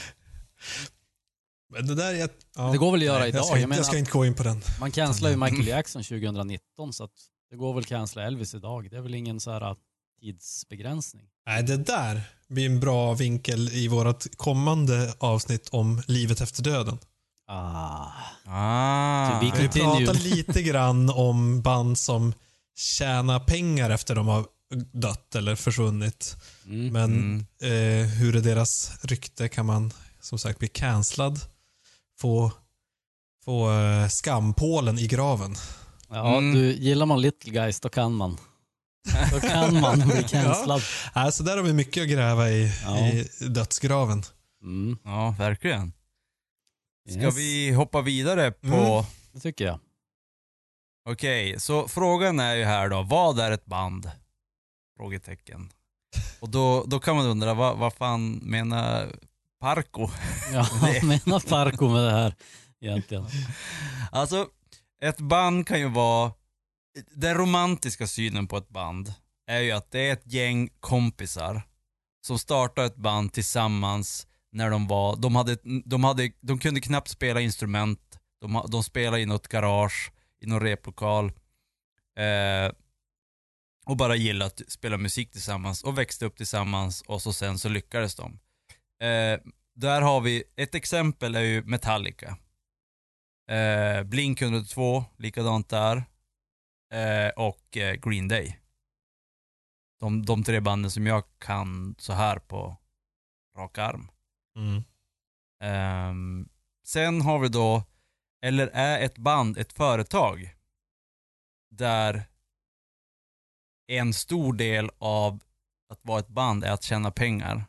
Men 1.71 1.87
det 1.87 1.95
där 1.95 2.15
är... 2.15 2.25
ett- 2.25 2.47
Ja. 2.57 2.63
Det 2.73 2.79
går 2.79 2.93
väl 2.93 3.01
att 3.01 3.05
göra 3.07 3.19
Nej, 3.19 3.29
idag. 3.29 3.39
Jag 3.39 3.47
ska, 3.47 3.59
Jag 3.59 3.71
jag 3.73 3.87
ska 3.87 3.99
inte 3.99 4.11
gå 4.11 4.27
in 4.27 4.35
på 4.35 4.43
den. 4.43 4.61
Man 4.81 4.91
cancellar 4.91 5.31
ju 5.31 5.37
Michael 5.37 5.67
Jackson 5.67 6.03
2019 6.03 6.93
så 6.93 7.05
att 7.05 7.11
det 7.51 7.57
går 7.57 7.75
väl 7.75 7.85
cancella 7.85 8.27
Elvis 8.27 8.55
idag. 8.55 8.91
Det 8.91 8.97
är 8.97 9.01
väl 9.01 9.15
ingen 9.15 9.41
så 9.41 9.51
här 9.53 9.77
tidsbegränsning. 10.21 11.25
Nej, 11.47 11.63
det 11.63 11.77
där 11.77 12.21
blir 12.49 12.67
en 12.67 12.81
bra 12.81 13.15
vinkel 13.15 13.69
i 13.69 13.89
vårt 13.89 14.37
kommande 14.37 15.15
avsnitt 15.19 15.69
om 15.73 16.03
livet 16.07 16.41
efter 16.41 16.63
döden. 16.63 16.99
Ah. 17.49 18.07
Ah. 18.47 19.41
Vi 19.41 19.51
pratar 19.51 20.15
lite 20.35 20.63
grann 20.63 21.11
om 21.11 21.63
band 21.63 21.99
som 21.99 22.33
tjänar 22.77 23.41
pengar 23.41 23.91
efter 23.91 24.15
de 24.15 24.29
har 24.29 24.45
dött 24.93 25.35
eller 25.35 25.55
försvunnit. 25.57 26.37
Mm. 26.67 26.93
Men 26.93 27.13
Mm. 27.13 27.47
eh, 28.03 28.09
hur 28.09 28.37
är 28.37 28.41
deras 28.41 28.93
rykte 29.03 29.49
kan 29.49 29.67
man 29.67 29.93
som 30.21 30.39
sagt 30.39 30.59
bli 30.59 30.69
cancellad. 30.69 31.41
Få, 32.21 32.53
få 33.45 33.71
eh, 33.73 34.09
skampålen 34.09 34.99
i 34.99 35.07
graven. 35.07 35.55
Ja, 36.09 36.37
Mm. 36.39 36.55
du, 36.55 36.73
gillar 36.73 37.07
man 37.07 37.21
Little 37.21 37.53
Guys, 37.53 37.81
då 37.81 37.89
kan 37.89 38.15
man. 38.15 38.39
Då 39.33 39.41
kan 39.41 39.81
man 39.81 39.99
bli 40.09 40.23
cancellad. 40.23 40.83
Alltså 41.13 41.43
där 41.43 41.57
har 41.57 41.65
vi 41.65 41.73
mycket 41.73 42.03
att 42.03 42.09
gräva 42.09 42.51
i, 42.51 42.73
Ja. 42.85 43.09
i 43.09 43.29
dödsgraven. 43.49 44.23
Mm. 44.63 44.99
Ja, 45.05 45.35
verkligen. 45.39 45.93
Ska 47.11 47.21
Yes, 47.21 47.37
vi 47.37 47.71
hoppa 47.73 48.01
vidare 48.01 48.51
på... 48.51 48.67
Mm. 48.67 49.05
Det 49.33 49.41
tycker 49.41 49.65
jag. 49.67 49.79
Okej, 51.09 51.61
så 51.61 51.89
frågan 51.89 52.41
är 52.41 52.55
ju 52.55 52.65
här 52.65 52.89
då, 52.89 53.03
vad 53.03 53.39
är 53.39 53.51
ett 53.53 53.67
band? 53.67 54.11
Frågetecken. 54.97 55.73
Och 56.41 56.49
då, 56.49 56.85
då 56.87 57.01
kan 57.01 57.17
man 57.17 57.27
undra, 57.27 57.55
vad, 57.55 57.79
vad 57.79 57.93
fan 57.95 58.33
menar 58.33 59.09
Parko? 59.61 60.11
Ja, 60.53 60.67
vad 60.81 61.05
menar 61.05 61.49
Parko 61.49 61.89
med 61.89 62.05
det 62.05 62.11
här 62.11 62.35
egentligen? 62.81 63.27
Alltså, 64.13 64.49
ett 65.03 65.19
band 65.19 65.67
kan 65.67 65.81
ju 65.81 65.89
vara... 65.89 66.33
Den 67.15 67.35
romantiska 67.35 68.07
synen 68.07 68.47
på 68.47 68.57
ett 68.57 68.69
band 68.69 69.15
är 69.47 69.61
ju 69.61 69.71
att 69.71 69.91
det 69.91 70.09
är 70.09 70.13
ett 70.13 70.33
gäng 70.33 70.69
kompisar 70.81 71.63
som 72.27 72.39
startar 72.39 72.85
ett 72.85 72.97
band 72.97 73.33
tillsammans 73.33 74.27
när 74.53 74.71
de 74.71 74.87
var... 74.87 75.17
De, 75.17 75.37
hade, 75.37 75.57
de, 75.85 76.05
hade, 76.05 76.31
de 76.41 76.59
kunde 76.59 76.81
knappt 76.81 77.09
spela 77.09 77.41
instrument. 77.41 78.19
De, 78.41 78.67
de 78.69 78.85
spelade 78.85 79.23
i 79.23 79.27
något 79.27 79.49
garage, 79.49 80.13
i 80.41 80.47
någon 80.47 80.61
replokal. 80.61 81.33
Eh, 82.19 82.73
och 83.87 83.97
bara 83.97 84.17
gillade 84.17 84.47
att 84.47 84.73
spela 84.73 84.97
musik 84.97 85.33
tillsammans 85.33 85.83
och 85.83 85.99
växte 85.99 86.27
upp 86.27 86.37
tillsammans 86.37 87.03
och 87.03 87.23
så 87.23 87.33
sen 87.33 87.59
så 87.59 87.69
lyckades 87.69 88.15
de. 88.15 88.39
Eh, 89.01 89.41
där 89.75 90.03
har 90.03 90.21
vi, 90.21 90.45
ett 90.57 90.75
exempel 90.75 91.35
är 91.35 91.41
ju 91.41 91.63
Metallica. 91.63 92.39
Eh, 93.51 94.03
Blink 94.03 94.43
102, 94.43 95.05
likadant 95.17 95.69
där. 95.69 95.97
Eh, 96.93 97.29
och 97.37 97.77
eh, 97.77 97.95
Green 97.95 98.29
Day. 98.29 98.61
De, 100.01 100.27
de 100.27 100.45
tre 100.45 100.61
banden 100.61 100.91
som 100.91 101.07
jag 101.07 101.25
kan 101.39 101.95
så 101.99 102.13
här 102.13 102.39
på 102.39 102.77
rak 103.57 103.79
arm. 103.79 104.11
Mm. 104.57 104.83
Ehm, 105.63 106.49
sen 106.87 107.21
har 107.21 107.39
vi 107.39 107.49
då, 107.49 107.83
eller 108.43 108.67
är 108.67 109.01
ett 109.01 109.19
band 109.19 109.59
ett 109.59 109.73
företag? 109.73 110.55
Där 111.71 112.23
en 113.87 114.13
stor 114.13 114.53
del 114.53 114.91
av 114.99 115.43
att 115.89 116.01
vara 116.03 116.21
ett 116.21 116.29
band 116.29 116.65
är 116.65 116.73
att 116.73 116.83
tjäna 116.83 117.11
pengar. 117.11 117.65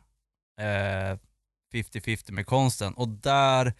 Eh, 0.60 1.18
50-50 1.74 2.32
med 2.32 2.46
konsten. 2.46 2.94
Och 2.94 3.08
där 3.08 3.74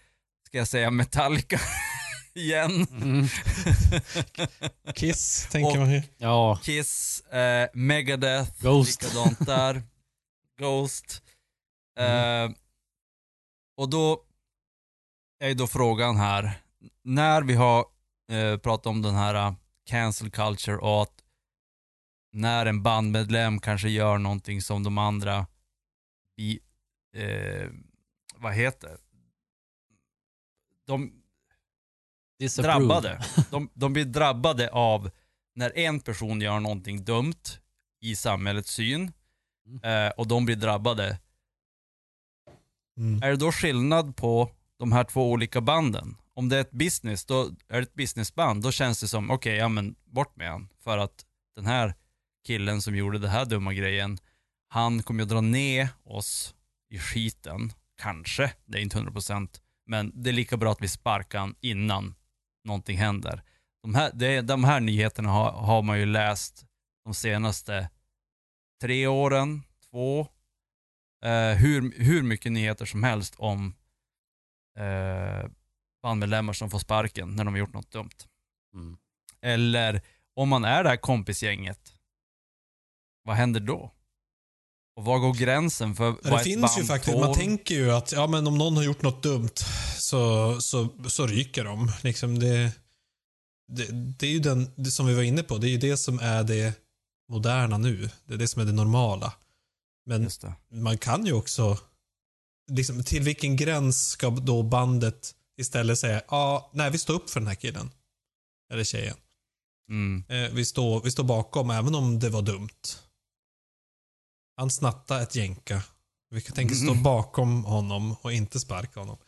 ska 0.47 0.59
jag 0.59 0.69
säga 0.69 0.91
Metallica 0.91 1.61
igen. 2.35 2.87
Mm. 2.91 3.27
Kiss 4.95 5.49
tänker 5.51 5.71
Och- 5.71 5.77
man 5.79 5.93
ju. 5.93 6.03
Ja, 6.19 6.59
Kiss, 6.63 7.21
eh, 7.21 7.69
Megadeth, 7.75 8.63
Ghost. 8.63 9.03
likadant 9.03 9.47
där. 9.47 9.83
Ghost. 10.59 11.23
Mm. 11.99 12.51
Eh, 12.51 12.57
och 13.77 13.91
då 13.91 14.23
är 15.41 15.49
ju 15.49 15.55
då 15.55 15.67
frågan 15.67 16.17
här, 16.17 16.53
när 17.05 17.43
vi 17.43 17.55
har 17.55 17.85
eh, 18.33 18.57
pratat 18.59 18.87
om 18.87 19.03
den 19.03 19.15
här 19.15 19.35
eh, 19.35 19.55
cancel 19.87 20.31
culture 20.31 20.77
och 20.77 21.03
att 21.03 21.13
när 22.33 22.67
en 22.67 22.83
bandmedlem 22.83 23.61
kanske 23.61 23.89
gör 23.89 24.19
någonting 24.19 24.63
som 24.63 24.83
de 24.83 24.99
andra 24.99 25.47
i, 26.37 26.61
eh, 27.17 27.69
vad 28.37 28.55
heter 28.55 28.99
de 30.87 31.13
disapprove. 32.39 32.79
drabbade. 32.79 33.25
De, 33.51 33.71
de 33.75 33.93
blir 33.93 34.05
drabbade 34.05 34.71
av 34.71 35.11
när 35.55 35.79
en 35.79 36.01
person 36.01 36.41
gör 36.41 36.61
någonting 36.61 37.05
dumt 37.05 37.43
i 38.01 38.17
samhällets 38.17 38.71
syn 38.71 39.13
eh, 39.83 40.09
och 40.17 40.29
de 40.29 40.45
blir 40.45 40.57
drabbade. 40.57 41.19
Mm. 42.97 43.23
Är 43.23 43.31
det 43.31 43.37
då 43.37 43.53
skillnad 43.53 44.17
på 44.17 44.51
de 44.79 44.93
här 44.93 45.05
två 45.05 45.31
olika 45.31 45.61
banden? 45.61 46.17
Om 46.35 46.49
det 46.49 46.57
är 46.57 46.61
ett 46.61 46.71
business, 46.71 47.25
då 47.25 47.43
är 47.69 47.77
det 47.77 47.83
ett 47.83 47.95
businessband, 47.95 48.63
då 48.63 48.73
känns 48.73 49.01
det 49.01 49.09
som, 49.09 49.31
okej, 49.31 49.57
ja 49.57 49.69
men 49.69 49.95
bort 50.05 50.37
med 50.37 50.51
han. 50.51 50.69
För 50.81 50.99
att 50.99 51.25
den 51.57 51.67
här 51.67 51.95
killen 52.47 52.83
som 52.83 52.97
gjorde 52.97 53.19
det 53.19 53.29
här 53.29 53.45
dumma 53.45 53.73
grejen, 53.75 54.19
han 54.73 55.03
kommer 55.03 55.23
ju 55.23 55.29
dra 55.29 55.41
ner 55.41 55.89
oss 56.05 56.55
i 56.91 56.99
skiten. 56.99 57.73
Kanske, 57.97 58.53
det 58.65 58.79
är 58.79 58.83
inte 58.83 58.99
100%. 58.99 59.61
Men 59.87 60.23
det 60.23 60.31
är 60.31 60.35
lika 60.35 60.57
bra 60.57 60.73
att 60.73 60.81
vi 60.83 60.89
sparkar 60.89 61.39
han 61.39 61.55
innan 61.61 62.15
någonting 62.65 62.99
händer. 62.99 63.43
De 63.83 63.95
här, 63.95 64.11
det, 64.15 64.41
de 64.41 64.65
här 64.65 64.81
nyheterna 64.81 65.29
har, 65.29 65.53
har 65.53 65.83
man 65.83 65.99
ju 65.99 66.07
läst 66.07 66.67
de 67.05 67.15
senaste 67.15 67.91
tre 68.81 69.07
åren, 69.07 69.63
två, 69.91 70.21
eh, 71.25 71.53
hur, 71.57 72.03
hur 72.03 72.23
mycket 72.23 72.53
nyheter 72.53 72.85
som 72.85 73.03
helst 73.03 73.35
om 73.39 73.75
eh, 74.79 75.51
bandmedlemmar 76.03 76.53
som 76.53 76.71
får 76.71 76.79
sparken 76.79 77.37
när 77.37 77.45
de 77.45 77.55
har 77.55 77.59
gjort 77.59 77.75
något 77.75 77.91
dumt. 77.91 78.19
Mm. 78.75 78.97
Eller 79.41 80.03
om 80.35 80.49
man 80.49 80.65
är 80.65 80.83
det 80.83 80.89
här 80.89 80.97
kompisgänget, 80.97 81.95
vad 83.25 83.37
händer 83.37 83.61
då? 83.61 83.93
Och 84.97 85.05
var 85.05 85.19
går 85.19 85.35
gränsen 85.35 85.95
för 85.95 86.17
vad 86.23 86.41
Det 86.41 86.45
finns 86.45 86.79
ju 86.79 86.85
faktiskt, 86.85 87.13
tål? 87.13 87.27
man 87.27 87.35
tänker 87.35 87.75
ju 87.75 87.93
att 87.93 88.13
ja, 88.13 88.27
men 88.27 88.47
om 88.47 88.59
någon 88.59 88.77
har 88.77 88.85
gjort 88.85 89.03
något 89.03 89.23
dumt 89.23 89.57
så, 89.99 90.57
så, 90.61 90.89
så 91.09 91.27
ryker 91.27 91.65
de. 91.65 91.93
Liksom 92.03 92.39
det, 92.39 92.73
det, 93.69 93.87
det 94.19 94.27
är 94.27 94.31
ju 94.31 94.39
den, 94.39 94.71
det 94.77 94.91
som 94.91 95.07
vi 95.07 95.15
var 95.15 95.23
inne 95.23 95.43
på, 95.43 95.59
det 95.59 95.69
är 95.69 95.71
ju 95.71 95.79
det 95.79 95.97
som 95.97 96.19
är 96.19 96.43
det 96.43 96.75
moderna 97.29 97.79
nu. 97.79 98.11
Det 98.27 98.35
är 98.35 98.39
det 98.39 98.49
som 98.49 98.63
är 98.63 98.67
det 98.67 98.73
normala. 98.73 99.33
Men 100.07 100.31
man 100.71 100.99
kan 100.99 101.27
ju 101.27 101.33
också, 101.33 101.79
liksom, 102.71 103.05
till 103.05 103.23
vilken 103.23 103.57
gräns 103.57 104.09
ska 104.09 104.31
då 104.31 104.63
bandet 104.63 105.35
istället 105.61 105.99
säga, 105.99 106.23
ja, 106.29 106.71
nej 106.73 106.91
vi 106.91 106.99
står 106.99 107.15
upp 107.15 107.31
för 107.31 107.41
den 107.41 107.47
här 107.47 107.55
killen. 107.55 107.91
Eller 108.73 108.85
tjejen. 108.85 109.17
Mm. 109.91 110.25
Eh, 110.29 110.51
vi, 110.53 110.65
står, 110.65 111.03
vi 111.03 111.11
står 111.11 111.25
bakom 111.25 111.71
även 111.71 111.95
om 111.95 112.19
det 112.19 112.29
var 112.29 112.43
dumt. 112.43 112.69
Han 114.63 114.71
snattade 114.71 115.23
ett 115.23 115.35
jänka. 115.35 115.83
Vi 116.31 116.41
kan 116.41 116.55
tänka 116.55 116.75
stå 116.75 116.91
Mm. 116.91 117.03
bakom 117.03 117.65
honom 117.65 118.17
och 118.23 118.33
inte 118.33 118.61
sparka 118.61 119.01
honom. 119.01 119.19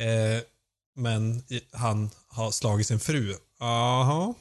Eh, 0.00 0.42
men 0.96 1.44
han 1.72 2.10
har 2.26 2.50
slagit 2.50 2.86
sin 2.86 3.00
fru. 3.00 3.36
Jaha. 3.58 4.34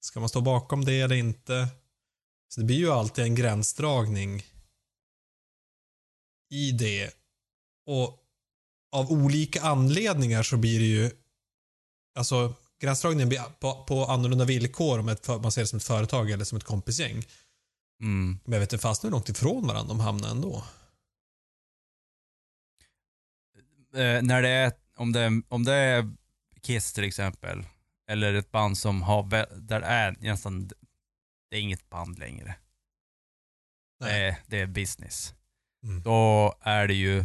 Ska 0.00 0.20
man 0.20 0.28
stå 0.28 0.40
bakom 0.40 0.84
det 0.84 1.00
eller 1.00 1.16
inte? 1.16 1.68
Så 2.48 2.60
det 2.60 2.66
blir 2.66 2.76
ju 2.76 2.90
alltid 2.92 3.24
en 3.24 3.34
gränsdragning 3.34 4.42
i 6.50 6.72
det. 6.72 7.10
Och 7.86 8.18
av 8.92 9.12
olika 9.12 9.62
anledningar 9.62 10.42
så 10.42 10.56
blir 10.56 10.78
det 10.78 10.86
ju 10.86 11.10
Alltså 12.14 12.54
gränsdragningen 12.80 13.28
blir 13.28 13.42
på, 13.60 13.84
på 13.84 14.04
annorlunda 14.04 14.44
villkor 14.44 14.98
om 14.98 15.08
ett, 15.08 15.28
man 15.28 15.52
ser 15.52 15.60
det 15.60 15.66
som 15.66 15.76
ett 15.76 15.84
företag 15.84 16.30
eller 16.30 16.44
som 16.44 16.58
ett 16.58 16.64
kompisgäng. 16.64 17.26
Mm. 18.00 18.38
Men 18.44 18.52
jag 18.52 18.60
vet 18.60 18.72
inte 18.72 18.82
fast 18.82 19.04
hur 19.04 19.10
långt 19.10 19.28
ifrån 19.28 19.66
varandra 19.66 19.94
de 19.94 20.00
hamnar 20.00 20.28
ändå. 20.30 20.64
eh, 23.94 24.22
när 24.22 24.42
det 24.42 24.48
är, 24.48 24.72
om 24.96 25.12
det, 25.12 25.42
om 25.48 25.64
det 25.64 25.74
är 25.74 26.12
Kiss 26.62 26.92
till 26.92 27.04
exempel, 27.04 27.66
eller 28.10 28.34
ett 28.34 28.50
band 28.50 28.78
som 28.78 29.02
har, 29.02 29.22
där 29.60 29.80
är 29.80 30.16
nästan, 30.20 30.68
det 31.50 31.56
är 31.56 31.60
inget 31.60 31.90
band 31.90 32.18
längre. 32.18 32.56
Det 33.98 34.04
Nej. 34.04 34.28
är, 34.28 34.36
det 34.46 34.60
är 34.60 34.66
business. 34.66 35.34
Mm. 35.84 36.02
Då 36.02 36.54
är 36.60 36.88
det 36.88 36.94
ju, 36.94 37.24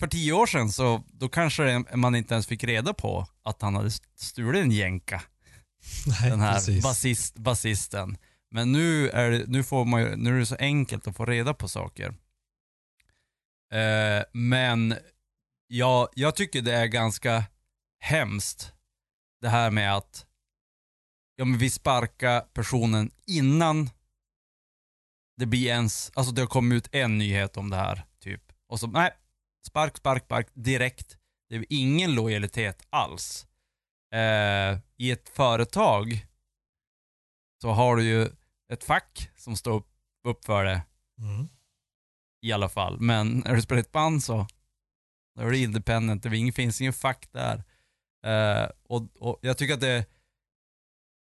för 0.00 0.06
tio 0.06 0.32
år 0.32 0.46
sedan 0.46 0.72
så, 0.72 1.04
då 1.12 1.28
kanske 1.28 1.84
man 1.94 2.14
inte 2.14 2.34
ens 2.34 2.46
fick 2.46 2.64
reda 2.64 2.94
på 2.94 3.26
att 3.42 3.62
han 3.62 3.74
hade 3.74 3.90
stulit 4.16 4.62
en 4.64 4.70
jänka, 4.70 5.22
Nej, 6.06 6.30
den 6.30 6.40
här 6.40 6.82
basist, 6.82 7.34
basisten. 7.34 8.16
Men 8.50 8.72
nu 8.72 9.08
är, 9.08 9.30
det, 9.30 9.44
nu, 9.46 9.62
får 9.62 9.84
man, 9.84 10.02
nu 10.02 10.34
är 10.34 10.38
det 10.38 10.46
så 10.46 10.56
enkelt 10.56 11.06
att 11.06 11.16
få 11.16 11.26
reda 11.26 11.54
på 11.54 11.68
saker. 11.68 12.14
Eh, 13.72 14.22
men 14.32 14.94
jag, 15.66 16.08
jag 16.14 16.36
tycker 16.36 16.62
det 16.62 16.72
är 16.72 16.86
ganska 16.86 17.44
hemskt 18.00 18.72
det 19.40 19.48
här 19.48 19.70
med 19.70 19.96
att 19.96 20.26
ja, 21.36 21.44
men 21.44 21.58
vi 21.58 21.70
sparkar 21.70 22.40
personen 22.40 23.10
innan 23.26 23.90
det 25.36 25.46
blir 25.46 25.66
ens, 25.66 26.12
alltså 26.14 26.32
det 26.32 26.42
har 26.42 26.46
kommit 26.46 26.76
ut 26.76 26.94
en 26.94 27.18
nyhet 27.18 27.56
om 27.56 27.70
det 27.70 27.76
här, 27.76 28.04
typ. 28.18 28.52
Och 28.68 28.80
så, 28.80 28.86
nej, 28.86 29.10
spark, 29.66 29.96
spark, 29.96 30.24
spark, 30.24 30.48
direkt. 30.54 31.18
Det 31.48 31.56
är 31.56 31.64
ingen 31.68 32.14
lojalitet 32.14 32.86
alls. 32.90 33.46
Eh, 34.14 34.78
I 34.96 35.10
ett 35.10 35.28
företag 35.28 36.26
så 37.62 37.70
har 37.70 37.96
du 37.96 38.04
ju 38.04 38.28
ett 38.70 38.84
fack 38.84 39.30
som 39.36 39.56
står 39.56 39.84
upp, 40.24 40.44
för 40.44 40.64
det 40.64 40.82
Mm. 41.18 41.48
i 42.42 42.52
alla 42.52 42.68
fall. 42.68 43.00
Men 43.00 43.38
när 43.38 43.54
du 43.54 43.62
spelar 43.62 43.80
ett 43.80 43.92
band 43.92 44.24
så 44.24 44.46
då 45.34 45.42
är 45.42 45.50
det 45.50 45.58
independent, 45.58 46.22
det 46.22 46.52
finns 46.52 46.80
ingen 46.80 46.92
fack 46.92 47.28
där. 47.32 47.64
Eh, 48.24 48.70
och, 48.82 49.02
och 49.16 49.38
jag 49.42 49.58
tycker 49.58 49.74
att 49.74 49.80
det 49.80 50.06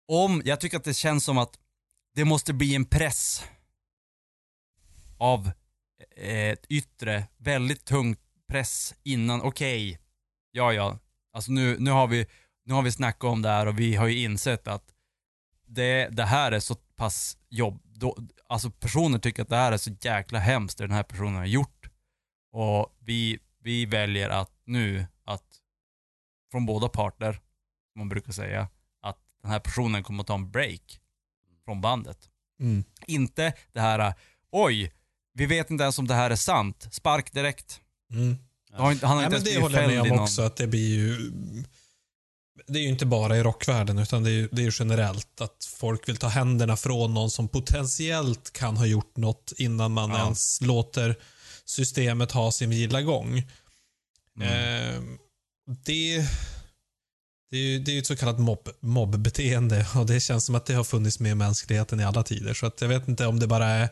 om, 0.07 0.41
jag 0.45 0.59
tycker 0.59 0.77
att 0.77 0.83
det 0.83 0.93
känns 0.93 1.25
som 1.25 1.37
att 1.37 1.59
det 2.15 2.25
måste 2.25 2.53
bli 2.53 2.75
en 2.75 2.85
press 2.85 3.43
av 5.17 5.51
ett 6.15 6.65
yttre, 6.69 7.27
väldigt 7.37 7.85
tungt 7.85 8.19
press 8.47 8.95
innan, 9.03 9.41
okej, 9.41 9.99
ja 10.51 10.73
ja, 10.73 10.99
alltså 11.33 11.51
nu, 11.51 11.79
nu 11.79 11.91
har 11.91 12.07
vi 12.07 12.27
nu 12.63 12.73
har 12.73 12.81
vi 12.81 12.91
snackat 12.91 13.23
om 13.23 13.41
det 13.41 13.49
här 13.49 13.65
och 13.65 13.79
vi 13.79 13.95
har 13.95 14.07
ju 14.07 14.23
insett 14.23 14.67
att 14.67 14.93
det, 15.67 16.09
det 16.09 16.25
här 16.25 16.51
är 16.51 16.59
så 16.59 16.75
pass 16.99 17.37
jobb, 17.49 17.81
då, 17.83 18.17
alltså 18.47 18.71
personer 18.71 19.19
tycker 19.19 19.41
att 19.41 19.49
det 19.49 19.55
här 19.55 19.71
är 19.71 19.77
så 19.77 19.91
jäkla 20.01 20.39
hemskt 20.39 20.77
det 20.77 20.83
den 20.83 20.95
här 20.95 21.03
personen 21.03 21.35
har 21.35 21.45
gjort. 21.45 21.89
Och 22.51 22.97
vi, 22.99 23.39
vi 23.63 23.85
väljer 23.85 24.29
att 24.29 24.51
nu, 24.65 25.05
att 25.25 25.43
från 26.51 26.65
båda 26.65 26.89
parter, 26.89 27.33
som 27.91 27.99
man 27.99 28.09
brukar 28.09 28.31
säga, 28.31 28.67
att 29.01 29.17
den 29.41 29.51
här 29.51 29.59
personen 29.59 30.03
kommer 30.03 30.23
att 30.23 30.27
ta 30.27 30.33
en 30.33 30.51
break 30.51 30.99
från 31.65 31.81
bandet. 31.81 32.29
Mm. 32.59 32.83
Inte 33.07 33.53
det 33.73 33.81
här, 33.81 34.13
oj, 34.51 34.93
vi 35.33 35.45
vet 35.45 35.71
inte 35.71 35.83
ens 35.83 35.99
om 35.99 36.07
det 36.07 36.13
här 36.13 36.31
är 36.31 36.35
sant, 36.35 36.87
spark 36.91 37.31
direkt. 37.33 37.81
Mm. 38.11 38.37
Han 38.71 38.81
har 38.81 38.91
inte, 38.91 39.07
han 39.07 39.17
har 39.17 39.23
inte 39.23 39.37
men 39.37 39.47
ens 39.47 39.55
det 39.55 39.61
håller 39.61 39.81
jag 39.81 39.89
med 39.89 40.01
om 40.01 40.07
någon... 40.07 40.19
också, 40.19 40.41
att 40.41 40.55
det 40.55 40.67
blir 40.67 40.95
ju... 40.95 41.31
Det 42.69 42.79
är 42.79 42.83
ju 42.83 42.89
inte 42.89 43.05
bara 43.05 43.37
i 43.37 43.43
rockvärlden, 43.43 43.99
utan 43.99 44.23
det 44.23 44.29
är 44.29 44.33
ju 44.33 44.49
det 44.51 44.61
är 44.61 44.65
ju 44.65 44.71
generellt 44.79 45.41
att 45.41 45.65
folk 45.77 46.09
vill 46.09 46.17
ta 46.17 46.27
händerna 46.27 46.77
från 46.77 47.13
någon 47.13 47.31
som 47.31 47.47
potentiellt 47.47 48.53
kan 48.53 48.77
ha 48.77 48.85
gjort 48.85 49.17
något 49.17 49.53
innan 49.57 49.91
man 49.91 50.09
Ja. 50.09 50.23
ens 50.23 50.61
låter 50.61 51.15
systemet 51.65 52.31
ha 52.31 52.51
sin 52.51 52.71
gilla 52.71 53.01
gång. 53.01 53.43
Mm. 54.39 54.47
Eh, 54.47 55.01
det, 55.85 56.17
det 57.51 57.57
är 57.57 57.61
ju 57.61 57.79
det 57.79 57.91
är 57.91 57.93
ju 57.93 57.99
ett 57.99 58.07
så 58.07 58.15
kallat 58.15 58.39
mobb, 58.39 58.69
mobbbeteende 58.79 59.87
och 59.95 60.05
det 60.05 60.19
känns 60.19 60.45
som 60.45 60.55
att 60.55 60.65
det 60.65 60.73
har 60.73 60.83
funnits 60.83 61.19
med 61.19 61.31
i 61.31 61.35
mänskligheten 61.35 61.99
i 61.99 62.03
alla 62.03 62.23
tider. 62.23 62.53
Så 62.53 62.65
att 62.65 62.81
jag 62.81 62.87
vet 62.87 63.07
inte 63.07 63.25
om 63.25 63.39
det 63.39 63.47
bara 63.47 63.65
är 63.67 63.89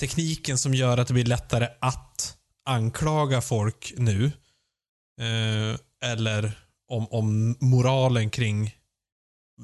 tekniken 0.00 0.58
som 0.58 0.74
gör 0.74 0.98
att 0.98 1.08
det 1.08 1.14
blir 1.14 1.24
lättare 1.24 1.68
att 1.80 2.36
anklaga 2.64 3.40
folk 3.40 3.92
nu. 3.96 4.32
Eh, 5.20 6.10
eller 6.10 6.58
om, 6.90 7.06
om 7.10 7.56
moralen 7.60 8.30
kring 8.30 8.74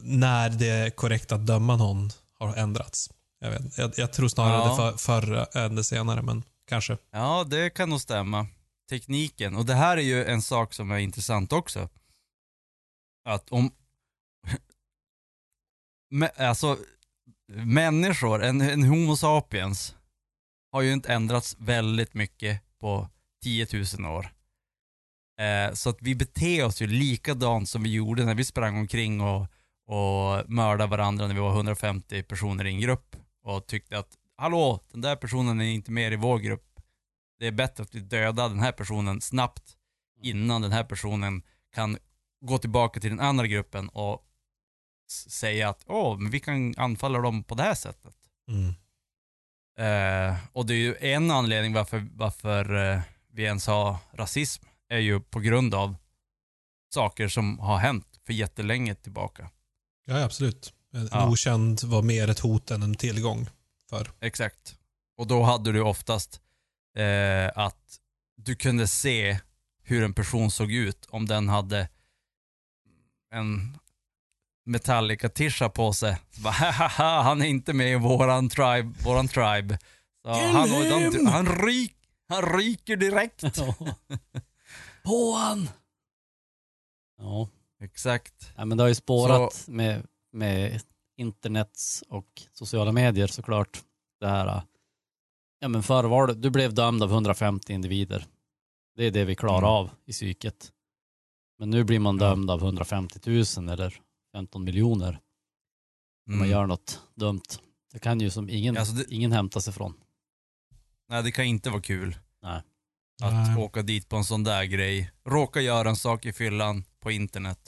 när 0.03 0.51
det 0.51 0.69
är 0.69 0.91
korrekt 0.91 1.33
att 1.33 1.47
döma 1.47 1.77
någon 1.77 2.11
har 2.39 2.55
ändrats. 2.55 3.11
Jag, 3.41 3.51
vet, 3.51 3.79
jag, 3.79 3.93
jag 3.97 4.13
tror 4.13 4.29
snarare 4.29 4.59
Ja. 4.59 4.71
det 4.71 4.77
för, 4.77 4.99
förra 4.99 5.45
än 5.45 5.75
det 5.75 5.85
senare, 5.85 6.23
men 6.23 6.43
kanske. 6.69 6.99
Ja, 7.11 7.45
det 7.45 7.71
kan 7.71 7.91
nog 7.91 8.01
stämma. 8.01 8.47
Tekniken. 8.91 9.57
Och 9.57 9.67
det 9.67 9.75
här 9.75 9.97
är 9.97 10.03
ju 10.03 10.25
en 10.25 10.43
sak 10.43 10.75
som 10.75 10.91
är 10.91 10.99
intressant 10.99 11.53
också. 11.53 11.89
Att 13.25 13.51
om... 13.53 13.71
Alltså, 16.37 16.79
människor, 17.53 18.45
en, 18.45 18.61
en 18.61 18.83
Homo 18.83 19.17
sapiens, 19.17 19.95
har 20.73 20.83
ju 20.83 20.93
inte 20.93 21.13
ändrats 21.13 21.57
väldigt 21.59 22.15
mycket 22.15 22.63
på 22.81 23.09
10 23.43 23.67
000 23.99 24.13
år. 24.13 24.36
Eh, 25.39 25.73
så 25.73 25.91
att 25.91 25.99
vi 26.01 26.15
beter 26.15 26.65
oss 26.65 26.83
ju 26.83 26.87
likadant 26.87 27.69
som 27.69 27.83
vi 27.83 27.93
gjorde 27.93 28.25
när 28.25 28.35
vi 28.35 28.45
sprang 28.45 28.79
omkring 28.79 29.21
och, 29.21 29.41
och 29.87 30.51
mördade 30.51 30.91
varandra 30.91 31.27
när 31.27 31.35
vi 31.35 31.41
var 31.41 31.53
150 31.53 32.23
personer 32.23 32.65
i 32.65 32.71
en 32.71 32.81
grupp 32.81 33.17
och 33.43 33.67
tyckte 33.67 33.99
att 33.99 34.15
hallå, 34.37 34.81
den 34.93 35.01
där 35.01 35.17
personen 35.17 35.61
är 35.61 35.65
inte 35.65 35.91
med 35.91 36.13
i 36.13 36.17
vår 36.17 36.39
grupp. 36.39 36.81
Det 37.39 37.47
är 37.47 37.53
bättre 37.53 37.83
att 37.83 37.95
vi 37.95 38.01
dödar 38.01 38.49
den 38.49 38.61
här 38.61 38.73
personen 38.73 39.21
snabbt 39.21 39.77
innan 40.21 40.63
den 40.63 40.73
här 40.73 40.85
personen 40.85 41.43
kan 41.75 41.99
gå 42.41 42.59
tillbaka 42.59 43.01
till 43.01 43.11
den 43.11 43.21
andra 43.21 43.47
gruppen 43.47 43.89
och 43.89 44.23
säga 45.29 45.69
att 45.69 45.85
åh, 45.87 46.19
men 46.19 46.31
vi 46.31 46.41
kan 46.41 46.75
anfalla 46.77 47.19
dem 47.19 47.45
på 47.45 47.55
det 47.55 47.63
här 47.63 47.75
sättet. 47.75 48.17
Mm. 48.49 48.75
Eh, 49.79 50.37
och 50.53 50.67
det 50.67 50.75
är 50.75 50.79
ju 50.79 50.97
en 50.97 51.31
anledning 51.31 51.73
varför, 51.73 52.07
varför 52.13 52.93
eh, 52.93 53.01
vi 53.33 53.43
ens 53.43 53.67
har 53.67 53.97
rasism 54.13 54.65
är 54.89 54.99
ju 54.99 55.21
på 55.21 55.41
grund 55.41 55.75
av 55.75 55.97
saker 56.95 57.29
som 57.29 57.59
har 57.59 57.79
hänt 57.79 58.07
för 58.27 58.33
jättelänge 58.33 58.95
tillbaka. 58.95 59.51
Ja, 60.05 60.23
absolut. 60.25 60.73
En 60.93 61.09
Ja. 61.13 61.31
okänd 61.31 61.83
var 61.85 62.03
mer 62.03 62.29
ett 62.31 62.39
hot 62.41 62.71
än 62.71 62.83
en 62.83 62.95
tillgång 62.95 63.49
för. 63.91 64.11
Exakt. 64.21 64.77
Och 65.17 65.27
då 65.27 65.43
hade 65.43 65.73
du 65.73 65.81
oftast 65.81 66.41
eh, 66.97 67.59
att 67.59 67.99
du 68.37 68.57
kunde 68.57 68.89
se 68.89 69.39
hur 69.83 70.05
en 70.05 70.15
person 70.15 70.51
såg 70.51 70.73
ut 70.73 71.07
om 71.11 71.27
den 71.27 71.49
hade 71.49 71.89
en 73.33 73.79
Metallica-tisha 74.67 75.69
på 75.69 75.93
sig. 75.93 76.17
Bara, 76.37 76.51
"Hahaha, 76.53 77.23
han 77.23 77.43
är 77.43 77.47
inte 77.47 77.73
med 77.73 77.93
i 77.93 77.95
våran 77.95 78.49
tribe. 78.49 78.95
Våran 79.05 79.29
tribe. 79.29 79.79
Så 80.23 80.31
han, 80.33 80.71
han, 80.71 81.27
han, 81.27 81.47
ryk, 81.67 81.97
han 82.29 82.43
ryker 82.59 82.97
direkt. 82.97 83.43
På 85.07 85.33
han! 85.33 85.69
Ja, 87.19 87.49
Exakt. 87.81 88.53
ja, 88.57 88.65
men 88.65 88.79
det 88.79 88.85
har 88.85 88.89
ju 88.89 88.95
spårat 88.95 89.65
med, 89.69 90.07
med 90.33 90.81
internets 91.17 92.05
och 92.09 92.43
sociala 92.53 92.93
medier 92.93 93.27
såklart. 93.27 93.85
Det 94.21 94.27
här, 94.27 94.63
ja 95.59 95.69
men 95.69 95.83
förr 95.83 96.05
var 96.05 96.27
det, 96.27 96.35
du 96.35 96.51
blev 96.51 96.75
dömd 96.75 97.03
av 97.03 97.11
150 97.13 97.73
individer. 97.73 98.27
Det 98.97 99.05
är 99.05 99.11
det 99.11 99.25
vi 99.25 99.35
klarar 99.37 99.59
Mm. 99.59 99.71
av 99.71 99.91
i 100.05 100.13
psyket. 100.13 100.73
Men 101.59 101.71
nu 101.71 101.85
blir 101.85 101.99
man 101.99 102.19
dömd 102.19 102.51
av 102.51 102.61
150 102.63 103.21
000 103.59 103.69
eller 103.69 104.01
15 104.33 104.65
miljoner 104.65 105.21
om 106.27 106.33
man 106.33 106.39
Mm. 106.39 106.51
gör 106.51 106.67
något 106.67 107.01
dumt. 107.15 107.43
Det 107.93 107.99
kan 107.99 108.21
ju 108.21 108.31
som 108.31 108.49
ingen, 108.49 108.77
Alltså 108.77 108.95
det- 108.95 109.15
ingen 109.15 109.33
hämta 109.33 109.61
sig 109.61 109.73
från. 109.73 109.95
Nej, 111.09 111.23
det 111.23 111.33
kan 111.33 111.45
inte 111.45 111.71
vara 111.71 111.83
kul. 111.83 112.17
Nej. 112.43 112.63
Att 113.23 113.33
Nej. 113.33 113.57
åka 113.57 113.83
dit 113.83 114.09
på 114.09 114.17
en 114.17 114.25
sån 114.25 114.45
där 114.45 114.65
grej. 114.65 115.11
Råka 115.29 115.61
göra 115.61 115.89
en 115.89 115.97
sak 115.97 116.27
i 116.27 116.33
fyllan 116.33 116.85
på 117.01 117.11
internet. 117.11 117.59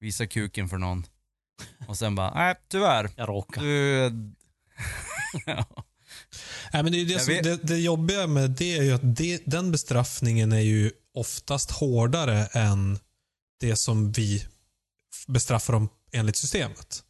Visa 0.00 0.26
kuken 0.26 0.68
för 0.68 0.78
någon. 0.78 1.06
Och 1.88 1.98
sen 1.98 2.14
bara, 2.14 2.34
nej 2.34 2.54
tyvärr. 2.68 3.10
Jag 3.16 3.28
råkar. 3.28 3.62
Du... 3.62 4.12
ja. 5.46 5.64
Nej, 6.72 6.82
men 6.82 6.92
det, 6.92 6.98
är 6.98 7.00
ju 7.00 7.04
det, 7.06 7.12
Jag 7.12 7.22
som, 7.22 7.34
det, 7.34 7.56
det 7.62 7.78
jobbiga 7.78 8.26
med 8.26 8.50
det 8.50 8.78
är 8.78 8.82
ju 8.82 8.92
att 8.92 9.16
det, 9.16 9.42
den 9.46 9.72
bestraffningen 9.72 10.52
är 10.52 10.60
ju 10.60 10.90
oftast 11.14 11.70
hårdare 11.70 12.46
än 12.46 12.98
det 13.60 13.76
som 13.76 14.12
vi 14.12 14.44
bestraffar 15.26 15.72
dem 15.72 15.88
enligt 16.12 16.36
systemet. 16.36 17.02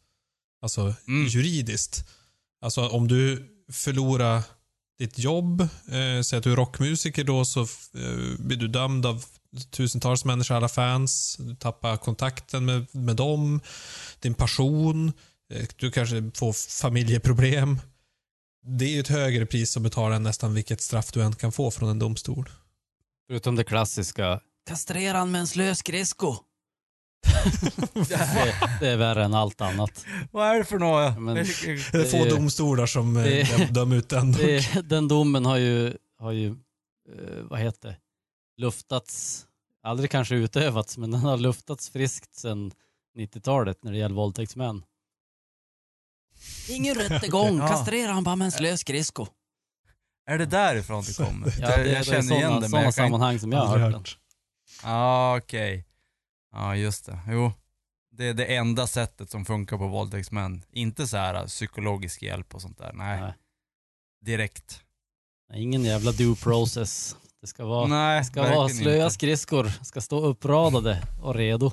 Alltså 0.61 0.93
Mm. 1.07 1.27
juridiskt. 1.27 2.09
Alltså 2.61 2.87
om 2.87 3.07
du 3.07 3.49
förlorar 3.71 4.43
ditt 4.99 5.19
jobb, 5.19 5.61
eh, 5.61 6.21
säg 6.23 6.37
att 6.37 6.43
du 6.43 6.51
är 6.51 6.55
rockmusiker 6.55 7.23
då, 7.23 7.45
så 7.45 7.61
eh, 7.61 8.39
blir 8.39 8.57
du 8.57 8.67
dömd 8.67 9.05
av 9.05 9.25
tusentals 9.71 10.25
människor, 10.25 10.55
alla 10.55 10.69
fans. 10.69 11.37
Du 11.39 11.55
tappar 11.55 11.97
kontakten 11.97 12.65
med, 12.65 12.85
med 12.91 13.15
dem, 13.15 13.61
din 14.19 14.33
passion. 14.33 15.11
Eh, 15.53 15.67
du 15.75 15.91
kanske 15.91 16.31
får 16.35 16.81
familjeproblem. 16.81 17.79
Det 18.65 18.85
är 18.85 18.89
ju 18.89 18.99
ett 18.99 19.07
högre 19.07 19.45
pris 19.45 19.77
att 19.77 19.83
betala 19.83 20.15
än 20.15 20.23
nästan 20.23 20.53
vilket 20.53 20.81
straff 20.81 21.11
du 21.11 21.23
än 21.23 21.35
kan 21.35 21.51
få 21.51 21.71
från 21.71 21.89
en 21.89 21.99
domstol. 21.99 22.49
Förutom 23.27 23.55
det 23.55 23.63
klassiska, 23.63 24.39
kastrera 24.67 25.17
han 25.17 25.31
med 25.31 25.41
en 25.41 25.47
slö 25.47 25.75
skridsko. 25.75 26.37
Det, 27.93 28.55
det 28.79 28.87
är 28.87 28.97
värre 28.97 29.23
än 29.25 29.33
allt 29.33 29.61
annat. 29.61 30.05
Vad 30.31 30.47
är 30.47 30.57
det 30.57 30.63
för 30.65 30.79
något? 30.79 31.17
Men- 31.21 31.35
Det 31.35 31.41
är 31.93 32.05
få 32.29 32.35
domstolar 32.35 32.85
som 32.85 33.17
eh, 33.17 33.23
det- 33.23 33.67
dömer 33.73 33.95
ut 33.95 34.09
den. 34.09 34.31
Det, 34.31 34.89
den 34.89 35.07
domen 35.07 35.45
har 35.45 35.57
ju, 35.57 35.97
har 36.19 36.31
ju 36.31 36.47
eh, 36.47 37.43
vad 37.43 37.59
heter 37.59 37.89
det, 37.89 37.97
luftats, 38.61 39.45
aldrig 39.83 40.11
kanske 40.11 40.35
utövats, 40.35 40.97
men 40.97 41.11
den 41.11 41.19
har 41.21 41.37
luftats 41.37 41.89
friskt 41.89 42.35
sedan 42.35 42.71
90-talet 43.17 43.83
när 43.83 43.91
det 43.91 43.97
gäller 43.97 44.15
våldtäktsmän. 44.15 44.83
Ingen 46.69 46.95
rättegång, 46.95 47.57
Ja. 47.57 47.67
kastrera 47.67 48.11
han 48.11 48.23
bara 48.23 48.35
med 48.35 48.45
en 48.45 48.51
slö 48.51 48.77
skridsko. 48.77 49.27
Är 50.25 50.37
det 50.37 50.45
därifrån 50.45 51.03
det 51.07 51.17
kommer? 51.17 51.53
Ja, 51.61 51.67
det, 51.67 51.75
jag 51.77 51.85
det 51.85 51.95
är 51.95 52.03
känner 52.03 52.35
igen 52.35 52.53
det 52.53 52.59
men 52.59 52.69
sådana 52.69 52.91
sammanhang 52.91 53.39
som 53.39 53.51
jag 53.51 53.59
har 53.59 53.77
hört 53.77 53.93
den. 53.93 54.03
Ja, 54.83 55.37
okej. 55.37 55.85
Ja, 56.51 56.75
just 56.75 57.05
det. 57.05 57.19
Jo. 57.27 57.51
Det 58.11 58.25
är 58.25 58.33
det 58.33 58.55
enda 58.55 58.87
sättet 58.87 59.29
som 59.29 59.45
funkar 59.45 59.77
på 59.77 59.87
våldtäktsmän. 59.87 60.63
Inte 60.71 61.07
så 61.07 61.17
här 61.17 61.47
psykologisk 61.47 62.21
hjälp 62.21 62.55
och 62.55 62.61
sånt 62.61 62.77
där. 62.77 62.93
Nej. 62.93 63.21
Nej. 63.21 63.33
direkt. 64.25 64.83
Ingen 65.53 65.83
jävla 65.83 66.11
due 66.11 66.35
process. 66.35 67.15
Det 67.41 67.47
ska 67.47 67.65
vara, 67.65 67.87
Nej, 67.87 68.19
det 68.19 68.25
ska 68.25 68.55
vara 68.55 68.69
slöa 68.69 69.03
inte. 69.03 69.13
skridskor. 69.13 69.71
ska 69.83 70.01
stå 70.01 70.21
uppradade 70.21 71.03
och 71.21 71.35
redo. 71.35 71.71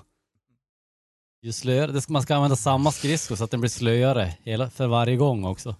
Ju 1.43 1.53
slöare, 1.53 1.93
det 1.93 2.01
ska, 2.01 2.13
man 2.13 2.23
ska 2.23 2.35
använda 2.35 2.57
samma 2.57 2.93
skridskor 2.93 3.37
så 3.37 3.45
att 3.45 3.51
den 3.51 3.61
blir 3.61 3.71
slöare 3.71 4.35
hela, 4.43 4.71
för 4.71 4.87
varje 4.87 5.17
gång 5.17 5.45
också. 5.45 5.77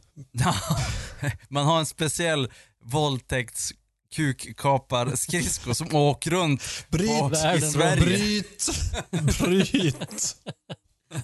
Man 1.49 1.67
har 1.67 1.79
en 1.79 1.87
speciell 1.87 2.53
våldtäkts 2.85 3.73
kukkaparskridsko 4.17 5.75
som 5.75 5.95
åker 5.95 6.31
runt 6.31 6.63
Bryt! 6.89 7.33
i 7.57 7.61
Sverige. 7.61 8.05
Bryt! 8.05 8.69
Bryt! 9.39 10.37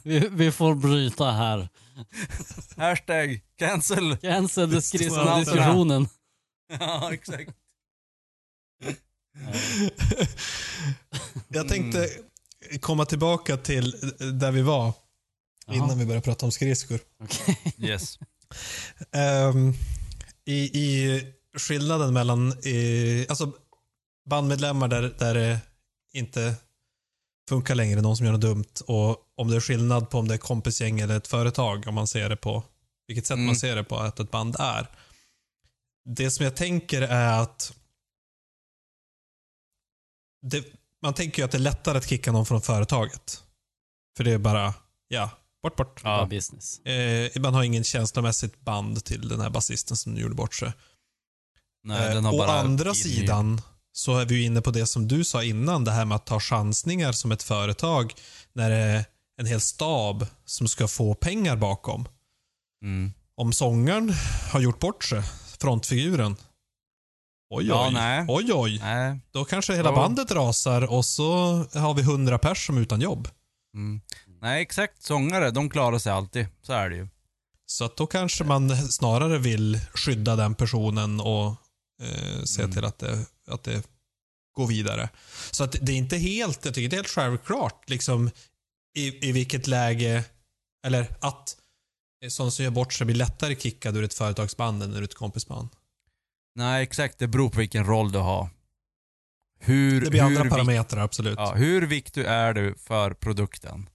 Vi, 0.02 0.28
vi 0.33 0.52
får 0.52 0.74
bryta 0.74 1.31
här. 1.31 1.68
Hashtag 2.76 3.40
cancel. 3.59 4.16
Cancel 4.16 4.83
skridskodiskussionen. 4.83 6.09
ja, 6.81 7.12
exakt. 7.12 7.50
Jag 11.48 11.68
tänkte 11.68 12.09
komma 12.81 13.05
tillbaka 13.05 13.57
till 13.57 13.90
där 14.40 14.50
vi 14.50 14.62
var 14.62 14.92
innan 15.70 15.98
vi 15.98 16.07
började 16.07 16.24
prata 16.24 16.46
om 16.46 16.52
skridskor. 16.52 17.00
Okej. 17.24 17.74
Yes. 17.78 18.18
Ehm, 19.12 19.74
i, 20.44 20.55
I 20.55 21.20
skillnaden 21.58 22.12
mellan 22.12 22.48
eh, 22.52 23.26
alltså 23.28 23.52
bandmedlemmar 24.30 24.88
där, 24.88 25.02
där 25.18 25.34
det 25.34 25.60
inte 26.12 26.54
funkar 27.48 27.74
längre, 27.74 28.00
någon 28.00 28.16
som 28.16 28.26
gör 28.26 28.32
något 28.32 28.40
dumt 28.40 28.74
och 28.86 29.16
om 29.36 29.48
det 29.50 29.56
är 29.56 29.60
skillnad 29.60 30.10
på 30.10 30.18
om 30.18 30.28
det 30.28 30.34
är 30.34 30.38
kompisgäng 30.38 31.00
eller 31.00 31.16
ett 31.16 31.26
företag, 31.26 31.86
om 31.88 31.94
man 31.94 32.06
ser 32.06 32.28
det 32.28 32.36
på 32.36 32.64
vilket 33.06 33.26
sätt 33.26 33.34
Mm. 33.34 33.46
man 33.46 33.56
ser 33.56 33.76
det 33.76 33.84
på 33.84 33.96
att 33.96 34.20
ett 34.20 34.30
band 34.30 34.56
är. 34.58 34.86
Det 36.04 36.30
som 36.30 36.44
jag 36.44 36.56
tänker 36.56 37.02
är 37.02 37.40
att 37.42 37.72
det, 40.42 40.64
man 41.02 41.14
tänker 41.14 41.42
ju 41.42 41.44
att 41.44 41.50
det 41.50 41.58
är 41.58 41.60
lättare 41.60 41.98
att 41.98 42.08
kicka 42.08 42.32
någon 42.32 42.46
från 42.46 42.62
företaget. 42.62 43.42
För 44.16 44.24
det 44.24 44.32
är 44.32 44.38
bara, 44.38 44.74
ja, 45.08 45.30
bort 45.62 45.76
bort. 45.76 46.00
Ja. 46.04 46.26
business. 46.30 46.78
Eh, 46.78 47.40
man 47.40 47.54
har 47.54 47.62
ingen 47.62 47.84
känslomässigt 47.84 48.60
band 48.60 49.04
till 49.04 49.28
den 49.28 49.40
här 49.40 49.50
basisten 49.50 49.96
som 49.96 50.16
gjorde 50.16 50.34
bort 50.34 50.54
sig. 50.54 50.72
Nej, 51.85 52.16
Eh, 52.16 52.35
Å 52.35 52.42
andra 52.42 52.95
sidan 52.95 53.61
så 53.92 54.18
är 54.18 54.25
vi 54.27 54.35
ju 54.35 54.42
inne 54.45 54.61
på 54.61 54.71
det 54.71 54.87
som 54.87 55.09
du 55.09 55.25
sa 55.25 55.42
innan, 55.45 55.85
det 55.85 55.90
här 55.90 56.05
med 56.05 56.16
att 56.16 56.27
ta 56.27 56.40
chansningar 56.40 57.12
som 57.12 57.33
ett 57.33 57.42
företag 57.42 58.14
när 58.53 58.71
det 58.71 58.77
är 58.77 59.05
en 59.40 59.47
hel 59.47 59.61
stab 59.61 60.27
som 60.45 60.68
ska 60.68 60.88
få 60.88 61.14
pengar 61.14 61.57
bakom. 61.57 62.09
Mm. 62.83 63.12
Om 63.37 63.53
sångaren 63.53 64.12
har 64.53 64.61
gjort 64.61 64.79
bort 64.79 65.05
sig, 65.05 65.23
frontfiguren. 65.61 66.37
Oj, 67.51 67.64
oj. 67.64 67.66
Ja, 67.66 67.90
nej. 67.90 68.25
Oj, 68.29 68.51
oj. 68.55 68.79
Nej. 68.83 69.21
Då 69.33 69.45
kanske 69.45 69.75
hela 69.75 69.88
Ja. 69.90 69.97
bandet 69.97 70.31
rasar 70.31 70.83
och 70.92 71.05
så 71.05 71.57
har 71.75 71.95
vi 71.95 72.03
hundra 72.03 72.38
pers 72.38 72.66
som 72.66 72.77
är 72.77 72.81
utan 72.81 73.01
jobb. 73.01 73.29
Mm. 73.75 74.01
Nej, 74.40 74.62
exakt. 74.62 75.03
Sångare, 75.03 75.51
de 75.51 75.71
klarar 75.71 75.99
sig 75.99 76.12
alltid. 76.12 76.47
Så 76.62 76.73
är 76.73 76.90
det 76.90 76.97
ju. 76.97 77.09
Så 77.66 77.85
att 77.85 77.97
då 77.97 78.07
kanske 78.07 78.45
man 78.45 78.77
snarare 78.77 79.38
vill 79.38 79.81
skydda 79.95 80.37
den 80.37 80.55
personen 80.55 81.21
och 81.21 81.55
eh, 82.02 82.42
se 82.44 82.62
Mm. 82.62 82.72
till 82.74 82.84
att 82.84 82.98
det, 82.98 83.26
att 83.46 83.62
det 83.64 83.82
går 84.56 84.66
vidare. 84.66 85.08
Så 85.50 85.64
att 85.64 85.76
det 85.80 85.92
är 85.92 85.96
inte 85.96 86.16
helt, 86.16 86.64
jag 86.64 86.74
tycker 86.74 86.88
det 86.88 86.94
är 86.96 86.98
helt 86.98 87.08
självklart 87.08 87.90
liksom 87.90 88.30
i, 88.94 89.28
i 89.28 89.32
vilket 89.32 89.66
läge, 89.66 90.24
eller 90.86 91.06
att 91.20 91.56
sådana 92.28 92.50
som 92.50 92.64
gör 92.64 92.70
bort 92.72 92.92
sig 92.92 93.04
blir 93.06 93.16
lättare 93.16 93.56
kickad 93.56 93.96
ur 93.96 94.04
ett 94.04 94.14
företagsband 94.14 94.82
än 94.82 94.94
ur 94.94 95.02
ett 95.02 95.14
kompisband. 95.14 95.68
Nej, 96.54 96.82
exakt. 96.82 97.18
Det 97.18 97.26
beror 97.26 97.50
på 97.50 97.58
vilken 97.58 97.86
roll 97.86 98.12
du 98.12 98.18
har. 98.18 98.48
Hur, 99.60 100.00
Det 100.00 100.10
blir 100.10 100.20
hur 100.22 100.26
andra 100.38 100.50
parametrar, 100.50 101.00
absolut. 101.04 101.34
Ja, 101.38 101.54
hur 101.54 101.82
viktig 101.86 102.24
är 102.24 102.52
du 102.54 102.74
för 102.78 103.14
produkten? 103.14 103.88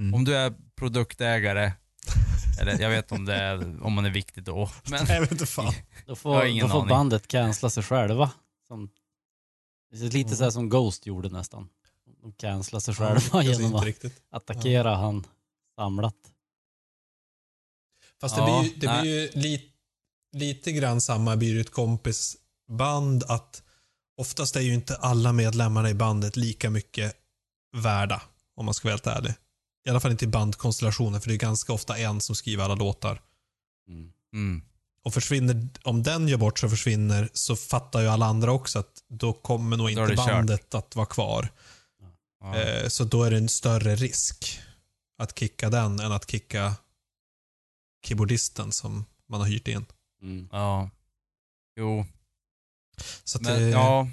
Mm. 0.00 0.14
Om 0.14 0.24
du 0.24 0.36
är 0.36 0.54
produktägare, 0.76 1.72
eller 2.60 2.80
jag 2.80 2.90
vet 2.90 3.12
om 3.12 3.24
det 3.24 3.34
är, 3.34 3.82
om 3.84 3.92
man 3.92 4.04
är 4.04 4.10
viktig 4.10 4.44
då, 4.44 4.70
men 4.90 5.06
Jag 5.06 5.20
vet 5.20 5.32
inte 5.32 5.46
fan. 5.46 5.64
Då 5.66 5.72
Jag 6.06 6.18
får, 6.18 6.34
har 6.34 6.44
ingen 6.44 6.66
då 6.66 6.72
får 6.72 6.78
aning. 6.78 6.88
bandet 6.88 7.28
cancella 7.28 7.70
sig 7.70 7.82
själva. 7.82 8.30
Som, 8.68 8.90
det 9.90 9.96
är 10.06 10.10
lite 10.10 10.36
så 10.36 10.44
här 10.44 10.50
som 10.50 10.68
Ghost 10.68 11.06
gjorde 11.06 11.28
nästan. 11.28 11.68
De 12.22 12.32
cancellade 12.32 12.80
sig 12.84 12.94
själva 12.94 13.20
Kanske 13.20 13.42
genom 13.52 13.64
inte 13.66 13.78
att 13.78 13.84
riktigt. 13.84 14.22
attackera 14.30 14.94
han 14.96 15.26
samlat. 15.76 16.14
Fast 18.20 18.36
Ja, 18.36 18.46
det 18.46 18.62
blir 18.62 18.72
ju, 18.72 18.78
det 18.78 19.00
blir 19.00 19.04
ju 19.04 19.30
li, 19.40 19.70
lite 20.32 20.72
grann 20.72 21.00
samma 21.00 21.36
blir 21.36 21.54
det 21.54 21.60
ett 21.60 21.70
kompisband 21.72 23.24
att 23.28 23.62
oftast 24.16 24.56
är 24.56 24.60
ju 24.60 24.74
inte 24.74 24.96
alla 24.96 25.32
medlemmarna 25.32 25.90
i 25.90 25.94
bandet 25.94 26.36
lika 26.36 26.70
mycket 26.70 27.16
värda. 27.76 28.22
Om 28.56 28.64
man 28.64 28.74
ska 28.74 28.88
vara 28.88 28.92
helt 28.92 29.06
ärlig. 29.06 29.34
I 29.84 29.90
alla 29.90 30.00
fall 30.00 30.10
inte 30.10 30.24
i 30.24 30.28
bandkonstellationer 30.28 31.20
för 31.20 31.28
det 31.28 31.34
är 31.34 31.38
ganska 31.38 31.72
ofta 31.72 31.98
en 31.98 32.20
som 32.20 32.34
skriver 32.36 32.64
alla 32.64 32.74
låtar. 32.74 33.22
Mm. 33.88 34.12
mm. 34.32 34.62
Och 35.04 35.14
försvinner, 35.14 35.68
om 35.82 36.02
den 36.02 36.28
gör 36.28 36.38
bort 36.38 36.58
sig 36.58 36.66
och 36.66 36.70
försvinner 36.70 37.28
så 37.32 37.56
fattar 37.56 38.00
ju 38.00 38.08
alla 38.08 38.26
andra 38.26 38.52
också 38.52 38.78
att 38.78 39.02
då 39.08 39.32
kommer 39.32 39.76
nog 39.76 39.86
Då 39.86 39.90
inte 39.90 40.06
det 40.06 40.16
kört. 40.16 40.26
bandet 40.26 40.74
att 40.74 40.96
vara 40.96 41.06
kvar. 41.06 41.48
Ja. 42.40 42.56
Eh, 42.56 42.88
så 42.88 43.04
då 43.04 43.24
är 43.24 43.30
det 43.30 43.36
en 43.36 43.48
större 43.48 43.96
risk 43.96 44.60
att 45.18 45.38
kicka 45.38 45.70
den 45.70 46.00
än 46.00 46.12
att 46.12 46.30
kicka 46.30 46.74
keyboardisten 48.06 48.72
som 48.72 49.04
man 49.28 49.40
har 49.40 49.48
hyrt 49.48 49.68
in. 49.68 49.86
Mm. 50.22 50.48
ja. 50.52 50.90
Jo, 51.76 52.06
Så 53.24 53.38
att 53.38 53.42
men 53.42 53.60
det, 53.62 53.68
ja. 53.68 54.08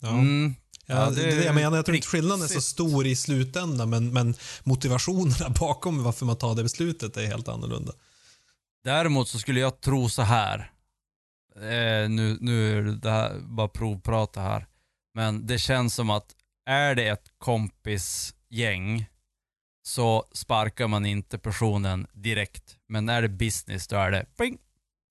ja. 0.00 0.08
Mm. 0.08 0.54
Ja, 0.96 1.10
det, 1.10 1.22
det 1.22 1.44
jag 1.44 1.54
menar. 1.54 1.76
Jag 1.76 1.84
tror 1.84 1.96
inte 1.96 2.08
skillnaden 2.08 2.44
är 2.44 2.48
så 2.48 2.60
stor 2.60 3.06
i 3.06 3.16
slutändan, 3.16 3.90
men, 3.90 4.12
men 4.12 4.34
motivationerna 4.62 5.48
bakom 5.60 6.02
varför 6.02 6.26
man 6.26 6.36
tar 6.36 6.54
det 6.54 6.62
beslutet 6.62 7.16
är 7.16 7.26
helt 7.26 7.48
annorlunda. 7.48 7.92
Däremot 8.84 9.28
så 9.28 9.38
skulle 9.38 9.60
jag 9.60 9.80
tro 9.80 10.08
så 10.08 10.22
här. 10.22 10.70
Eh, 11.56 12.08
nu, 12.08 12.38
nu 12.40 12.78
är 12.78 12.82
det 12.82 13.10
här 13.10 13.40
bara 13.40 13.68
provprata 13.68 14.40
här. 14.40 14.66
Men 15.14 15.46
det 15.46 15.58
känns 15.58 15.94
som 15.94 16.10
att 16.10 16.26
är 16.66 16.94
det 16.94 17.08
ett 17.08 17.28
kompisgäng 17.38 19.06
så 19.82 20.24
sparkar 20.32 20.88
man 20.88 21.06
inte 21.06 21.38
personen 21.38 22.06
direkt. 22.12 22.76
Men 22.88 23.08
är 23.08 23.22
det 23.22 23.28
business 23.28 23.88
då 23.88 23.96
är 23.96 24.10
det 24.10 24.26
ping, 24.36 24.58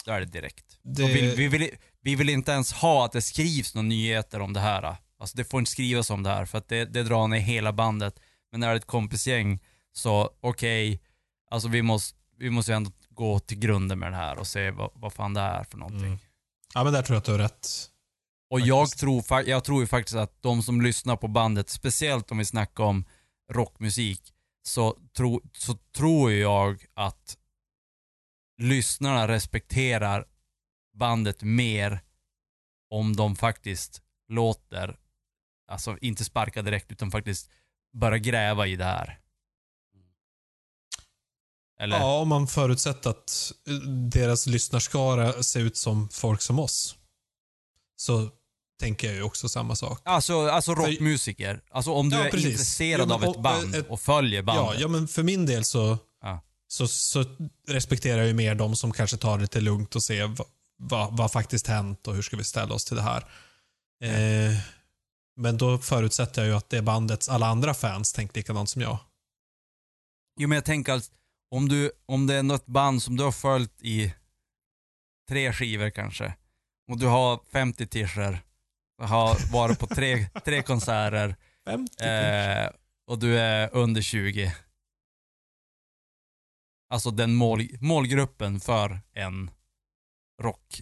då 0.05 0.11
är 0.11 0.19
det 0.19 0.25
direkt. 0.25 0.65
Det, 0.83 1.05
vi, 1.05 1.35
vi, 1.35 1.47
vill, 1.47 1.69
vi 2.01 2.15
vill 2.15 2.29
inte 2.29 2.51
ens 2.51 2.73
ha 2.73 3.05
att 3.05 3.11
det 3.11 3.21
skrivs 3.21 3.75
några 3.75 3.87
nyheter 3.87 4.39
om 4.39 4.53
det 4.53 4.59
här. 4.59 4.95
Alltså 5.21 5.37
det 5.37 5.43
får 5.43 5.59
inte 5.59 5.71
skrivas 5.71 6.09
om 6.09 6.23
det 6.23 6.29
här 6.29 6.45
för 6.45 6.57
att 6.57 6.67
det, 6.67 6.85
det 6.85 7.03
drar 7.03 7.27
ner 7.27 7.39
hela 7.39 7.73
bandet. 7.73 8.19
Men 8.51 8.63
är 8.63 8.69
det 8.69 8.75
ett 8.75 8.85
kompisgäng 8.85 9.59
så 9.93 10.29
okej, 10.39 11.01
alltså 11.51 11.67
vi 11.67 11.81
måste, 11.81 12.17
vi 12.37 12.49
måste 12.49 12.73
ändå 12.73 12.91
gå 13.09 13.39
till 13.39 13.59
grunden 13.59 13.99
med 13.99 14.11
det 14.11 14.15
här 14.15 14.37
och 14.37 14.47
se 14.47 14.71
vad, 14.71 14.91
vad 14.93 15.13
fan 15.13 15.33
det 15.33 15.41
är 15.41 15.63
för 15.63 15.77
någonting. 15.77 16.07
Mm. 16.07 16.19
Ja, 16.73 16.83
men 16.83 16.93
där 16.93 17.01
tror 17.01 17.15
jag 17.15 17.19
att 17.19 17.25
du 17.25 17.31
har 17.31 17.39
rätt. 17.39 17.67
Och 18.49 18.59
Faktiskt. 18.59 18.67
jag 18.67 18.97
tror, 18.97 19.49
jag 19.49 19.63
tror 19.63 19.81
ju 19.81 19.87
faktiskt 19.87 20.15
att 20.15 20.41
de 20.41 20.63
som 20.63 20.81
lyssnar 20.81 21.15
på 21.15 21.27
bandet, 21.27 21.69
speciellt 21.69 22.31
om 22.31 22.37
vi 22.37 22.45
snackar 22.45 22.83
om 22.83 23.05
rockmusik, 23.51 24.21
så, 24.63 24.97
tro, 25.17 25.41
så 25.53 25.77
tror 25.95 26.31
jag 26.31 26.85
att 26.93 27.37
lyssnarna 28.61 29.27
respekterar 29.27 30.25
bandet 30.93 31.43
mer 31.43 31.99
om 32.89 33.15
de 33.15 33.35
faktiskt 33.35 34.01
låter, 34.27 34.97
alltså 35.71 35.97
inte 36.01 36.25
sparka 36.25 36.61
direkt 36.61 36.91
utan 36.91 37.11
faktiskt 37.11 37.49
börja 37.93 38.17
gräva 38.17 38.67
i 38.67 38.75
det 38.75 38.85
här. 38.85 39.17
Eller? 41.79 41.99
Ja, 41.99 42.17
om 42.19 42.27
man 42.27 42.47
förutsätter 42.47 43.09
att 43.09 43.51
eh, 43.67 43.73
deras 43.89 44.47
lyssnarskara 44.47 45.43
ser 45.43 45.59
ut 45.59 45.77
som 45.77 46.09
folk 46.09 46.41
som 46.41 46.59
oss. 46.59 46.95
Så 47.97 48.29
tänker 48.79 49.07
jag 49.07 49.15
ju 49.15 49.23
också 49.23 49.49
samma 49.49 49.75
sak. 49.75 50.01
Alltså, 50.05 50.47
alltså 50.47 50.75
rockmusiker. 50.75 51.61
Alltså 51.71 51.91
om 51.91 52.09
du 52.09 52.15
Ja, 52.17 52.25
är 52.25 52.31
precis. 52.31 52.49
intresserad 52.51 52.99
Jo, 53.01 53.05
men 53.05 53.11
av 53.15 53.23
ett 53.23 53.35
och- 53.35 53.41
band 53.41 53.75
ett- 53.75 53.89
och 53.89 54.01
följer 54.01 54.41
bandet. 54.41 54.73
Ja, 54.75 54.81
ja, 54.81 54.87
men 54.87 55.07
för 55.07 55.23
min 55.23 55.45
del 55.45 55.63
så, 55.63 55.97
Ja. 56.21 56.41
så, 56.67 56.87
så 56.87 57.25
respekterar 57.67 58.17
jag 58.17 58.27
ju 58.27 58.33
mer 58.33 58.55
de 58.55 58.75
som 58.75 58.91
kanske 58.91 59.17
tar 59.17 59.37
det 59.37 59.41
lite 59.41 59.61
lugnt 59.61 59.95
och 59.95 60.03
ser 60.03 60.27
vad, 60.27 60.47
vad, 60.77 61.17
vad 61.17 61.31
faktiskt 61.31 61.67
hänt 61.67 62.07
och 62.07 62.15
hur 62.15 62.21
ska 62.21 62.37
vi 62.37 62.43
ställa 62.43 62.73
oss 62.75 62.85
till 62.85 62.95
det 62.95 63.01
här. 63.01 63.25
Eh, 64.03 64.57
men 65.41 65.57
då 65.57 65.77
förutsätter 65.77 66.41
jag 66.41 66.49
ju 66.49 66.55
att 66.55 66.69
det 66.69 66.77
är 66.77 66.81
bandets 66.81 67.29
alla 67.29 67.47
andra 67.47 67.73
fans 67.73 68.13
tänker 68.13 68.35
likadant 68.35 68.69
som 68.69 68.81
jag. 68.81 68.97
Jo 70.39 70.47
men 70.49 70.55
jag 70.55 70.65
tänker 70.65 70.93
alltså, 70.93 71.11
om, 71.51 71.69
du, 71.69 71.91
om 72.05 72.27
det 72.27 72.35
är 72.35 72.43
något 72.43 72.65
band 72.65 73.03
som 73.03 73.17
du 73.17 73.23
har 73.23 73.31
följt 73.31 73.81
i 73.81 74.13
tre 75.29 75.53
skivor 75.53 75.89
kanske, 75.89 76.33
och 76.91 76.97
du 76.99 77.05
har 77.07 77.39
50 77.51 77.87
t-shirts, 77.87 78.39
har 79.01 79.51
varit 79.53 79.79
på 79.79 79.87
tre, 79.87 80.29
tre 80.45 80.61
konserter, 80.63 81.35
50 81.65 82.03
eh, 82.03 82.69
och 83.07 83.19
du 83.19 83.39
är 83.39 83.69
under 83.75 84.01
20. 84.01 84.55
Alltså 86.89 87.11
den 87.11 87.33
mål, 87.35 87.61
målgruppen 87.79 88.59
för 88.59 88.99
en 89.13 89.51
rock, 90.41 90.81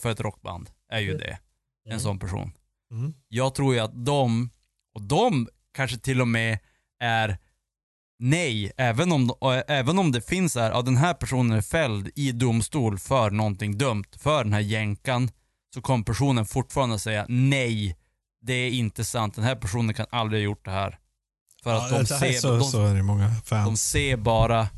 för 0.00 0.10
ett 0.10 0.20
rockband 0.20 0.70
är 0.88 1.00
ju 1.00 1.16
det. 1.18 1.38
En 1.84 1.90
Mm. 1.92 2.00
sån 2.00 2.18
person. 2.18 2.52
Mm. 2.90 3.14
Jag 3.28 3.54
tror 3.54 3.74
ju 3.74 3.80
att 3.80 4.04
de, 4.04 4.50
och 4.94 5.02
de 5.02 5.48
kanske 5.74 5.98
till 5.98 6.20
och 6.20 6.28
med 6.28 6.58
är 7.00 7.38
nej, 8.18 8.72
även 8.76 9.12
om, 9.12 9.34
även 9.68 9.98
om 9.98 10.12
det 10.12 10.20
finns 10.20 10.54
här, 10.54 10.70
ja 10.70 10.82
den 10.82 10.96
här 10.96 11.14
personen 11.14 11.56
är 11.56 11.62
fälld 11.62 12.10
i 12.14 12.32
domstol 12.32 12.98
för 12.98 13.30
någonting 13.30 13.78
dumt, 13.78 14.04
för 14.18 14.44
den 14.44 14.52
här 14.52 14.60
jänkan, 14.60 15.30
så 15.74 15.82
kommer 15.82 16.04
personen 16.04 16.46
fortfarande 16.46 16.98
säga 16.98 17.26
nej, 17.28 17.96
det 18.40 18.52
är 18.52 18.70
inte 18.70 19.04
sant, 19.04 19.34
den 19.34 19.44
här 19.44 19.56
personen 19.56 19.94
kan 19.94 20.06
aldrig 20.10 20.40
ha 20.40 20.44
gjort 20.44 20.64
det 20.64 20.70
här. 20.70 20.98
För 21.62 21.74
att 21.74 21.90
Ja, 21.90 21.98
de, 21.98 22.14
här 22.14 22.26
är 22.26 22.32
ser, 22.32 22.40
så, 22.40 22.56
de, 22.56 22.64
så 22.64 22.86
är 22.86 22.94
det 22.94 23.02
många 23.02 23.28
de 23.28 23.34
fans. 23.34 23.82
ser 23.90 24.16
bara, 24.16 24.68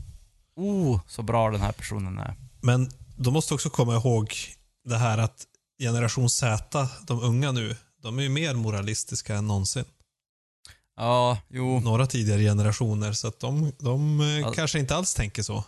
oh, 0.57 1.01
så 1.07 1.23
bra 1.23 1.51
den 1.51 1.61
här 1.61 1.73
personen 1.73 2.19
är. 2.19 2.35
Men 2.61 2.91
de 3.17 3.35
måste 3.35 3.55
också 3.55 3.71
komma 3.71 3.95
ihåg 3.95 4.35
det 4.85 4.97
här 4.97 5.19
att 5.19 5.45
generation 5.83 6.31
Z, 6.31 6.89
de 7.07 7.21
unga 7.21 7.53
nu, 7.53 7.77
de 8.03 8.19
är 8.19 8.23
ju 8.23 8.29
mer 8.29 8.55
moralistiska 8.55 9.35
än 9.35 9.47
någonsin. 9.47 9.85
Ja, 10.97 11.39
jo, 11.51 11.81
Några 11.81 12.07
tidigare 12.07 12.43
generationer, 12.43 13.13
så 13.13 13.29
att 13.29 13.41
de, 13.41 13.73
de 13.79 14.21
eh, 14.21 14.27
Ja. 14.27 14.53
kanske 14.53 14.79
inte 14.79 14.97
alls 14.97 15.15
tänker 15.15 15.43
så. 15.43 15.65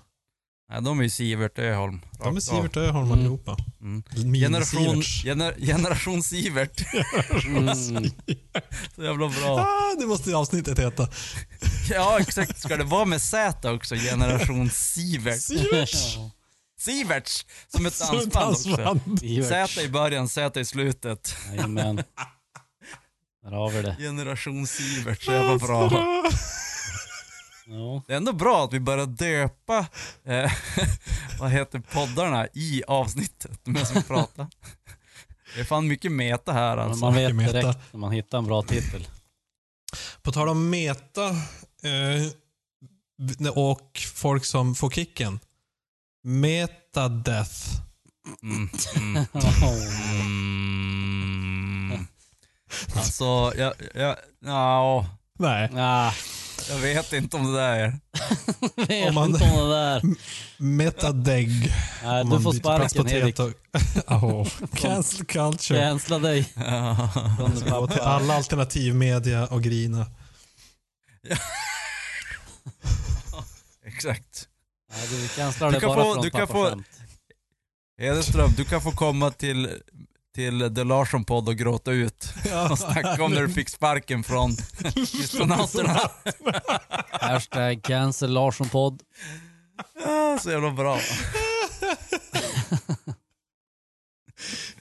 nej, 0.70 0.82
de 0.82 0.98
är 0.98 1.02
ju 1.02 1.10
Sivert 1.10 1.58
Öholm. 1.58 2.00
De 2.18 2.36
är. 2.36 2.40
Sivert 2.40 2.76
Öholm 2.76 3.06
Mm. 3.06 3.18
allihopa. 3.18 3.56
Mm. 3.80 4.02
Generation, 4.34 5.02
gener, 5.02 5.54
generation 5.58 6.22
Sivert. 6.22 6.82
Mm. 7.46 7.74
Så 8.96 9.02
jävla 9.02 9.28
bra. 9.28 9.58
Ah, 9.60 9.94
det 10.00 10.06
måste 10.06 10.36
avsnittet 10.36 10.78
heta. 10.78 11.08
Ja, 11.90 12.18
exakt. 12.20 12.58
Ska 12.60 12.76
det 12.76 12.84
vara 12.84 13.04
med 13.04 13.22
Z 13.22 13.72
också? 13.72 13.94
Generation 13.94 14.70
Sivert. 14.70 15.40
Siverts. 15.40 16.16
Siverts! 16.82 17.46
Som 17.68 17.86
ett 17.86 17.94
Som 17.94 18.18
ett 18.18 18.32
dansband 18.32 18.52
också. 18.54 18.76
dansband. 18.76 19.18
Z 19.68 19.82
i 19.82 19.88
början, 19.88 20.28
Z 20.28 20.60
i 20.60 20.64
slutet. 20.64 21.36
Jajamän. 21.48 21.96
Där 23.42 23.50
har 23.50 23.70
vi 23.70 23.82
det. 23.82 23.96
Generation 23.98 24.66
Sivert, 24.66 25.22
så 25.22 25.32
jävla 25.32 25.58
bra. 25.58 25.90
Ja. 27.66 28.02
Det 28.06 28.12
är 28.12 28.16
ändå 28.16 28.32
bra 28.32 28.64
att 28.64 28.72
vi 28.72 28.80
börjar 28.80 29.06
döpa, 29.06 29.86
eh, 30.24 30.52
vad 31.40 31.50
heter 31.50 31.78
poddarna, 31.78 32.46
i 32.54 32.82
avsnittet 32.86 33.66
medan 33.66 33.94
vi 33.94 34.02
pratar. 34.02 34.46
Det 35.54 35.60
är 35.60 35.64
fan 35.64 35.88
mycket 35.88 36.12
meta 36.12 36.52
här 36.52 36.76
Men 36.76 36.88
alltså. 36.88 37.04
man 37.04 37.14
vet 37.14 37.34
Meta. 37.34 37.52
direkt 37.52 37.78
när 37.92 38.00
man 38.00 38.12
hittar 38.12 38.38
en 38.38 38.44
bra 38.44 38.62
titel. 38.62 39.08
På 40.22 40.32
tal 40.32 40.48
om 40.48 40.70
meta 40.70 41.28
eh, 41.82 43.52
och 43.54 44.00
folk 44.14 44.44
som 44.44 44.74
får 44.74 44.90
kicken. 44.90 45.40
Metadeath. 46.24 47.80
Mm, 48.42 48.68
mm, 48.96 49.26
mm. 51.90 52.06
Alltså, 52.96 53.52
jag, 53.56 53.72
jag, 53.94 54.16
ja, 54.44 55.06
Nej. 55.38 55.70
Ah, 55.76 56.12
jag 56.68 56.78
vet 56.78 57.12
inte 57.12 57.36
om 57.36 57.52
det 57.52 57.58
där 57.60 57.76
är. 57.76 57.98
vet 58.86 59.08
Om 59.08 59.14
man- 59.14 59.30
inte 59.30 59.44
om 59.44 59.50
det 59.68 59.74
där. 59.74 60.02
Metadeg. 60.56 61.74
Nej, 62.04 62.24
du 62.24 62.40
får 62.40 62.52
sparken 62.52 63.08
Erik. 63.08 63.38
Oh, 64.06 64.48
cancel 64.74 65.24
culture. 65.26 65.80
Cancella 65.80 66.18
dig. 66.18 66.52
Gå 67.70 67.86
till 67.86 68.00
alla 68.00 68.34
alternativmedia 68.34 69.46
och 69.46 69.62
grina. 69.62 70.06
Exakt. 73.86 74.48
Nej, 74.92 75.08
du 75.10 75.28
cancelar 75.28 75.70
Du 75.70 75.74
det 75.74 75.80
kan 75.80 75.88
bara 75.88 76.04
få- 76.04 76.14
från 76.14 76.22
du 76.24 76.30
kan 76.30 76.48
få- 76.48 76.64
skämt. 76.70 76.86
Hedenström, 77.98 78.50
du 78.56 78.64
kan 78.64 78.80
få 78.82 78.90
komma 78.92 79.30
till, 79.30 79.80
till 80.34 80.74
The 80.74 80.84
Larsson-podd 80.84 81.48
och 81.48 81.56
gråta 81.56 81.90
ut 81.92 82.34
och 82.70 82.78
snacka 82.78 83.24
om 83.24 83.32
när 83.32 83.40
du 83.42 83.48
fick 83.52 83.68
sparken 83.68 84.24
från 84.24 84.50
astronauterna. 85.22 86.00
Hashtag 87.10 87.82
cancel 87.82 88.30
Larsson-podd. 88.32 89.02
Ah, 90.06 90.38
Så 90.38 90.50
jävla 90.50 90.70
bra. 90.70 90.98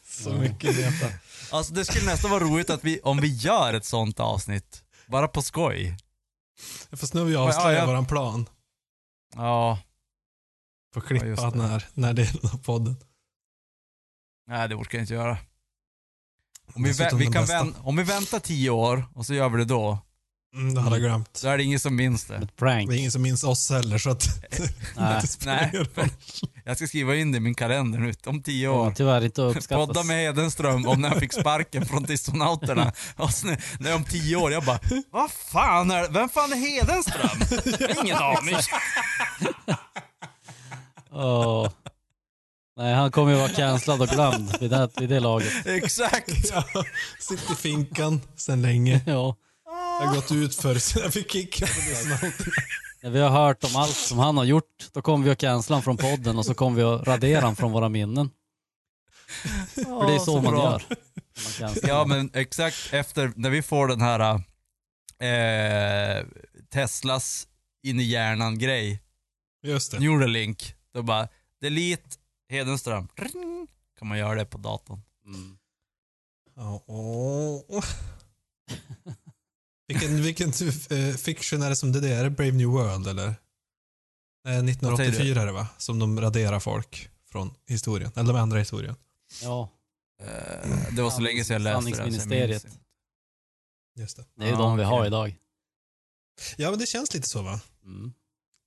Så 0.04 0.30
mycket 0.34 0.78
meta. 0.78 1.14
Alltså 1.52 1.74
det 1.74 1.86
skulle 1.86 2.06
nästan 2.06 2.32
vara 2.32 2.44
roligt 2.44 2.70
att 2.70 2.84
vi, 2.84 3.00
om 3.04 3.22
vi 3.22 3.28
gör 3.28 3.74
ett 3.74 3.86
sånt 3.86 4.20
avsnitt. 4.20 4.84
Bara 5.08 5.28
på 5.28 5.42
skoj. 5.42 5.98
Fast 6.92 7.14
nu 7.14 7.20
har 7.20 7.28
vi 7.28 7.36
avslöjat 7.36 7.74
Ja, 7.74 7.80
ja. 7.80 7.86
våran 7.86 8.06
plan. 8.06 8.50
Ja, 9.36 9.80
Får 10.94 11.04
Ja, 11.04 11.08
klippa 11.08 11.26
just 11.26 11.42
det. 11.42 11.56
när, 11.58 11.86
när 11.94 12.14
delen 12.14 12.40
av 12.54 12.58
podden. 12.64 12.96
nej 14.48 14.70
det 14.70 14.76
orkar 14.76 14.98
jag 14.98 15.04
inte 15.04 15.14
göra. 15.14 15.38
Om 16.74 16.84
vi, 16.84 16.92
vi 17.18 17.28
kan 17.28 17.46
vän- 17.46 17.76
om 17.84 17.96
vi 17.98 18.04
väntar 18.04 18.40
tio 18.40 18.70
år 18.70 19.06
och 19.16 19.26
så 19.26 19.34
gör 19.34 19.50
vi 19.50 19.58
det 19.58 19.66
då, 19.66 20.00
Mm, 20.56 20.74
det 20.76 20.82
hade 20.82 20.96
jag 20.96 21.02
glömt. 21.02 21.30
så 21.38 21.48
är 21.48 21.58
det 21.58 21.64
ingen 21.64 21.80
som 21.80 21.96
minns 21.96 22.26
det. 22.26 22.36
Ett 22.36 22.56
prank. 22.56 22.90
Det 22.90 22.96
är 22.96 23.00
ingen 23.00 23.12
som 23.12 23.22
minns 23.22 23.44
oss 23.44 23.70
heller 23.70 23.98
så 23.98 24.10
att 24.10 24.28
Nej. 25.46 25.72
det. 25.96 26.10
Jag 26.66 26.78
ska 26.78 26.88
skriva 26.88 27.16
in 27.16 27.32
det 27.32 27.38
i 27.38 27.40
min 27.40 27.56
kalender 27.56 28.00
nu, 28.00 28.14
om 28.26 28.44
tio 28.44 28.68
år. 28.68 28.88
Ja, 28.88 28.94
tyvärr 28.96 29.26
inte 29.26 29.42
uppskattas. 29.58 29.88
Podda 29.88 30.04
med 30.04 30.18
Hedenström 30.18 30.86
om 30.88 31.02
när 31.02 31.10
han 31.10 31.20
fick 31.20 31.34
sparken 31.34 31.86
från 31.86 32.06
astronauterna. 32.14 32.94
Och 33.16 33.32
så 33.34 33.48
när, 33.48 33.64
när 33.80 33.96
om 33.96 34.04
tio 34.04 34.36
år, 34.36 34.52
jag 34.52 34.64
bara, 34.66 34.80
vad 35.12 35.32
fan 35.32 35.92
är 35.92 36.10
Vem 36.10 36.30
fan 36.30 36.52
är 36.52 36.58
Hedenström? 36.58 37.40
Ingen 38.04 38.18
aning. 38.18 38.56
Åh. 41.12 41.70
Nej, 42.78 42.94
han 42.94 43.12
kommer 43.12 43.32
ju 43.32 43.38
vara 43.38 43.50
cancellad 43.50 44.02
och 44.02 44.08
glömd 44.08 44.58
vid 44.60 44.70
det, 44.70 44.90
vid 44.98 45.10
det 45.10 45.20
laget. 45.20 45.66
Exakt. 45.66 46.50
Ja, 46.52 46.64
sitter 47.20 47.54
i 47.54 47.56
finkan 47.56 48.22
sen 48.36 48.62
länge. 48.62 49.02
Ja. 49.06 49.36
Jag 50.00 50.08
har 50.08 50.16
gått 50.16 50.32
ut 50.32 50.56
för 50.56 50.76
så 50.76 51.00
jag 51.00 51.14
fick 51.14 51.32
kicken 51.32 51.68
på 51.68 51.74
det 51.90 51.96
snart. 51.96 52.48
När 53.04 53.10
vi 53.10 53.20
har 53.20 53.30
hört 53.30 53.64
om 53.64 53.76
allt 53.76 53.96
som 53.96 54.20
han 54.20 54.38
har 54.38 54.44
gjort, 54.44 54.90
då 54.94 55.02
kommer 55.02 55.26
vi 55.26 55.32
att 55.32 55.38
cancella 55.38 55.76
honom 55.76 55.84
från 55.84 55.98
podden 55.98 56.38
och 56.38 56.46
så 56.46 56.54
kommer 56.54 56.78
vi 56.78 56.84
att 56.84 57.08
radera 57.08 57.42
honom 57.42 57.56
från 57.56 57.72
våra 57.72 57.90
minnen. 57.90 58.30
För 59.74 60.08
det 60.08 60.16
är 60.16 60.20
så, 60.20 60.42
man 60.42 60.54
bra. 60.54 60.64
gör. 60.64 60.84
Man 61.62 61.76
Ja 61.84 62.06
men 62.06 62.30
exakt 62.34 62.94
efter, 62.94 63.32
när 63.36 63.50
vi 63.50 63.62
får 63.62 63.88
den 63.88 64.02
här 64.02 64.20
eh, 65.22 66.26
Teslas 66.70 67.48
in 67.84 68.00
i 68.00 68.04
hjärnan 68.04 68.60
grej, 68.60 69.02
Just 69.64 69.92
det. 69.92 70.00
Neuralink, 70.00 70.76
då 70.94 71.04
bara 71.04 71.28
delete 71.62 72.18
Hedenström. 72.50 73.08
Ring. 73.16 73.68
Kan 74.00 74.08
man 74.08 74.18
göra 74.18 74.36
det 74.36 74.46
på 74.46 74.58
datorn. 74.58 75.02
Mm. 75.26 75.58
Åh. 76.86 77.62
Vilken, 79.88 80.22
vilken 80.24 80.50
eh, 80.50 81.16
fiction 81.16 81.62
är 81.62 81.70
det 81.70 81.76
som 81.76 81.92
det 81.92 82.10
är? 82.10 82.20
Är 82.20 82.24
det 82.24 82.30
Brave 82.30 82.52
New 82.52 82.68
World 82.68 83.08
eller? 83.08 83.28
Eh, 84.48 84.58
1984 84.58 85.42
är 85.42 85.46
det 85.46 85.52
va? 85.52 85.68
Som 85.78 86.00
de 86.00 86.22
raderar 86.22 86.60
folk 86.60 87.10
från 87.32 87.54
historien. 87.68 88.12
Eller 88.16 88.34
de 88.34 88.42
ändrar 88.42 88.60
historien. 88.60 88.96
Ja, 89.42 89.70
Eh, 90.22 90.96
det 90.96 91.02
var 91.02 91.10
så 91.10 91.22
länge 91.22 91.44
sedan 91.44 91.54
jag 91.54 91.62
läste 91.62 91.90
det. 91.90 91.96
Sanningsministeriet. 91.96 92.66
Just 93.96 94.18
det. 94.18 94.26
det 94.36 94.44
är 94.44 94.48
ju 94.48 94.54
Ah, 94.56 94.58
de 94.58 94.78
vi 94.78 94.84
har 94.84 95.06
idag. 95.06 95.38
Ja 96.58 96.70
men 96.70 96.80
det 96.80 96.86
känns 96.86 97.14
lite 97.14 97.30
så 97.30 97.42
va? 97.42 97.62
Mm. 97.84 98.14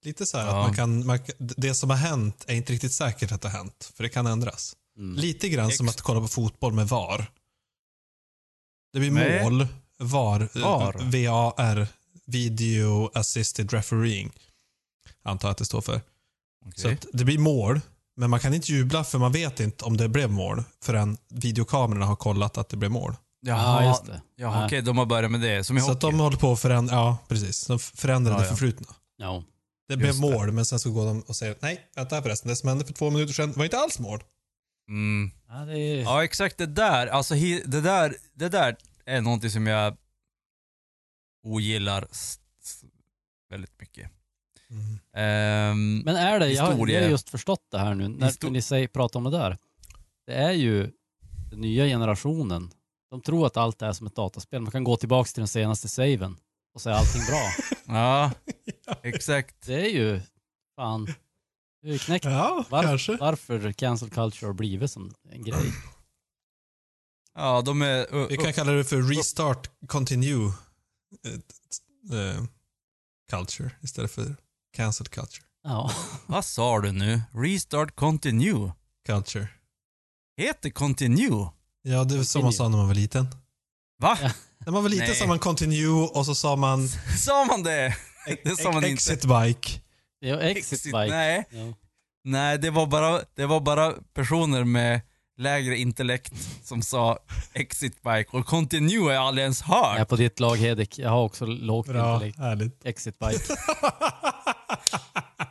Lite 0.05 0.27
så 0.27 0.39
här 0.39 0.47
Ja. 0.47 0.61
att 0.61 0.67
man 0.67 0.77
kan, 0.77 1.07
man, 1.07 1.19
det 1.39 1.75
som 1.75 1.91
har 1.91 1.97
hänt 1.97 2.45
är 2.49 2.55
inte 2.55 2.73
riktigt 2.73 2.93
säkert 2.93 3.33
att 3.33 3.41
det 3.43 3.49
har 3.49 3.59
hänt. 3.59 3.91
För 3.95 4.03
det 4.03 4.09
kan 4.09 4.27
ändras. 4.27 4.77
Mm. 4.99 5.15
Lite 5.17 5.49
grann 5.49 5.71
som 5.73 5.87
Ex- 5.89 5.97
att 5.97 6.03
kolla 6.03 6.21
på 6.21 6.29
fotboll 6.29 6.73
med 6.73 6.89
VAR. 6.89 7.31
Det 8.93 8.99
blir 8.99 9.11
Nej. 9.11 9.43
mål, 9.43 9.67
VAR, 9.99 10.49
VAR. 10.55 10.95
VAR, 11.27 11.87
Video 12.27 13.11
Assisted 13.15 13.73
Refereeing. 13.73 14.31
Antar 15.23 15.51
att 15.51 15.59
det 15.59 15.65
står 15.65 15.81
för. 15.81 16.01
Så 16.75 16.87
Okej. 16.89 16.93
att 16.95 17.07
det 17.13 17.25
blir 17.25 17.39
mål, 17.39 17.81
men 18.17 18.31
man 18.31 18.41
kan 18.41 18.55
inte 18.55 18.73
jubla 18.73 19.05
för 19.05 19.19
man 19.19 19.33
vet 19.33 19.61
inte 19.61 19.85
om 19.85 19.97
det 19.97 20.09
blev 20.09 20.31
mål 20.31 20.65
förrän 20.83 21.17
videokamerorna 21.29 22.07
har 22.07 22.17
kollat 22.17 22.59
att 22.59 22.69
det 22.69 22.77
blev 22.77 22.91
mål. 22.91 23.17
Jaha, 23.41 23.83
Ja, 23.85 23.89
just 23.89 24.07
det. 24.07 24.23
Jaha, 24.37 24.57
Nej. 24.59 24.67
okej, 24.67 24.83
de 24.83 24.99
har 24.99 25.07
börjat 25.07 25.31
med 25.31 25.41
det. 25.41 25.65
Som 25.65 25.79
i 25.79 25.81
Så 25.81 25.91
att 25.91 26.03
hockey. 26.03 26.17
de 26.17 26.21
håller 26.21 26.37
på 26.37 26.53
att 26.53 26.61
förändra, 26.61 26.95
ja 26.95 27.19
precis, 27.29 27.67
de 27.67 27.79
förändrar 27.79 28.33
Ja, 28.33 28.39
det 28.39 28.45
ja. 28.45 28.51
förflutna. 28.51 28.87
Ja. 29.17 29.43
Det 29.89 29.97
blev 29.97 30.15
det. 30.15 30.21
mål, 30.21 30.53
men 30.53 30.65
sen 30.65 30.79
så 30.79 30.93
går 30.93 31.07
de 31.07 31.21
och 31.21 31.37
säger 31.37 31.57
nej, 31.61 31.81
vänta 31.97 32.23
förresten, 32.23 32.49
det 32.49 32.57
som 32.57 32.69
hände 32.69 32.85
för 32.85 32.93
två 32.93 33.11
minuter 33.11 33.33
sedan 33.33 33.53
var 33.57 33.65
inte 33.65 33.79
alls 33.79 33.99
mål. 33.99 34.23
Mm. 34.89 35.31
Ja, 35.49 35.55
det 35.55 35.79
är... 35.79 36.03
Ja, 36.03 36.25
exakt 36.25 36.59
det 36.59 36.67
där. 36.67 37.07
Alltså, 37.07 37.35
det 37.67 37.81
där. 37.81 38.17
Det 38.35 38.49
där 38.49 38.77
är 39.07 39.21
någonting 39.21 39.51
som 39.51 39.67
jag 39.67 39.97
ogillar 41.47 42.09
väldigt 43.51 43.81
mycket. 43.81 44.11
Mm. 44.71 44.99
Ehm, 45.17 45.99
Men 46.05 46.17
är 46.17 46.41
det, 46.41 46.49
jag 46.53 46.63
har, 46.63 46.69
jag 46.71 46.77
Historia. 46.77 47.03
har 47.03 47.09
just 47.09 47.31
förstått 47.31 47.67
det 47.71 47.79
här 47.79 47.95
nu, 47.95 48.09
när, 48.09 48.29
Histo- 48.31 48.45
när 48.45 48.51
ni 48.51 48.63
säger, 48.63 48.89
pratar 48.89 49.21
om 49.21 49.25
det 49.25 49.31
där. 49.31 49.59
Det 50.27 50.35
är 50.35 50.53
ju 50.53 50.91
den 51.51 51.61
nya 51.61 51.85
generationen. 51.87 52.71
De 53.11 53.21
tror 53.21 53.47
att 53.47 53.57
allt 53.57 53.83
är 53.83 53.93
som 53.93 54.07
ett 54.07 54.15
dataspel. 54.17 54.61
Man 54.63 54.71
kan 54.73 54.85
gå 54.85 54.97
tillbaka 54.97 55.29
till 55.29 55.41
den 55.41 55.49
senaste 55.49 55.89
saven 55.89 56.37
och 56.75 56.81
säga 56.81 56.97
allting 56.97 57.23
bra. 57.27 57.53
ja, 57.95 58.31
exakt. 59.03 59.57
Det 59.67 59.75
är 59.75 59.91
ju, 59.91 60.21
fan, 60.77 61.15
Det 61.83 61.95
är 61.95 61.99
knäckt. 61.99 62.25
Ja, 62.25 62.65
Var, 62.71 62.83
kanske. 62.83 63.17
Varför 63.17 63.73
cancel 63.73 64.11
culture 64.11 64.47
har 64.47 64.55
blivit 64.55 64.91
som 64.91 65.15
en 65.31 65.45
grej. 65.45 65.73
Ja, 67.35 67.63
de 67.63 67.83
är... 67.83 68.15
Uh, 68.15 68.27
Vi 68.29 68.37
kan 68.37 68.53
kalla 68.53 68.73
det 68.73 68.85
för 68.85 69.03
restart 69.03 69.71
continue 69.87 70.53
eh, 72.13 72.45
culture 73.31 73.71
istället 73.83 74.11
för 74.11 74.37
cancel 74.77 75.07
culture. 75.07 75.45
Ja. 75.63 75.91
Vad 76.27 76.45
sa 76.45 76.81
du 76.81 76.93
nu? 76.93 77.23
Restart 77.33 77.97
continue? 77.97 78.73
Culture. 79.07 79.49
Heter 80.37 80.71
continue? 80.71 81.49
Ja, 81.83 82.05
det 82.05 82.19
är 82.19 82.23
som 82.23 82.43
man 82.43 82.53
sa 82.53 82.69
när 82.69 82.77
man 82.77 82.87
var 82.87 82.95
liten. 82.95 83.27
Va? 83.99 84.19
Ja. 84.23 84.31
När 84.67 84.73
man 84.73 84.83
var 84.83 84.91
liten 84.91 85.07
Nej. 85.07 85.17
sa 85.17 85.27
man 85.27 85.39
continue 85.39 86.09
och 86.09 86.27
så 86.27 86.35
sa 86.35 86.57
man 86.57 86.89
Sa 87.19 87.45
man 87.45 87.63
det? 87.63 87.97
Det 88.45 88.57
sa 88.57 88.73
man 88.73 88.77
inte. 88.85 88.89
exit 88.95 89.25
bike. 89.25 89.81
Det 90.21 90.29
är 90.31 90.39
exit 90.39 90.85
bike. 90.85 91.07
Nej. 91.09 91.45
Ja. 91.51 91.75
Nej, 92.25 92.59
det 92.59 92.71
var, 92.71 92.87
bara, 92.87 93.21
det 93.37 93.47
var 93.47 93.61
bara 93.61 93.93
personer 94.15 94.65
med 94.65 95.01
lägre 95.39 95.77
intellekt 95.77 96.33
som 96.65 96.83
sa 96.83 97.19
exit 97.53 98.03
bike 98.03 98.27
och 98.31 98.47
continue 98.47 99.01
har 99.05 99.13
jag 99.13 99.23
aldrig 99.23 99.43
ens 99.43 99.65
Jag 99.69 99.95
är 99.95 99.99
hört. 99.99 100.09
på 100.09 100.17
ditt 100.17 100.41
lag 100.41 100.57
Hedik. 100.57 100.99
Jag 100.99 101.11
har 101.11 101.23
också 101.23 101.47
lågt 101.47 101.87
Bra, 101.87 102.15
intellekt. 102.15 102.39
härligt. 102.39 102.85
Exit 102.87 103.19
bike. 103.19 103.39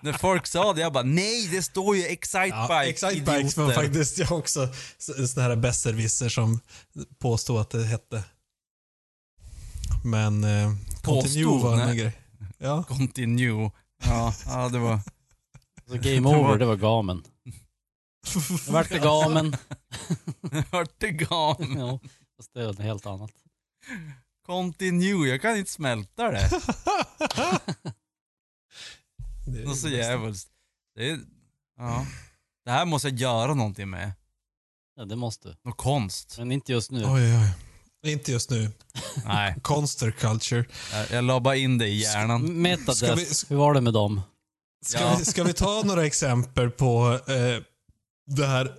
När 0.01 0.13
folk 0.13 0.47
sa 0.47 0.73
det, 0.73 0.81
jag 0.81 0.93
bara 0.93 1.03
nej, 1.03 1.47
det 1.51 1.61
står 1.63 1.95
ju 1.95 2.03
excite 2.05 2.47
Ja, 2.47 2.67
bike, 2.81 2.89
Excite 2.89 3.15
Bikes 3.31 3.57
var 3.57 3.63
idioter." 3.65 3.83
faktiskt 3.83 4.17
jag 4.17 4.31
också 4.31 4.67
sådana 4.97 5.49
här 5.49 5.55
besserwisser 5.55 6.29
som 6.29 6.59
påstod 7.19 7.61
att 7.61 7.69
det 7.69 7.83
hette. 7.85 8.23
Men 10.03 10.43
eh, 10.43 10.71
continue 11.01 11.63
var 11.63 11.81
en 11.81 11.97
grej. 11.97 12.17
Ja. 12.57 12.83
Continue. 12.87 13.71
Ja, 14.03 14.33
ja 14.45 14.69
det 14.69 14.79
var... 14.79 14.99
Så 15.87 15.97
game 15.97 16.29
over, 16.29 16.57
det 16.57 16.65
var 16.65 16.75
gamen. 16.75 17.23
Det 18.33 18.67
vart 18.71 18.89
det 18.89 18.99
gamen. 18.99 19.55
Vart 20.71 20.99
det 20.99 21.11
gam? 21.11 21.77
Ja, 21.77 21.99
fast 22.37 22.53
det 22.53 22.61
är 22.61 22.67
något 22.67 22.79
helt 22.79 23.05
annat. 23.05 23.31
Continue, 24.45 25.29
jag 25.29 25.41
kan 25.41 25.57
inte 25.57 25.71
smälta 25.71 26.31
det. 26.31 26.49
Det 29.45 29.61
är 29.61 29.65
Något 29.65 29.77
så 29.77 29.89
jävligt. 29.89 30.47
Det 30.95 31.09
är... 31.09 31.19
Ja. 31.77 32.05
Det 32.65 32.71
här 32.71 32.85
måste 32.85 33.07
jag 33.07 33.17
göra 33.17 33.53
någonting 33.53 33.89
med. 33.89 34.11
Ja, 34.95 35.05
det 35.05 35.15
måste 35.15 35.47
du. 35.47 35.55
Något 35.63 35.77
konst. 35.77 36.37
Men 36.37 36.51
inte 36.51 36.71
just 36.71 36.91
nu. 36.91 37.05
Oj, 37.05 37.37
oj. 37.37 37.53
Inte 38.05 38.31
just 38.31 38.49
nu. 38.49 38.71
Nej, 39.25 39.55
Conster 39.61 40.11
culture. 40.11 40.65
jag, 40.91 41.11
jag 41.11 41.23
la 41.23 41.39
bara 41.39 41.55
in 41.55 41.77
det 41.77 41.87
i 41.87 42.01
hjärnan. 42.01 42.61
Metadeath, 42.61 42.97
Ska 42.97 43.15
vi- 43.15 43.27
hur 43.49 43.55
var 43.55 43.73
det 43.73 43.81
med 43.81 43.93
dem? 43.93 44.21
Ska, 44.85 44.99
Ja. 44.99 45.15
vi, 45.19 45.25
ska 45.25 45.43
vi 45.43 45.53
ta 45.53 45.81
några 45.85 46.05
exempel 46.05 46.69
på 46.71 47.19
eh, 47.27 47.63
det 48.35 48.45
här 48.47 48.71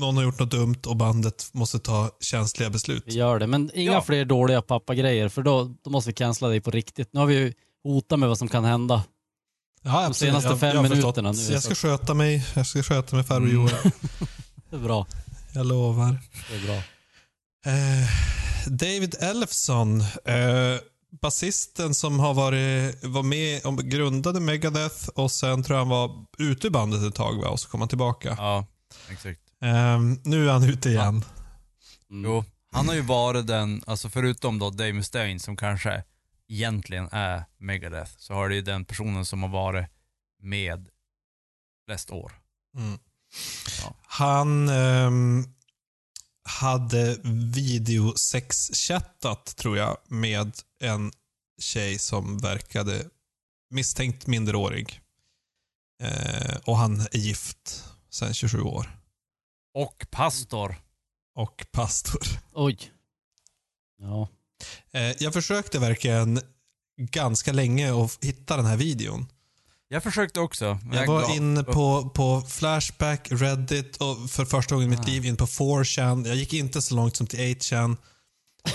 någon 0.00 0.16
har 0.16 0.24
gjort 0.24 0.38
något 0.38 0.50
dumt 0.50 0.78
och 0.86 0.96
bandet 0.96 1.48
måste 1.52 1.78
ta 1.78 2.10
känsliga 2.20 2.70
beslut? 2.70 3.02
Vi 3.06 3.12
gör 3.14 3.38
det. 3.38 3.46
Men 3.46 3.70
inga 3.74 3.92
Ja. 3.92 4.02
fler 4.02 4.24
dåliga 4.24 4.62
pappagrejer 4.62 5.28
för 5.28 5.42
då, 5.42 5.74
då 5.84 5.90
måste 5.90 6.10
vi 6.10 6.14
cancella 6.14 6.48
dig 6.48 6.60
på 6.60 6.70
riktigt. 6.70 7.08
Nu 7.12 7.20
har 7.20 7.26
vi 7.26 7.34
ju 7.34 7.52
hotat 7.84 8.18
med 8.18 8.28
vad 8.28 8.38
som 8.38 8.48
kan 8.48 8.64
hända. 8.64 9.04
Ja, 9.82 10.06
absolut. 10.06 10.16
senaste 10.32 10.48
Jag- 10.50 10.60
fem 10.60 10.68
jag 10.68 10.76
har 10.82 10.88
förstått. 10.88 11.16
minuterna 11.16 11.32
nu, 11.32 11.52
Jag 11.52 11.62
ska 11.62 11.74
så- 11.74 11.88
sköta 11.88 12.14
mig. 12.14 12.46
Jag 12.54 12.66
ska 12.66 12.82
sköta 12.82 13.16
mig 13.16 13.24
farbror 13.24 13.48
Mm. 13.50 13.54
Johan. 13.62 13.70
Det 14.70 14.76
är 14.76 14.80
bra. 14.80 15.06
Jag 15.54 15.66
lovar. 15.66 16.18
Det 16.50 16.56
är 16.56 16.66
bra. 16.66 16.82
Eh, 17.66 18.08
David 18.66 19.14
Elfson, 19.20 20.00
eh, 20.00 20.80
basisten 21.20 21.94
som 21.94 22.20
har 22.20 22.34
varit, 22.34 23.04
var 23.04 23.22
med 23.22 23.66
och 23.66 23.78
grundade 23.78 24.40
Megadeth 24.40 25.08
och 25.08 25.30
sen 25.30 25.62
tror 25.62 25.78
jag 25.78 25.84
han 25.84 25.88
var 25.88 26.24
ute 26.38 26.66
i 26.66 26.70
bandet 26.70 27.02
ett 27.02 27.14
tag 27.14 27.42
va? 27.42 27.48
och 27.48 27.60
så 27.60 27.68
kom 27.68 27.80
han 27.80 27.88
tillbaka. 27.88 28.34
Ja, 28.38 28.66
exakt. 29.10 29.40
Eh, 29.62 30.00
nu 30.24 30.48
är 30.48 30.52
han 30.52 30.64
ute 30.64 30.88
igen. 30.88 31.24
Mm. 32.10 32.30
Jo, 32.30 32.44
han 32.72 32.88
har 32.88 32.94
ju 32.94 33.00
varit 33.00 33.46
den, 33.46 33.82
alltså 33.86 34.08
förutom 34.08 34.58
då 34.58 34.70
Dave 34.70 34.92
Mustaine 34.92 35.40
som 35.40 35.56
kanske 35.56 36.02
egentligen 36.48 37.08
är 37.12 37.44
Megadeth, 37.58 38.12
så 38.18 38.34
har 38.34 38.48
det 38.48 38.54
ju 38.54 38.62
den 38.62 38.84
personen 38.84 39.24
som 39.24 39.42
har 39.42 39.50
varit 39.50 39.86
med 40.42 40.88
flest 41.86 42.10
år. 42.10 42.32
Mm. 42.76 42.98
Ja. 43.82 43.94
Han 44.02 44.68
ehm, 44.68 45.55
hade 46.46 47.18
videosexchattat 47.54 49.56
tror 49.56 49.76
jag 49.76 49.98
med 50.08 50.52
en 50.80 51.12
tjej 51.58 51.98
som 51.98 52.38
verkade 52.38 53.04
misstänkt 53.70 54.26
minderårig. 54.26 55.00
Eh, 56.02 56.56
och 56.64 56.76
han 56.76 57.00
är 57.00 57.18
gift 57.18 57.84
sedan 58.10 58.34
27 58.34 58.60
år. 58.60 59.00
Och 59.74 60.06
pastor. 60.10 60.74
Och 61.34 61.66
pastor. 61.72 62.26
Oj. 62.52 62.92
Ja. 63.98 64.28
Eh, 64.90 65.22
jag 65.22 65.32
försökte 65.32 65.78
verkligen 65.78 66.40
ganska 67.00 67.52
länge 67.52 68.04
att 68.04 68.24
hitta 68.24 68.56
den 68.56 68.66
här 68.66 68.76
videon. 68.76 69.26
Jag 69.88 70.02
försökte 70.02 70.40
också. 70.40 70.78
men 70.84 70.98
Jag 70.98 71.06
var 71.06 71.20
gav 71.22 71.30
inne 71.30 71.62
på, 71.62 72.10
på 72.14 72.40
Flashback, 72.48 73.28
Reddit 73.30 73.96
och 73.96 74.30
för 74.30 74.44
första 74.44 74.74
gången 74.74 74.88
i 74.92 74.96
mitt 74.96 75.00
Ah. 75.00 75.10
liv 75.10 75.24
in 75.26 75.36
på 75.36 75.46
4chan. 75.46 76.26
Jag 76.26 76.36
gick 76.36 76.52
inte 76.52 76.82
så 76.82 76.94
långt 76.94 77.16
som 77.16 77.26
till 77.26 77.38
8chan. 77.40 77.96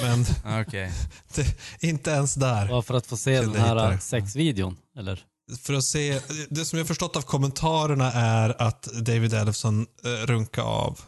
Men 0.02 0.26
Okej. 0.68 0.92
det, 1.36 1.56
inte 1.80 2.12
ens 2.12 2.34
där. 2.36 2.68
Bara 2.68 2.82
för 2.82 2.94
att 2.94 3.08
få 3.08 3.18
se 3.18 3.42
den 3.42 3.54
jag 3.54 3.60
här 3.62 3.98
sexvideon, 3.98 4.78
eller? 4.98 5.26
För 5.62 5.74
att 5.74 5.84
se, 5.84 6.22
det 6.50 6.66
som 6.66 6.80
jag 6.80 6.88
förstått 6.88 7.16
av 7.16 7.22
kommentarerna 7.22 8.12
är 8.14 8.62
att 8.62 8.84
David 8.84 9.34
Ellefson 9.34 9.86
eh, 10.06 10.10
runkar 10.26 10.64
av 10.64 11.00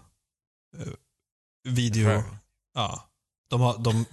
eh, 0.80 0.88
video. 1.70 2.24
Ja. 2.76 3.10
De 3.50 3.62
har, 3.62 3.78
de, 3.78 4.06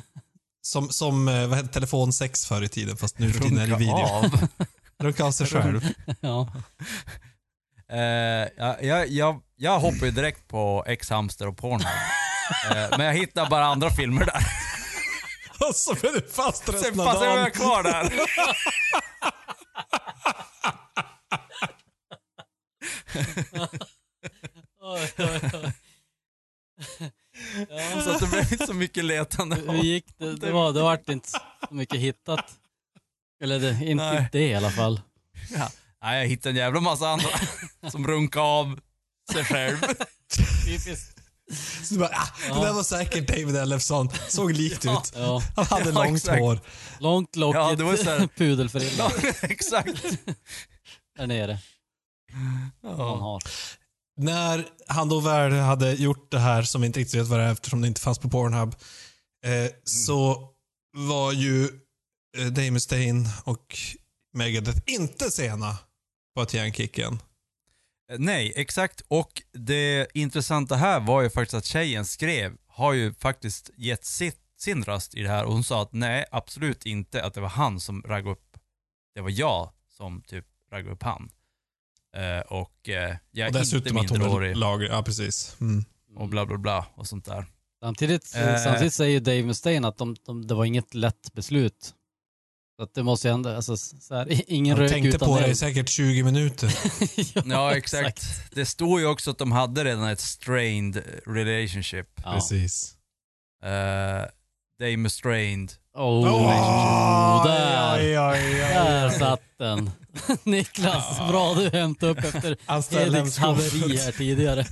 som, 0.62 0.88
som 0.90 1.28
eh, 1.28 1.46
vad 1.46 1.58
heter 1.58 1.72
telefonsex 1.72 2.46
förr 2.46 2.62
i 2.62 2.68
tiden, 2.68 2.96
fast 2.96 3.18
nu 3.18 3.32
för 3.32 3.40
tiden 3.40 3.58
är 3.58 3.66
det 3.66 3.76
video. 3.76 3.92
av. 3.94 4.48
Runka 5.00 5.24
av 5.24 5.32
sig 5.32 5.46
själv. 5.46 5.88
Ja. 6.20 6.52
Eh, 7.92 8.48
jag, 8.86 9.08
jag, 9.08 9.40
jag, 9.56 9.80
hoppar 9.80 10.06
ju 10.06 10.10
direkt 10.10 10.48
på 10.48 10.84
X-Hamster 10.86 11.48
och 11.48 11.56
Pornhub. 11.56 11.86
Eh, 12.70 12.98
men 12.98 13.06
jag 13.06 13.14
hittar 13.14 13.50
bara 13.50 13.64
andra 13.66 13.90
filmer 13.90 14.24
där. 14.24 14.46
Och 15.68 15.74
så 15.76 15.92
är 15.92 16.12
du 16.12 16.28
fast 16.28 16.64
Sen 16.64 16.74
resten 16.74 17.00
av 17.00 17.04
passar 17.06 17.26
dagen. 17.26 17.38
jag 17.38 17.54
kvar 17.54 17.82
där. 17.82 18.12
Oj, 24.82 25.12
oj, 25.18 25.40
oj. 25.54 25.72
Ja, 27.68 28.00
Så 28.02 28.10
att 28.10 28.20
det 28.20 28.26
blev 28.30 28.52
inte 28.52 28.66
så 28.66 28.74
mycket 28.74 29.04
letande. 29.04 29.56
hur 29.56 29.74
gick 29.82 30.18
det? 30.18 30.36
Det, 30.36 30.52
var, 30.52 30.72
det 30.72 30.82
vart 30.82 31.08
inte 31.08 31.28
så 31.30 31.38
mycket 31.70 32.00
hittat. 32.00 32.59
Eller 33.42 33.60
det, 33.60 33.70
inte 33.84 33.94
Nej. 34.04 34.28
det 34.32 34.48
i 34.48 34.54
alla 34.54 34.70
fall. 34.70 35.00
Ja. 35.56 35.70
Nej, 36.02 36.20
jag 36.20 36.28
hittade 36.28 36.50
en 36.50 36.56
jävla 36.56 36.80
massa 36.80 37.08
andra 37.08 37.28
som 37.90 38.06
runkade 38.06 38.44
av 38.46 38.80
sig 39.32 39.44
själv. 39.44 39.76
Typiskt. 40.66 41.16
Så 41.82 41.94
du 41.94 42.00
bara, 42.00 42.08
ah, 42.12 42.54
Det 42.54 42.66
där 42.66 42.72
var 42.72 42.82
säkert 42.82 43.28
David 43.28 43.56
Ellefson. 43.56 44.08
Såg 44.28 44.52
likt 44.52 44.84
ut. 44.84 45.12
Ja. 45.14 45.42
Han 45.56 45.64
hade 45.66 45.84
Ja, 45.90 46.04
långt 46.04 46.16
exakt. 46.16 46.40
hår. 46.40 46.60
Långt 47.00 47.36
lockigt 47.36 47.56
Ja, 47.60 47.74
det 47.74 47.84
var 47.84 47.96
så 47.96 48.10
här- 48.10 48.28
pudelfrilla 48.36 49.10
Ja, 49.22 49.30
exakt. 49.42 50.02
där 51.18 51.26
nere. 51.26 51.58
Ja. 52.82 53.16
har. 53.16 53.42
När 54.16 54.66
han 54.88 55.08
då 55.08 55.20
väl 55.20 55.52
hade 55.52 55.92
gjort 55.92 56.30
det 56.30 56.38
här, 56.38 56.62
som 56.62 56.80
vi 56.80 56.86
inte 56.86 57.00
riktigt 57.00 57.20
vet 57.20 57.26
vad 57.26 57.38
det 57.40 57.44
är 57.44 57.52
eftersom 57.52 57.80
det 57.80 57.88
inte 57.88 58.00
fanns 58.00 58.18
på 58.18 58.28
Pornhub, 58.30 58.74
eh, 59.44 59.70
så 59.84 60.48
var 60.96 61.32
ju 61.32 61.68
Dave 62.38 62.70
Mustaine 62.70 63.28
och 63.44 63.76
Megadeth 64.32 64.78
inte 64.86 65.30
sena 65.30 65.78
på 66.34 66.40
att 66.40 66.54
ge 66.54 66.60
en 66.60 66.72
kicken. 66.72 67.18
Nej, 68.18 68.52
exakt. 68.56 69.02
Och 69.08 69.42
det 69.52 70.06
intressanta 70.14 70.76
här 70.76 71.00
var 71.00 71.22
ju 71.22 71.30
faktiskt 71.30 71.54
att 71.54 71.64
tjejen 71.64 72.04
skrev, 72.04 72.56
har 72.66 72.92
ju 72.92 73.14
faktiskt 73.14 73.70
gett 73.76 74.04
sitt, 74.04 74.40
sin 74.58 74.84
röst 74.84 75.14
i 75.14 75.22
det 75.22 75.28
här 75.28 75.44
och 75.44 75.52
hon 75.52 75.64
sa 75.64 75.82
att 75.82 75.92
nej, 75.92 76.24
absolut 76.30 76.86
inte 76.86 77.24
att 77.24 77.34
det 77.34 77.40
var 77.40 77.48
han 77.48 77.80
som 77.80 78.02
raggade 78.02 78.30
upp, 78.30 78.56
det 79.14 79.20
var 79.20 79.30
jag 79.30 79.72
som 79.88 80.22
typ 80.22 80.46
raggade 80.72 80.94
upp 80.94 81.02
han. 81.02 81.30
Eh, 82.16 82.40
och 82.40 82.88
eh, 82.88 83.16
jag 83.30 83.48
och 83.50 83.54
är 83.56 83.58
dessutom 83.60 83.98
inte 83.98 84.14
minderårig 84.14 84.56
lager... 84.56 84.88
Ja, 84.88 85.02
precis. 85.02 85.56
Mm. 85.60 85.84
och 86.16 86.28
bla 86.28 86.46
bla 86.46 86.58
bla 86.58 86.86
och 86.94 87.06
sånt 87.06 87.24
där. 87.24 87.46
Samtidigt, 87.82 88.34
Eh. 88.36 88.56
samtidigt 88.64 88.94
säger 88.94 89.20
Dave 89.20 89.42
Mustaine 89.42 89.84
att 89.84 89.98
de, 89.98 90.16
de, 90.26 90.46
det 90.46 90.54
var 90.54 90.64
inget 90.64 90.94
lätt 90.94 91.32
beslut. 91.32 91.94
Så 92.80 92.84
att 92.84 92.94
det 92.94 93.02
måste 93.02 93.28
ju 93.28 93.34
ändå, 93.34 93.50
alltså, 93.50 93.76
så 93.76 94.14
här, 94.14 94.42
ingen 94.46 94.76
Han 94.76 94.82
rök 94.82 94.92
tänkte 94.92 95.16
utan 95.16 95.28
på 95.28 95.38
det 95.38 95.46
i 95.46 95.54
säkert 95.54 95.88
20 95.88 96.22
minuter. 96.22 96.74
Ja, 97.50 97.76
exakt. 97.76 98.22
Det 98.54 98.66
står 98.66 99.00
ju 99.00 99.06
också 99.06 99.30
att 99.30 99.38
de 99.38 99.52
hade 99.52 99.84
redan 99.84 100.08
ett 100.08 100.20
strained 100.20 101.02
relationship. 101.26 102.06
Ja. 102.24 102.32
Precis. 102.32 102.94
Eh, 103.64 103.70
Dave 104.78 104.96
Mustaine. 104.96 105.68
Oh, 105.94 107.46
där, 107.46 107.98
Oj, 107.98 108.18
oj, 108.18 108.38
oj, 108.42 108.58
där 108.58 109.10
satt 109.10 109.42
den. 109.58 109.90
Niklas, 110.42 111.18
bra 111.28 111.54
du 111.54 111.70
hämtade 111.70 112.12
upp 112.12 112.18
efter 112.18 112.56
Ediks 113.06 113.38
haveri 113.38 113.96
här 113.96 114.12
tidigare. 114.12 114.66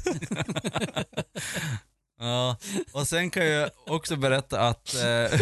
Ja, 2.21 2.57
och 2.93 3.09
sen 3.09 3.31
kan 3.31 3.47
jag 3.47 3.71
också 3.87 4.17
berätta 4.17 4.61
att 4.61 4.95
eh, 4.95 5.41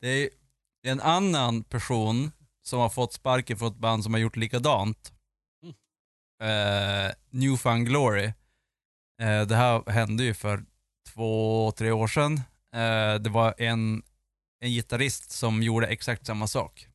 det 0.00 0.08
är 0.08 0.39
en 0.82 1.00
annan 1.00 1.64
person 1.64 2.32
som 2.62 2.80
har 2.80 2.88
fått 2.88 3.12
sparken 3.12 3.58
från 3.58 3.72
ett 3.72 3.78
band 3.78 4.04
som 4.04 4.14
har 4.14 4.20
gjort 4.20 4.36
likadant. 4.36 5.12
Eh, 6.42 7.12
Newfound 7.30 7.86
Glory. 7.86 8.32
Eh, 9.22 9.42
det 9.42 9.56
här 9.56 9.90
hände 9.90 10.24
ju 10.24 10.34
för 10.34 10.64
två, 11.08 11.72
tre 11.76 11.90
år 11.90 12.06
sedan. 12.06 12.40
Eh, 12.74 13.14
det 13.14 13.30
var 13.30 13.54
en, 13.58 14.02
en 14.60 14.70
gitarrist 14.70 15.30
som 15.30 15.62
gjorde 15.62 15.86
exakt 15.86 16.26
samma 16.26 16.46
sak. 16.46 16.86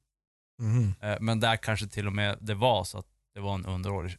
Eh, 1.02 1.18
men 1.20 1.40
där 1.40 1.58
kanske 1.58 1.88
till 1.88 2.08
och 2.08 2.14
med 2.14 2.38
det 2.42 2.54
var 2.56 2.84
så 2.84 2.98
att 2.98 3.08
det 3.34 3.40
var 3.40 3.54
en 3.54 3.66
underårig 3.66 4.18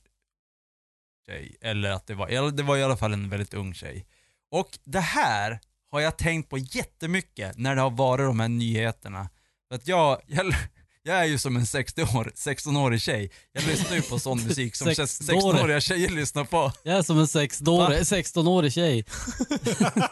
tjej. 1.29 1.57
Eller 1.61 1.91
att 1.91 2.07
det 2.07 2.14
var, 2.14 2.29
eller 2.29 2.51
det 2.51 2.62
var 2.62 2.77
i 2.77 2.83
alla 2.83 2.97
fall 2.97 3.12
en 3.12 3.29
väldigt 3.29 3.55
ung 3.55 3.75
tjej. 3.75 4.07
Och 4.51 4.79
det 4.85 5.01
här 5.01 5.61
har 5.91 6.01
jag 6.01 6.19
tänkt 6.19 6.51
på 6.51 6.59
jättemycket 6.59 7.59
när 7.59 7.75
det 7.75 7.81
har 7.81 7.91
varit 7.91 8.27
de 8.27 8.41
här 8.41 8.49
nyheterna. 8.49 9.29
För 9.69 9.75
att 9.77 9.89
jag, 9.89 10.21
jag, 10.27 10.55
jag 11.03 11.17
är 11.19 11.25
ju 11.25 11.39
som 11.39 11.57
en 11.57 11.67
60 11.67 12.03
år, 12.03 12.33
16-årig 12.35 13.01
tjej. 13.01 13.31
Jag 13.53 13.64
lyssnar 13.67 13.97
ju 13.97 14.03
på 14.03 14.19
sån 14.19 14.45
musik 14.45 14.77
som 14.77 14.89
16-årig. 14.89 15.41
16-åriga 15.41 15.81
tjejer 15.81 16.09
lyssnar 16.11 16.45
på. 16.45 16.73
Jag 16.83 16.97
är 16.99 17.03
som 17.03 17.19
en 17.19 17.25
16-årig 17.27 17.99
16-årig 17.99 18.73
tjej. 18.73 19.05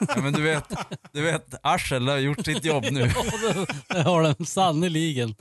Ja, 0.08 0.16
men 0.22 0.32
du 0.32 0.42
vet, 0.42 0.64
du 1.12 1.22
vet, 1.22 1.54
Arsel 1.62 2.08
har 2.08 2.16
gjort 2.18 2.44
sitt 2.44 2.64
jobb 2.64 2.84
nu. 2.90 3.00
Ja, 3.14 3.64
det- 3.88 4.02
har 4.02 4.22
den 4.22 4.46
sannerligen. 4.46 5.34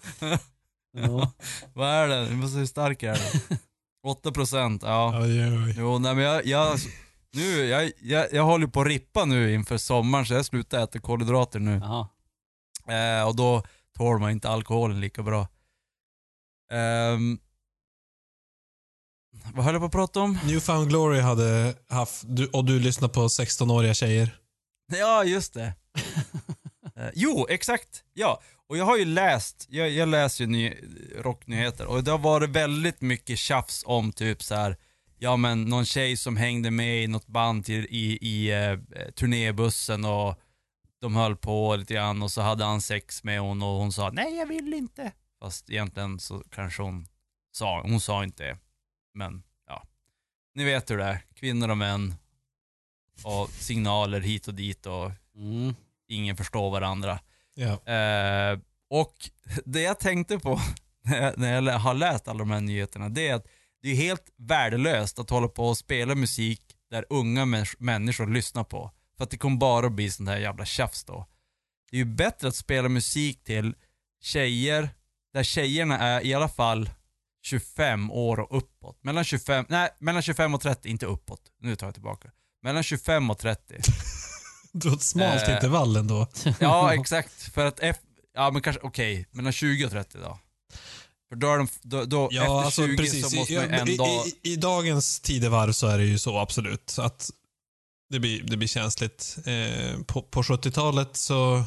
Ja. 0.97 1.31
Vad 1.73 1.89
är 1.89 2.07
det? 2.07 2.25
Du 2.29 2.35
måste 2.35 2.57
hur 2.57 2.65
stark 2.65 3.03
är 3.03 3.13
den? 3.49 3.57
8 4.07 4.31
procent, 4.31 4.81
ja. 4.85 5.19
Oj, 5.23 5.47
oj. 5.65 5.75
Jo, 5.77 5.99
nej 5.99 6.15
men 6.15 6.23
jag, 6.23 6.45
jag, 6.45 6.77
nu, 7.33 7.65
jag, 7.65 7.91
jag, 8.01 8.27
jag 8.33 8.43
håller 8.43 8.67
på 8.67 8.81
att 8.81 8.87
rippa 8.87 9.25
nu 9.25 9.53
inför 9.53 9.77
sommaren 9.77 10.25
så 10.25 10.33
jag 10.33 10.45
slutar 10.45 10.83
äta 10.83 10.99
kolhydrater 10.99 11.59
nu. 11.59 11.75
Eh, 12.93 13.27
och 13.27 13.35
då 13.35 13.63
tål 13.97 14.19
man 14.19 14.31
inte 14.31 14.49
alkoholen 14.49 14.99
lika 15.01 15.23
bra. 15.23 15.47
Ehm, 16.71 17.39
vad 19.53 19.65
höll 19.65 19.73
jag 19.73 19.81
på 19.81 19.85
att 19.85 19.91
prata 19.91 20.19
om? 20.19 20.39
Newfound 20.45 20.89
Glory 20.89 21.19
hade 21.19 21.75
haft, 21.89 22.23
och 22.53 22.65
du 22.65 22.79
lyssnar 22.79 23.07
på 23.07 23.27
16-åriga 23.27 23.93
tjejer. 23.93 24.39
Ja, 24.91 25.23
just 25.23 25.53
det. 25.53 25.73
Eh, 26.95 27.09
jo, 27.13 27.47
exakt. 27.49 28.03
Ja, 28.13 28.41
och 28.69 28.77
jag 28.77 28.85
har 28.85 28.97
ju 28.97 29.05
läst, 29.05 29.65
jag, 29.69 29.89
jag 29.89 30.09
läser 30.09 30.43
ju 30.43 30.49
ny, 30.49 30.73
rocknyheter 31.17 31.85
och 31.85 32.03
det 32.03 32.11
har 32.11 32.17
varit 32.17 32.49
väldigt 32.49 33.01
mycket 33.01 33.39
tjafs 33.39 33.83
om 33.85 34.11
typ 34.11 34.43
så 34.43 34.55
här. 34.55 34.77
ja 35.19 35.37
men 35.37 35.63
någon 35.63 35.85
tjej 35.85 36.17
som 36.17 36.37
hängde 36.37 36.71
med 36.71 37.03
i 37.03 37.07
något 37.07 37.27
band 37.27 37.65
till, 37.65 37.85
i, 37.89 38.17
i 38.21 38.51
eh, 38.51 38.77
turnébussen 39.11 40.05
och 40.05 40.39
de 41.03 41.15
höll 41.15 41.35
på 41.35 41.75
lite 41.75 41.93
grann 41.93 42.21
och 42.21 42.31
så 42.31 42.41
hade 42.41 42.63
han 42.65 42.81
sex 42.81 43.23
med 43.23 43.39
hon 43.39 43.61
och 43.61 43.67
hon 43.79 43.91
sa 43.91 44.09
nej 44.09 44.35
jag 44.37 44.45
vill 44.45 44.73
inte. 44.73 45.11
Fast 45.39 45.69
egentligen 45.69 46.19
så 46.19 46.43
kanske 46.51 46.81
hon 46.83 47.07
sa, 47.51 47.81
hon 47.81 47.99
sa 48.01 48.23
inte 48.23 48.43
det. 48.43 48.57
Men 49.13 49.43
ja, 49.67 49.83
ni 50.55 50.63
vet 50.63 50.91
hur 50.91 50.97
det 50.97 51.03
är. 51.03 51.25
Kvinnor 51.35 51.69
och 51.69 51.77
män 51.77 52.15
och 53.23 53.49
signaler 53.49 54.19
hit 54.21 54.47
och 54.47 54.53
dit 54.53 54.85
och 54.85 55.11
Mm. 55.35 55.75
ingen 56.07 56.37
förstår 56.37 56.71
varandra. 56.71 57.19
Ja. 57.53 57.93
Eh, 57.93 58.59
och 58.89 59.13
det 59.65 59.81
jag 59.81 59.99
tänkte 59.99 60.39
på 60.39 60.59
när 61.01 61.21
jag, 61.21 61.37
när 61.37 61.53
jag 61.71 61.79
har 61.79 61.93
läst 61.93 62.27
alla 62.27 62.39
de 62.39 62.51
här 62.51 62.61
nyheterna, 62.61 63.09
det 63.09 63.27
är 63.27 63.35
att 63.35 63.47
det 63.81 63.89
är 63.89 63.95
helt 63.95 64.29
värdelöst 64.37 65.19
att 65.19 65.29
hålla 65.29 65.47
på 65.47 65.67
och 65.67 65.77
spela 65.77 66.15
musik 66.15 66.61
där 66.89 67.05
unga 67.09 67.45
människ- 67.45 67.79
människor 67.79 68.27
lyssnar 68.27 68.63
på. 68.63 68.91
För 69.23 69.25
att 69.25 69.31
det 69.31 69.37
kommer 69.37 69.57
bara 69.57 69.85
att 69.85 69.91
bli 69.91 70.11
sånt 70.11 70.29
här 70.29 70.37
jävla 70.37 70.65
tjafs 70.65 71.03
då. 71.03 71.25
Det 71.91 71.97
är 71.97 71.99
ju 71.99 72.05
bättre 72.05 72.47
att 72.47 72.55
spela 72.55 72.89
musik 72.89 73.43
till 73.43 73.75
tjejer, 74.21 74.89
där 75.33 75.43
tjejerna 75.43 75.99
är 75.99 76.25
i 76.25 76.33
alla 76.33 76.49
fall 76.49 76.89
25 77.45 78.11
år 78.11 78.39
och 78.39 78.57
uppåt. 78.57 78.97
Mellan 79.03 79.23
25, 79.23 79.65
nej, 79.69 79.89
mellan 79.99 80.21
25 80.21 80.53
och 80.53 80.61
30, 80.61 80.89
inte 80.89 81.05
uppåt. 81.05 81.39
Nu 81.61 81.75
tar 81.75 81.87
jag 81.87 81.93
tillbaka. 81.93 82.29
Mellan 82.63 82.83
25 82.83 83.29
och 83.29 83.37
30. 83.37 83.75
Du 84.73 84.89
har 84.89 84.95
ett 84.95 85.01
smalt 85.01 85.43
Eh. 85.43 85.53
intervall 85.55 85.95
ändå. 85.95 86.27
Ja, 86.59 86.93
exakt. 86.99 87.41
För 87.53 87.65
att 87.65 87.79
efter, 87.79 88.07
ja 88.33 88.51
men 88.51 88.61
kanske, 88.61 88.81
okej, 88.83 89.27
mellan 89.31 89.53
20 89.53 89.85
och 89.85 89.91
30 89.91 90.17
då. 90.17 90.39
För 91.29 91.35
då 91.35 91.53
är 91.53 91.57
de, 91.57 91.67
då, 91.81 92.05
då 92.05 92.27
Ja, 92.31 92.41
efter 92.43 92.65
alltså 92.65 92.85
20 92.85 92.97
precis. 92.97 93.29
så 93.29 93.35
måste 93.35 93.53
I, 93.53 93.57
man 93.57 93.73
en 93.73 93.87
i, 93.89 93.97
dag... 93.97 94.27
i, 94.43 94.53
I 94.53 94.55
dagens 94.55 95.19
tidevarv 95.19 95.71
så 95.71 95.87
är 95.87 95.97
det 95.97 96.05
ju 96.05 96.19
så 96.19 96.37
absolut. 96.37 96.95
Att 96.99 97.29
det 98.09 98.19
blir, 98.19 98.43
det 98.43 98.57
blir 98.57 98.67
känsligt. 98.67 99.37
Eh, 99.45 100.01
på 100.07 100.21
på 100.21 100.41
70-talet 100.43 101.15
så 101.17 101.63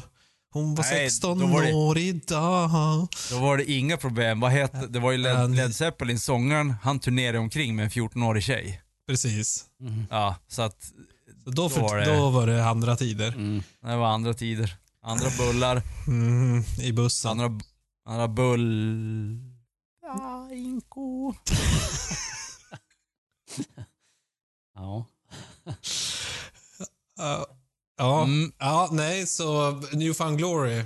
hon 0.53 0.75
var 0.75 0.83
Nej, 0.83 1.09
16 1.09 1.39
då 1.39 1.45
var 1.47 1.61
det- 1.63 1.73
år 1.73 1.97
idag. 1.97 3.07
Då 3.31 3.39
var 3.39 3.57
det 3.57 3.71
inga 3.71 3.97
problem. 3.97 4.39
Vad 4.39 4.51
hette, 4.51 4.87
det 4.87 4.99
var 4.99 5.11
ju 5.11 5.17
Led, 5.17 5.55
Led 5.55 5.75
Zeppelin, 5.75 6.19
sångaren, 6.19 6.71
han 6.83 6.99
turnerade 6.99 7.39
omkring 7.39 7.75
med 7.75 7.83
en 7.85 7.91
14-årig 7.91 8.43
tjej. 8.43 8.81
Precis. 9.07 9.65
Mm. 9.81 10.05
Ja, 10.09 10.35
så 10.47 10.61
att 10.61 10.91
Så 11.43 11.49
då, 11.51 11.69
för, 11.69 11.79
Då 11.81 11.87
var 11.87 11.97
det- 11.97 12.05
då 12.17 12.29
var 12.29 12.47
det 12.47 12.65
andra 12.65 12.95
tider. 12.95 13.27
Mm. 13.27 13.63
det 13.81 13.95
var 13.95 14.07
andra 14.07 14.33
tider. 14.33 14.75
Andra 15.03 15.27
bullar, 15.37 15.81
Mm, 16.07 16.63
I 16.81 16.91
bussen. 16.91 17.31
andra, 17.31 17.59
andra 18.05 18.27
bull... 18.27 19.39
Ja, 20.01 20.49
inko. 20.53 21.33
Ja. 24.75 25.05
Ja, 27.17 27.45
ja, 27.97 28.16
Mm, 28.27 28.51
ja, 28.59 28.89
nej, 28.91 29.27
så 29.27 29.71
Newfound 29.71 30.37
Glory. 30.37 30.83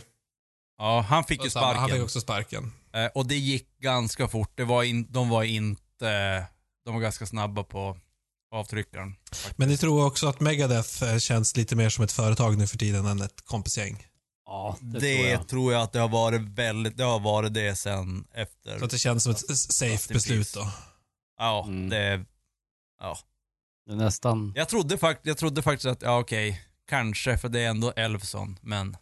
ja, 0.77 1.05
han 1.09 1.23
fick 1.23 1.43
ju 1.43 1.49
samma, 1.49 1.65
Han 1.65 1.75
fick 1.75 1.81
sparken. 1.89 2.03
också 2.03 2.21
sparken. 2.21 2.71
Eh, 2.93 3.05
och 3.05 3.25
det 3.27 3.35
gick 3.35 3.77
ganska 3.79 4.27
fort. 4.27 4.51
Det 4.55 4.63
var 4.63 4.83
in, 4.83 5.07
de 5.11 5.29
var 5.29 5.43
inte... 5.43 6.45
De 6.85 6.93
var 6.93 7.01
ganska 7.01 7.25
snabba 7.25 7.63
på 7.63 7.97
avtryckaren. 8.55 9.15
Men 9.55 9.69
ni 9.69 9.77
tror 9.77 10.05
också 10.05 10.27
att 10.27 10.39
Megadeth 10.39 11.03
eh, 11.03 11.17
känns 11.17 11.57
lite 11.57 11.75
mer 11.75 11.89
som 11.89 12.03
ett 12.03 12.11
företag 12.11 12.57
nu 12.57 12.67
för 12.67 12.77
tiden 12.77 13.05
än 13.05 13.21
ett 13.21 13.45
kompisgäng? 13.45 14.07
Ja, 14.45 14.77
det, 14.81 14.99
Det, 14.99 15.15
tror 15.17 15.27
jag. 15.29 15.47
tror 15.47 15.73
jag 15.73 15.81
att 15.81 15.91
det 15.93 15.99
har 15.99 16.09
varit 16.09 16.41
väldigt, 16.41 16.97
det 16.97 17.03
har 17.03 17.19
varit 17.19 17.53
det 17.53 17.75
sen 17.75 18.25
efter. 18.33 18.79
Så 18.79 18.85
att 18.85 18.91
det 18.91 18.97
känns 18.97 19.23
som 19.23 19.31
ett 19.31 19.57
safe 19.57 20.13
beslut 20.13 20.53
då. 20.53 20.67
ja, 21.37 21.65
Mm. 21.67 21.89
det, 21.89 22.25
ja. 23.01 23.17
Det 23.85 23.91
är 23.91 23.95
nästan... 23.95 24.53
Jag 24.55 24.69
trodde, 24.69 24.97
fakt, 24.97 25.25
jag 25.25 25.37
trodde 25.37 25.61
faktiskt 25.61 25.85
att, 25.85 26.01
ja 26.01 26.19
okej, 26.19 26.61
kanske, 26.91 27.37
för 27.37 27.49
det 27.49 27.59
är 27.59 27.69
ändå 27.69 27.91
Elfson, 27.95 28.59
men 28.61 28.97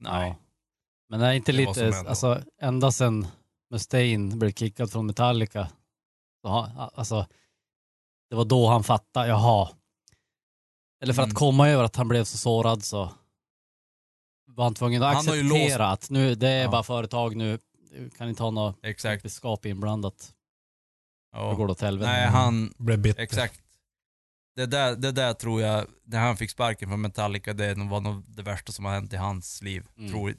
nej. 0.00 0.28
Ja. 0.28 0.36
Men 1.08 1.20
det 1.20 1.26
är 1.26 1.32
inte 1.32 1.52
Det 1.52 1.56
lite, 1.58 2.04
alltså 2.08 2.42
ända 2.60 2.92
sedan 2.92 3.26
Mustaine 3.70 4.38
blev 4.38 4.52
kickad 4.52 4.92
från 4.92 5.06
Metallica, 5.06 5.68
så, 6.42 6.48
ha- 6.48 6.90
alltså, 6.94 7.26
det 8.30 8.36
var 8.36 8.44
då 8.44 8.68
han 8.68 8.84
fattade, 8.84 9.28
jaha. 9.28 9.68
Eller 11.02 11.14
för 11.14 11.22
Mm. 11.22 11.30
att 11.30 11.38
komma 11.38 11.68
över 11.68 11.84
att 11.84 11.96
han 11.96 12.08
blev 12.08 12.24
så 12.24 12.38
sårad 12.38 12.84
så 12.84 13.10
var 14.46 14.64
han 14.64 14.74
tvungen 14.74 15.02
att 15.02 15.14
Han 15.14 15.28
acceptera 15.28 15.90
att 15.90 16.10
nu, 16.10 16.34
det 16.34 16.48
är 16.48 16.62
Ja. 16.62 16.70
bara 16.70 16.82
företag 16.82 17.36
nu, 17.36 17.58
du 17.90 18.10
kan 18.10 18.28
inte 18.28 18.42
ha 18.42 18.50
något 18.50 18.76
Exakt. 18.82 19.22
kompisskap 19.22 19.66
inblandat. 19.66 20.34
Då 21.32 21.38
Ja. 21.38 21.54
går 21.54 21.66
det 21.66 21.72
åt 21.72 21.80
helvete. 21.80 22.10
Nej, 22.10 22.26
han, 22.26 22.74
Blev 22.78 22.98
bitter. 22.98 23.22
exakt. 23.22 23.60
Det 24.60 24.66
där, 24.66 24.96
det 24.96 25.12
där 25.12 25.34
tror 25.34 25.62
jag, 25.62 25.86
när 26.04 26.18
han 26.18 26.36
fick 26.36 26.50
sparken 26.50 26.88
från 26.88 27.00
Metallica, 27.00 27.52
det 27.52 27.74
var 27.74 28.00
nog 28.00 28.24
det 28.26 28.42
värsta 28.42 28.72
som 28.72 28.84
har 28.84 28.92
hänt 28.92 29.12
i 29.12 29.16
hans 29.16 29.62
liv. 29.62 29.86
Mm. 29.96 30.10
Tror, 30.10 30.34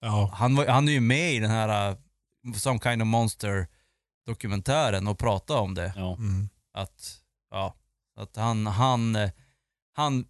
Ja. 0.00 0.30
han, 0.34 0.56
var, 0.56 0.66
han 0.66 0.88
är 0.88 0.92
ju 0.92 1.00
med 1.00 1.32
i 1.34 1.38
den 1.38 1.50
här 1.50 1.90
uh, 1.90 2.52
Some 2.54 2.78
Kind 2.78 3.02
of 3.02 3.06
Monster 3.06 3.66
dokumentären 4.26 5.06
och 5.06 5.18
pratade 5.18 5.60
om 5.60 5.74
det. 5.74 5.92
Ja. 5.96 6.14
Mm. 6.16 6.48
Att, 6.74 7.20
ja, 7.50 7.74
att 8.16 8.36
han, 8.36 8.66
han, 8.66 9.16
eh, 9.16 9.30
han, 9.92 10.26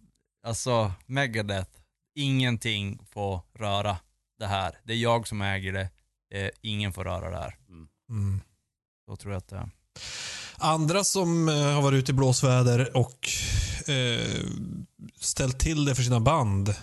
alltså 0.47 0.91
Megadeth, 1.05 1.71
ingenting 2.15 2.99
får 3.11 3.41
röra 3.53 3.97
det 4.39 4.47
här. 4.47 4.75
Det 4.83 4.93
är 4.93 4.97
jag 4.97 5.27
som 5.27 5.41
äger 5.41 5.73
det, 5.73 5.89
eh, 6.33 6.49
ingen 6.61 6.93
får 6.93 7.03
röra 7.03 7.29
det 7.29 7.37
här. 7.37 7.55
Mm. 8.09 8.41
Så 9.05 9.15
tror 9.15 9.33
jag 9.33 9.37
att 9.37 9.47
det 9.47 9.57
är. 9.57 9.69
Andra 10.61 11.03
som 11.03 11.49
eh, 11.49 11.55
har 11.55 11.81
varit 11.81 11.97
ute 11.97 12.11
i 12.11 12.13
blåsväder 12.13 12.97
och 12.97 13.29
eh, 13.87 14.43
ställt 15.19 15.59
till 15.59 15.85
det 15.85 15.95
för 15.95 16.03
sina 16.03 16.19
band. 16.19 16.75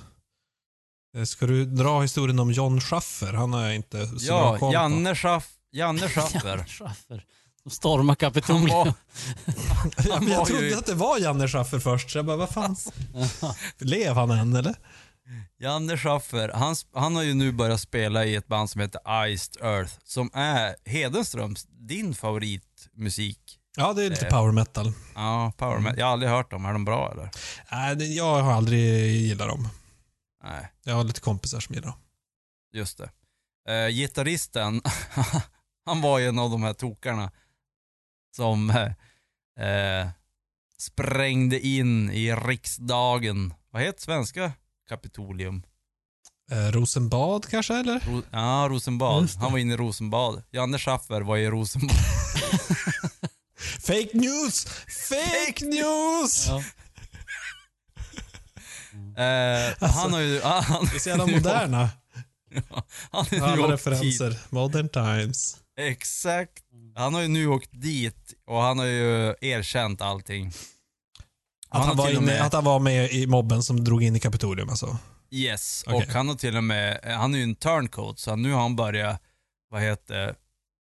Eh, 1.16 1.24
Ska 1.24 1.46
du 1.46 1.64
dra 1.64 2.00
historien 2.02 2.38
om 2.38 2.52
John 2.52 2.80
Schaffer? 2.80 3.32
Han 3.32 3.52
har 3.52 3.62
jag 3.64 3.74
inte 3.74 4.06
så 4.06 4.14
bra 4.14 4.18
Ja, 4.26 4.50
koll 4.50 4.58
på. 4.58 4.72
Janne, 4.72 5.14
Schaff, 5.14 5.48
Janne 5.72 6.08
Schaffer. 6.08 6.48
Janne 6.56 6.64
Schaffer. 6.66 7.24
De 7.64 7.70
stormar 7.70 8.06
Han 8.06 8.16
Kapitolium. 8.16 8.68
var, 8.68 8.86
Ja, 10.08 10.20
men 10.20 10.28
jag 10.28 10.38
var 10.38 10.46
trodde 10.46 10.66
ju- 10.68 10.74
att 10.74 10.86
det 10.86 10.94
var 10.94 11.18
Janne 11.18 11.48
Schaffer 11.48 11.78
först, 11.78 12.10
så 12.10 12.18
jag 12.18 12.26
bara, 12.26 12.36
vad 12.36 12.48
fan? 12.50 12.76
Lev 13.78 14.14
han 14.14 14.30
än 14.30 14.56
eller? 14.56 14.74
Janne 15.60 15.96
Schaffer, 15.98 16.48
han, 16.54 16.76
han 16.94 17.16
har 17.16 17.22
ju 17.22 17.34
nu 17.34 17.52
börjat 17.52 17.80
spela 17.80 18.24
i 18.24 18.34
ett 18.34 18.46
band 18.46 18.70
som 18.70 18.80
heter 18.80 19.26
Iced 19.28 19.62
Earth, 19.62 19.92
som 20.04 20.30
är 20.34 20.76
Hedenströms, 20.84 21.66
din 21.70 22.14
favoritmusik. 22.14 23.57
Ja, 23.78 23.92
det 23.92 24.04
är 24.04 24.10
lite 24.10 24.24
power 24.24 24.52
metal. 24.52 24.92
Ja, 25.14 25.52
power 25.56 25.78
metal. 25.78 25.98
Jag 25.98 26.06
har 26.06 26.12
aldrig 26.12 26.30
hört 26.30 26.50
dem. 26.50 26.64
Är 26.64 26.72
de 26.72 26.84
bra 26.84 27.12
eller? 27.12 27.30
Nej, 27.72 28.16
jag 28.16 28.42
har 28.42 28.52
aldrig 28.52 28.80
gillat 29.16 29.48
dem. 29.48 29.68
Nej, 30.44 30.72
Jag 30.84 30.94
har 30.94 31.04
lite 31.04 31.20
kompisar 31.20 31.60
som 31.60 31.74
gillar 31.74 31.88
dem. 31.88 31.98
just 32.72 32.98
det. 32.98 33.10
Eh, 33.72 33.88
gitarristen, 33.88 34.82
han 35.86 36.00
var 36.00 36.18
ju 36.18 36.26
en 36.28 36.38
av 36.38 36.50
de 36.50 36.62
här 36.62 36.72
tokarna 36.72 37.30
som 38.36 38.70
eh, 38.70 39.66
eh, 39.68 40.08
sprängde 40.78 41.60
in 41.66 42.10
i 42.10 42.32
riksdagen. 42.34 43.54
Vad 43.70 43.82
heter 43.82 44.02
svenska 44.02 44.52
Kapitolium? 44.88 45.62
Eh, 46.50 46.72
Rosenbad 46.72 47.46
kanske, 47.50 47.74
eller? 47.74 48.00
Ro- 48.00 48.22
ja, 48.30 48.66
Rosenbad. 48.70 49.28
Han 49.40 49.52
var 49.52 49.58
inne 49.58 49.74
i 49.74 49.76
Rosenbad. 49.76 50.42
Janne 50.50 50.78
Schaffer 50.78 51.20
var 51.20 51.36
i 51.36 51.50
Rosenbad. 51.50 51.96
Fake 53.88 54.10
news! 54.12 54.64
Fake 55.08 55.64
news! 55.66 56.46
Ja. 56.48 56.62
Eh, 59.22 59.68
Alltså, 59.68 59.86
han 59.86 60.12
har 60.12 60.20
ju... 60.20 60.40
Han, 60.40 60.88
Vi 60.90 60.96
är 60.96 61.00
så 61.00 61.08
jävla 61.08 61.26
moderna. 61.26 61.78
han 63.10 63.26
har 63.30 63.36
ju 63.36 63.42
Alla 63.42 63.72
referenser. 63.72 64.38
Modern 64.50 64.88
times. 64.88 65.54
Dit. 65.54 65.62
Exakt. 65.86 66.62
Han 66.94 67.14
har 67.14 67.20
ju 67.20 67.28
nu 67.28 67.46
åkt 67.46 67.68
dit 67.72 68.34
och 68.46 68.62
han 68.62 68.78
har 68.78 68.86
ju 68.86 69.34
erkänt 69.40 70.00
allting. 70.02 70.52
Att 71.68 71.86
han, 71.86 71.96
var 71.96 72.10
inne, 72.10 72.20
med- 72.20 72.42
att 72.42 72.52
han 72.52 72.64
var 72.64 72.78
med 72.80 73.12
i 73.12 73.26
mobben 73.26 73.62
som 73.62 73.84
drog 73.84 74.02
in 74.02 74.16
i 74.16 74.20
Kapitolium 74.20 74.68
alltså. 74.68 74.98
Yes, 75.30 75.84
Okej. 75.86 75.96
och 75.96 76.12
han 76.12 76.28
har 76.28 76.34
till 76.34 76.56
och 76.56 76.64
med, 76.64 77.00
han 77.04 77.34
är 77.34 77.38
ju 77.38 77.44
en 77.44 77.54
turncoat 77.54 78.18
så 78.18 78.36
nu 78.36 78.52
har 78.52 78.60
han 78.60 78.76
börjat, 78.76 79.22
vad 79.70 79.82
heter 79.82 80.34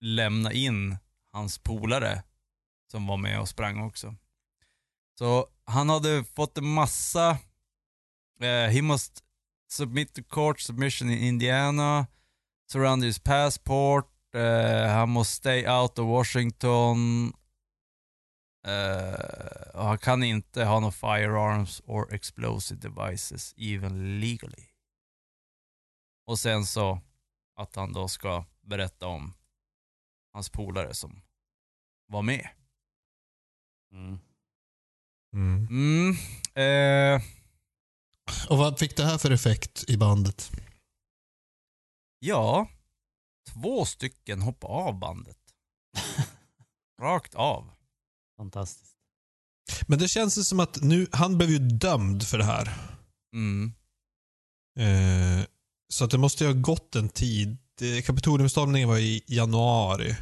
lämna 0.04 0.52
in 0.52 0.96
hans 1.32 1.58
polare 1.58 2.22
som 2.90 3.06
var 3.06 3.16
med 3.16 3.40
och 3.40 3.48
sprang 3.48 3.82
också. 3.82 4.14
Så 5.18 5.48
han 5.64 5.88
hade 5.88 6.24
fått 6.24 6.58
en 6.58 6.72
massa, 6.72 7.30
eh, 8.40 8.70
he 8.70 8.82
must 8.82 9.24
submit 9.70 10.14
to 10.14 10.22
court 10.22 10.60
submission 10.60 11.10
in 11.10 11.18
Indiana, 11.18 12.06
surrender 12.72 13.06
his 13.06 13.18
passport, 13.18 14.34
eh, 14.34 14.86
han 14.86 15.10
måste 15.10 15.34
stay 15.34 15.68
out 15.68 15.98
of 15.98 16.06
Washington, 16.06 17.32
eh, 18.66 19.70
och 19.74 19.84
han 19.84 19.98
kan 19.98 20.22
inte 20.22 20.64
ha 20.64 20.80
några 20.80 20.92
firearms 20.92 21.82
or 21.84 22.14
explosive 22.14 22.80
devices 22.80 23.54
even 23.56 24.20
legally. 24.20 24.64
Och 26.26 26.38
sen 26.38 26.66
så 26.66 27.00
att 27.56 27.76
han 27.76 27.92
då 27.92 28.08
ska 28.08 28.44
berätta 28.62 29.06
om 29.06 29.34
hans 30.32 30.50
polare 30.50 30.94
som 30.94 31.22
var 32.06 32.22
med. 32.22 32.48
Mm. 33.92 34.18
Mm. 35.32 35.66
Mm. 35.70 36.14
Eh, 36.54 37.22
Och 38.48 38.58
vad 38.58 38.78
fick 38.78 38.96
det 38.96 39.04
här 39.04 39.18
för 39.18 39.30
effekt 39.30 39.84
i 39.88 39.96
bandet? 39.96 40.50
ja, 42.20 42.68
två 43.52 43.84
stycken 43.84 44.42
hoppade 44.42 44.72
av 44.74 44.98
bandet. 44.98 45.38
Rakt 47.02 47.34
av. 47.34 47.70
Fantastiskt. 48.36 48.96
Men 49.86 49.98
det 49.98 50.08
känns 50.08 50.38
ju 50.38 50.42
som 50.44 50.60
att 50.60 50.82
nu, 50.82 51.06
han 51.12 51.38
blev 51.38 51.50
ju 51.50 51.58
dömd 51.58 52.26
för 52.26 52.38
det 52.38 52.44
här. 52.44 52.74
Mm. 53.34 53.72
Eh, 54.78 55.46
så 55.92 56.04
att 56.04 56.10
det 56.10 56.18
måste 56.18 56.44
ju 56.44 56.52
ha 56.52 56.60
gått 56.60 56.96
en 56.96 57.08
tid. 57.08 57.56
Det- 57.78 58.02
Kapitoliumstormningen 58.02 58.88
var 58.88 58.98
i 58.98 59.24
januari. 59.26 60.16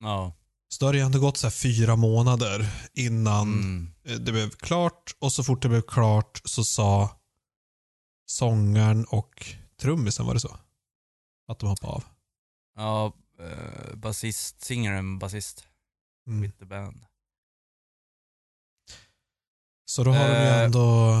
Ja. 0.00 0.32
Så 0.68 0.80
då 0.80 0.86
har 0.86 0.92
det 0.92 1.00
ändå 1.00 1.18
gått 1.18 1.36
så 1.36 1.46
här 1.46 1.50
fyra 1.52 1.96
månader 1.96 2.70
innan 2.94 3.52
Mm. 3.52 3.90
eh, 4.04 4.12
det 4.16 4.32
blev 4.32 4.50
klart. 4.50 5.14
Och 5.18 5.32
så 5.32 5.44
fort 5.44 5.62
det 5.62 5.68
blev 5.68 5.82
klart 5.82 6.40
så 6.44 6.64
sa 6.64 7.10
sångaren 8.26 9.04
och 9.04 9.46
trummisen, 9.80 10.26
var 10.26 10.34
det 10.34 10.40
så? 10.40 10.56
Att 11.48 11.58
de 11.58 11.68
hoppade 11.68 11.92
av. 11.92 12.04
Ja, 12.76 13.12
eh, 13.40 13.94
basist, 13.96 14.60
singaren, 14.64 15.18
basist 15.18 15.64
Mm. 16.26 16.40
with 16.42 16.58
the 16.58 16.64
band. 16.64 17.04
Så 19.84 20.04
då 20.04 20.10
har 20.10 20.28
de 20.28 20.34
ju 20.34 20.48
Eh. 20.48 20.62
ändå, 20.64 21.14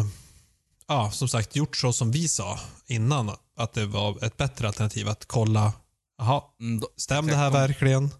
ja, 0.86 1.10
som 1.10 1.28
sagt, 1.28 1.56
gjort 1.56 1.76
så 1.76 1.92
som 1.92 2.10
vi 2.10 2.28
sa 2.28 2.58
innan. 2.86 3.30
Att 3.56 3.72
det 3.72 3.86
var 3.86 4.24
ett 4.24 4.36
bättre 4.36 4.66
alternativ 4.66 5.08
att 5.08 5.24
kolla, 5.26 5.72
jaha, 6.18 6.42
Mm, 6.60 6.82
stämde 6.96 7.32
det 7.32 7.36
här 7.36 7.50
verkligen? 7.50 8.10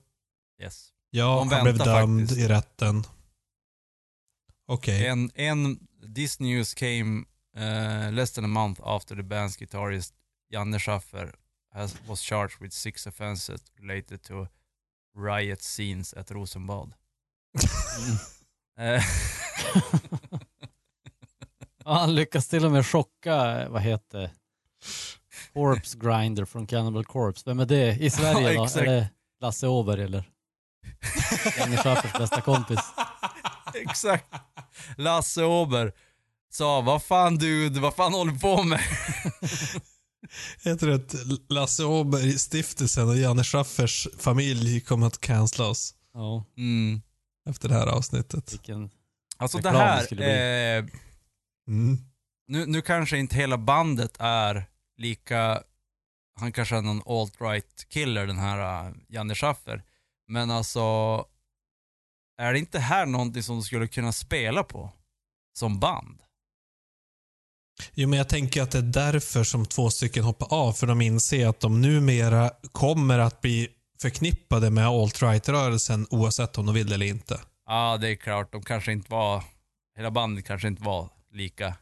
yes. 0.62 0.88
Ja, 1.18 1.38
De 1.38 1.52
han 1.54 1.62
blev 1.64 1.78
dömd 1.78 2.20
faktiskt. 2.20 2.40
i 2.40 2.48
rätten. 2.48 3.04
Okej. 4.66 5.06
En, 5.06 5.30
en, 5.34 5.78
this 6.14 6.40
news 6.40 6.74
came 6.74 7.24
uh, 7.56 8.12
less 8.12 8.32
than 8.32 8.44
a 8.44 8.48
month 8.48 8.80
after 8.84 9.16
the 9.16 9.22
band's 9.22 9.56
guitarist 9.58 10.14
Janne 10.50 10.78
Schaffer 10.78 11.34
has, 11.74 11.96
was 12.06 12.20
charged 12.22 12.60
with 12.60 12.74
six 12.74 13.06
offenses 13.06 13.60
related 13.80 14.22
to 14.22 14.46
riot 15.18 15.62
scenes 15.62 16.14
at 16.14 16.30
Rosenbad. 16.30 16.92
Eh, 18.80 19.02
Ja, 21.84 21.92
han 21.94 22.14
lyckas 22.14 22.48
till 22.48 22.64
och 22.64 22.72
med 22.72 22.86
chocka, 22.86 23.68
vad 23.68 23.82
heter? 23.82 24.30
Corpse 25.52 25.98
Grinder 25.98 26.44
från 26.44 26.66
Cannibal 26.66 27.04
Corpse. 27.04 27.42
Vem 27.46 27.60
är 27.60 27.66
det 27.66 27.96
i 27.96 28.10
Sverige 28.10 28.52
Ja, 28.52 28.68
då? 28.74 28.80
Är 28.80 28.84
det 28.86 29.08
Lasse 29.40 29.66
Åberg 29.68 30.02
eller? 30.02 30.30
Janne 31.59 31.76
Schaffers 31.76 32.12
bästa 32.12 32.40
kompis. 32.40 32.80
Exakt. 33.74 34.26
Lasse 34.96 35.44
Åber 35.44 35.92
sa, 36.51 36.80
vad 36.80 37.03
fan 37.03 37.36
du, 37.36 37.68
vad 37.68 37.94
fan 37.94 38.12
håller 38.12 38.32
du 38.32 38.38
på 38.38 38.62
med? 38.62 38.80
Jag 40.62 40.80
tror 40.80 40.92
att 40.94 41.14
Lasse 41.49 41.84
Åberg, 41.84 42.38
stiftelsen 42.38 43.09
och 43.09 43.16
Janne 43.16 43.44
Schaffers 43.44 44.09
familj 44.18 44.80
kommer 44.80 45.07
att 45.07 45.20
cancella 45.20 45.68
oss 45.68 45.94
Ja, 46.14 46.44
Mm. 46.57 47.03
efter 47.51 47.68
det 47.68 47.74
här 47.74 47.86
avsnittet. 47.86 48.53
vilken... 48.53 48.90
Alltså 49.36 49.59
det 49.59 49.70
det 49.70 49.78
här, 49.78 50.07
bli. 50.11 50.24
eh, 50.26 50.84
Mm. 51.68 51.99
nu, 52.49 52.66
nu 52.66 52.82
kanske 52.82 53.18
inte 53.18 53.36
hela 53.36 53.59
bandet 53.59 54.16
är 54.18 54.64
lika, 54.96 55.62
han 56.40 56.53
kanske 56.53 56.76
är 56.76 56.82
någon 56.82 57.03
alt-right 57.03 57.88
killer 57.88 58.26
den 58.26 58.38
här 58.38 58.88
uh, 58.88 58.94
Janne 59.09 59.34
Schaffer. 59.34 59.82
Men 60.28 60.50
alltså, 60.50 60.80
är 62.38 62.52
det 62.52 62.58
inte 62.58 62.78
här 62.78 63.06
någonting 63.06 63.42
som 63.42 63.56
de 63.56 63.62
skulle 63.62 63.88
kunna 63.88 64.12
spela 64.12 64.64
på? 64.64 64.92
Som 65.58 65.80
band? 65.80 66.22
Jo, 67.94 68.08
men 68.08 68.18
jag 68.18 68.28
tänker 68.28 68.62
att 68.62 68.70
det 68.70 68.78
är 68.78 68.82
därför 68.82 69.44
som 69.44 69.66
två 69.66 69.90
stycken 69.90 70.24
hoppar 70.24 70.54
av, 70.54 70.72
för 70.72 70.86
de 70.86 71.00
inser 71.00 71.46
att 71.46 71.60
de 71.60 71.80
numera 71.80 72.50
kommer 72.72 73.18
att 73.18 73.40
bli 73.40 73.68
förknippade 74.00 74.70
med 74.70 74.86
alt-right-rörelsen 74.86 76.06
oavsett 76.10 76.58
om 76.58 76.66
de 76.66 76.74
vill 76.74 76.92
eller 76.92 77.06
inte. 77.06 77.40
Ja, 77.66 77.96
det 77.96 78.08
är 78.08 78.16
klart. 78.16 78.52
De 78.52 78.62
kanske 78.62 78.92
inte 78.92 79.10
var, 79.10 79.44
hela 79.96 80.10
bandet 80.10 80.44
kanske 80.44 80.68
inte 80.68 80.82
var 80.82 81.08
lika. 81.32 81.74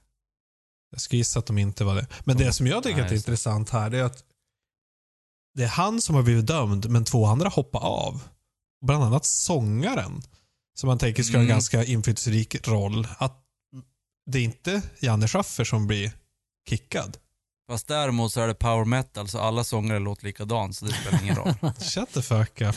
Jag 0.91 1.01
skulle 1.01 1.19
gissa 1.19 1.39
att 1.39 1.47
de 1.47 1.59
inte 1.59 1.85
var 1.85 1.95
det. 1.95 2.07
Men 2.25 2.37
det 2.37 2.53
som 2.53 2.67
jag 2.67 2.83
tycker 2.83 3.03
Nej, 3.03 3.11
är 3.11 3.17
intressant 3.17 3.71
här, 3.71 3.95
är 3.95 4.03
att 4.03 4.25
det 5.55 5.65
är 5.65 5.69
han 5.69 6.01
som 6.01 6.15
har 6.15 6.23
blivit 6.23 6.47
dömd, 6.47 6.91
men 6.91 7.05
två 7.05 7.27
andra 7.27 7.49
hoppar 7.49 7.81
av. 7.81 8.23
Bland 8.87 9.05
annat 9.05 9.25
sångaren, 9.25 10.23
som 10.79 10.87
man 10.87 10.99
tänker 10.99 11.23
ska 11.23 11.33
ha 11.33 11.39
en 11.39 11.45
Mm. 11.45 11.55
ganska 11.55 11.85
inflytelserik 11.85 12.69
roll. 12.69 13.09
Att 13.19 13.43
det 14.31 14.39
är 14.39 14.43
inte 14.43 14.83
Janne 15.01 15.29
Schaffer 15.29 15.65
som 15.65 15.87
blir 15.87 16.13
kickad. 16.69 17.17
Fast 17.69 17.89
däremot 17.89 18.33
så 18.33 18.41
är 18.41 18.47
det 18.47 18.55
power 18.55 18.85
metal 18.85 19.29
så 19.29 19.39
alla 19.41 19.65
sångare 19.65 19.99
låter 19.99 20.25
likadant 20.25 20.77
så 20.77 20.85
det 20.85 20.93
spelar 20.93 21.23
ingen 21.23 21.37
roll. 21.37 21.55
Shut 21.95 22.13
the 22.13 22.23
fuck 22.23 22.61
up. 22.61 22.77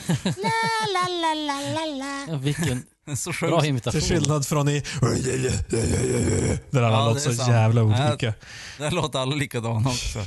Ja, 2.28 2.36
vilken 2.38 2.86
så 3.18 3.32
bra 3.42 3.66
imitation. 3.66 4.02
Till 4.02 4.10
skillnad 4.10 4.48
från 4.48 4.70
i... 4.70 4.84
Där 6.70 6.84
alla 6.84 6.98
Ja, 6.98 7.06
låter 7.10 7.14
det 7.14 7.26
är 7.26 7.32
så 7.32 7.34
sant. 7.34 7.50
jävla 7.52 7.82
Ja. 7.82 8.10
olika. 8.10 8.34
Där 8.78 8.92
låter 8.92 9.20
alla 9.20 9.36
likadana 9.36 9.90
också. 9.90 10.20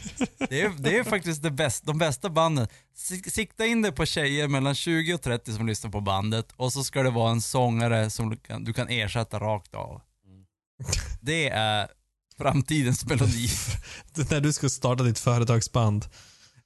Det 0.48 0.60
är, 0.62 0.72
det 0.78 0.98
är 0.98 1.04
faktiskt 1.04 1.42
det 1.42 1.50
bästa, 1.50 1.86
de 1.86 1.98
bästa 1.98 2.30
banden. 2.30 2.68
Sik- 2.96 3.30
Sikta 3.30 3.66
in 3.66 3.82
dig 3.82 3.92
på 3.92 4.06
tjejer 4.06 4.48
mellan 4.48 4.74
20 4.74 5.14
och 5.14 5.22
30 5.22 5.52
som 5.52 5.66
lyssnar 5.66 5.90
på 5.90 6.00
bandet 6.00 6.46
och 6.56 6.72
så 6.72 6.84
ska 6.84 7.02
det 7.02 7.10
vara 7.10 7.30
en 7.30 7.40
sångare 7.40 8.10
som 8.10 8.30
du 8.30 8.36
kan, 8.36 8.64
du 8.64 8.72
kan 8.72 8.88
ersätta 8.88 9.38
rakt 9.38 9.74
av. 9.74 10.00
Det 11.20 11.48
är 11.48 11.88
framtidens 12.42 13.06
melodi. 13.06 13.48
När 14.30 14.40
du 14.40 14.52
ska 14.52 14.68
starta 14.68 15.02
ditt 15.04 15.18
företagsband. 15.18 16.04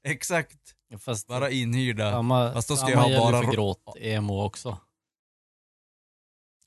Exakt. 0.04 0.58
Fast 0.98 1.26
Bara 1.26 1.50
inhyrda. 1.50 2.12
samma, 2.12 2.52
Fast 2.52 2.68
då 2.68 2.76
ska 2.76 2.90
jag 2.90 2.98
ha 2.98 3.18
bara 3.30 3.42
för 3.42 3.52
gråt-emo 3.52 4.42
också. 4.44 4.78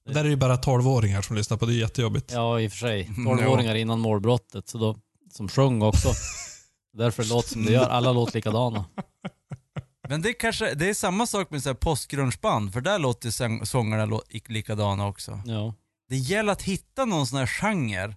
Där 0.05 0.19
är 0.19 0.23
det 0.23 0.29
ju 0.29 0.35
bara 0.35 0.55
12-åringar 0.55 1.21
som 1.21 1.35
lyssnar 1.35 1.57
på 1.57 1.65
det. 1.65 1.73
är 1.73 1.79
jättejobbigt. 1.79 2.31
Ja, 2.31 2.59
i 2.59 2.67
och 2.67 2.71
för 2.71 2.77
sig. 2.77 3.05
Mm, 3.17 3.27
12-åringar 3.39 3.75
innan 3.75 3.99
målbrottet, 3.99 4.69
så 4.69 4.77
då 4.77 4.97
som 5.31 5.49
sjöng 5.49 5.81
också. 5.81 6.09
Därför 6.93 7.23
låter 7.23 7.49
som 7.49 7.65
det 7.65 7.71
gör. 7.71 7.89
Alla 7.89 8.11
låter 8.11 8.33
likadana. 8.33 8.85
Men 10.09 10.21
det 10.21 10.29
är 10.29 10.33
kanske, 10.39 10.73
det 10.73 10.89
är 10.89 10.93
samma 10.93 11.27
sak 11.27 11.49
med 11.51 11.63
så 11.63 11.69
här 11.69 11.73
för 12.71 12.81
där 12.81 12.99
låter 12.99 13.29
sång- 13.29 13.65
sångarna 13.65 14.05
lå- 14.05 14.47
likadana 14.49 15.07
också. 15.07 15.41
Ja. 15.45 15.73
Det 16.09 16.17
gäller 16.17 16.51
att 16.51 16.61
hitta 16.61 17.05
någon 17.05 17.27
sån 17.27 17.39
här 17.39 17.47
genre 17.47 18.15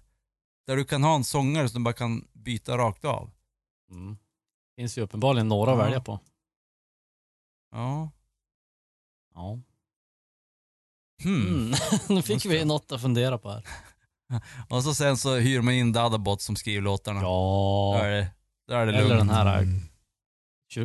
där 0.67 0.75
du 0.75 0.85
kan 0.85 1.03
ha 1.03 1.15
en 1.15 1.23
sångare 1.23 1.69
som 1.69 1.81
du 1.81 1.83
bara 1.83 1.93
kan 1.93 2.27
byta 2.33 2.77
rakt 2.77 3.05
av. 3.05 3.31
Mm. 3.91 4.17
Finns 4.75 4.97
ju 4.97 5.01
uppenbarligen 5.01 5.47
några 5.47 5.71
att 5.71 5.77
Ja. 5.77 5.83
välja 5.83 6.01
på. 6.01 6.19
Ja. 7.71 8.11
Ja. 9.35 9.59
Hmm. 11.23 11.47
Mm. 11.47 11.73
nu 12.09 12.21
fick 12.21 12.45
vi 12.45 12.65
något 12.65 12.91
att 12.91 13.01
fundera 13.01 13.37
på 13.37 13.49
här. 13.51 13.67
Och 14.69 14.83
så 14.83 14.93
sen 14.95 15.17
så 15.17 15.35
hyr 15.35 15.61
man 15.61 15.73
in 15.73 15.91
Dadabot 15.93 16.41
som 16.41 16.55
skriver 16.55 16.81
låtarna. 16.81 17.21
Ja. 17.21 17.97
är 17.99 18.09
det, 18.11 18.27
då 18.67 18.73
är 18.73 18.85
det 18.85 18.91
Eller 18.97 19.07
lugnt. 19.09 19.19
den 19.19 19.29
här 19.29 19.57
Mm. 19.61 19.81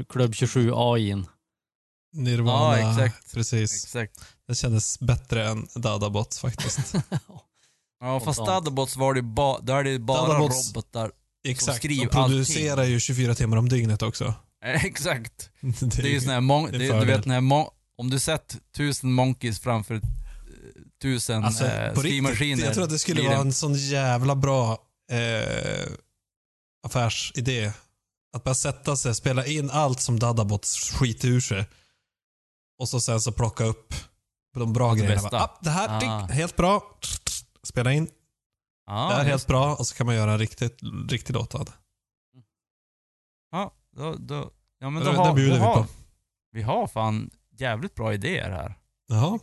Klubb 0.09 0.35
27 0.35 0.71
AI'n. 0.73 1.27
Nirvana, 2.13 2.79
Ja, 2.81 2.91
exakt. 3.07 3.35
precis. 3.35 3.85
Exakt. 3.85 4.25
Det 4.47 4.55
kändes 4.55 5.01
bättre 5.01 5.49
än 5.49 5.69
Dadabots 5.75 6.41
faktiskt. 6.41 6.95
Ja 8.01 8.21
fast. 8.21 8.39
Dadabots 8.47 8.97
var 8.97 9.15
det 9.15 9.23
ba, 9.23 9.59
då 9.61 9.73
är 9.73 9.85
det 9.85 9.99
bara 9.99 10.29
Dadabots- 10.39 10.69
robotar. 10.73 11.13
Exakt, 11.49 11.77
skriver 11.79 12.05
de 12.05 12.11
producerar 12.11 12.85
ju 12.85 13.01
24 13.01 13.35
timmar 13.35 13.57
om 13.57 13.69
dygnet 13.69 14.03
också. 14.03 14.35
Eh, 14.65 14.85
Exakt. 14.85 15.51
Det 15.81 15.99
är 15.99 16.07
ju 16.07 16.21
sån 16.21 16.31
här 16.31 16.41
mon- 16.41 16.71
det 16.73 16.79
du 16.79 17.07
vet 17.07 17.27
här 17.27 17.41
mon- 17.41 17.71
om 17.99 18.11
du 18.11 18.19
sett 18.19 18.57
tusen 18.77 19.13
monkeys 19.13 19.61
framför 19.61 19.95
eh, 19.95 20.01
tusen 21.03 21.45
Alltså, 21.45 21.65
eh, 21.67 21.95
skrivmaskiner. 21.95 22.65
jag 22.65 22.75
tror 22.75 22.85
att 22.85 22.91
det 22.91 22.99
skulle 22.99 23.23
vara 23.29 23.37
en 23.39 23.53
sån 23.53 23.75
jävla 23.75 24.35
bra 24.37 24.79
eh, 25.13 25.89
affärsidé. 26.87 27.73
Att 28.37 28.45
bara 28.45 28.55
sätta 28.55 28.97
sig, 28.97 29.15
spela 29.15 29.47
in 29.47 29.71
allt 29.71 30.01
som 30.01 30.19
Dadabots 30.19 30.91
skiter 30.91 31.29
ur 31.29 31.41
sig. 31.41 31.65
Och 32.79 32.89
så 32.89 33.01
sen 33.01 33.21
så 33.21 33.33
plocka 33.33 33.65
upp 33.65 33.95
de 34.55 34.73
bra 34.73 34.91
Det 34.95 34.97
grejerna. 35.01 35.15
bästa. 35.15 35.31
Bara, 35.31 35.43
ah, 35.43 35.59
det 35.63 35.71
här, 35.71 36.05
Ah. 36.07 36.27
helt 36.27 36.57
bra. 36.57 36.83
Spela 37.63 37.93
in, 37.93 38.09
Ja, 38.87 39.09
det 39.09 39.15
är 39.15 39.25
helt 39.25 39.47
bra. 39.47 39.75
Och 39.75 39.87
så 39.87 39.95
kan 39.95 40.07
man 40.07 40.15
göra 40.15 40.33
en 40.33 40.39
riktigt, 40.39 40.79
riktig 41.09 41.35
låt 41.35 41.55
av 41.55 41.65
det. 41.65 41.73
Ja, 43.51 43.75
då, 43.97 44.15
då, 44.15 44.51
ja 44.79 44.91
men 44.91 45.05
då 45.05 45.11
det 45.13 45.17
har, 45.17 45.35
bjuder 45.35 45.51
då 45.53 45.57
vi 45.59 45.65
har, 45.65 45.77
på. 45.83 45.87
Vi 46.53 46.63
har 46.63 46.87
fan 46.87 47.31
jävligt 47.59 47.95
bra 47.95 48.15
idéer 48.15 48.51
här. 48.51 48.79
Jaha. 49.09 49.39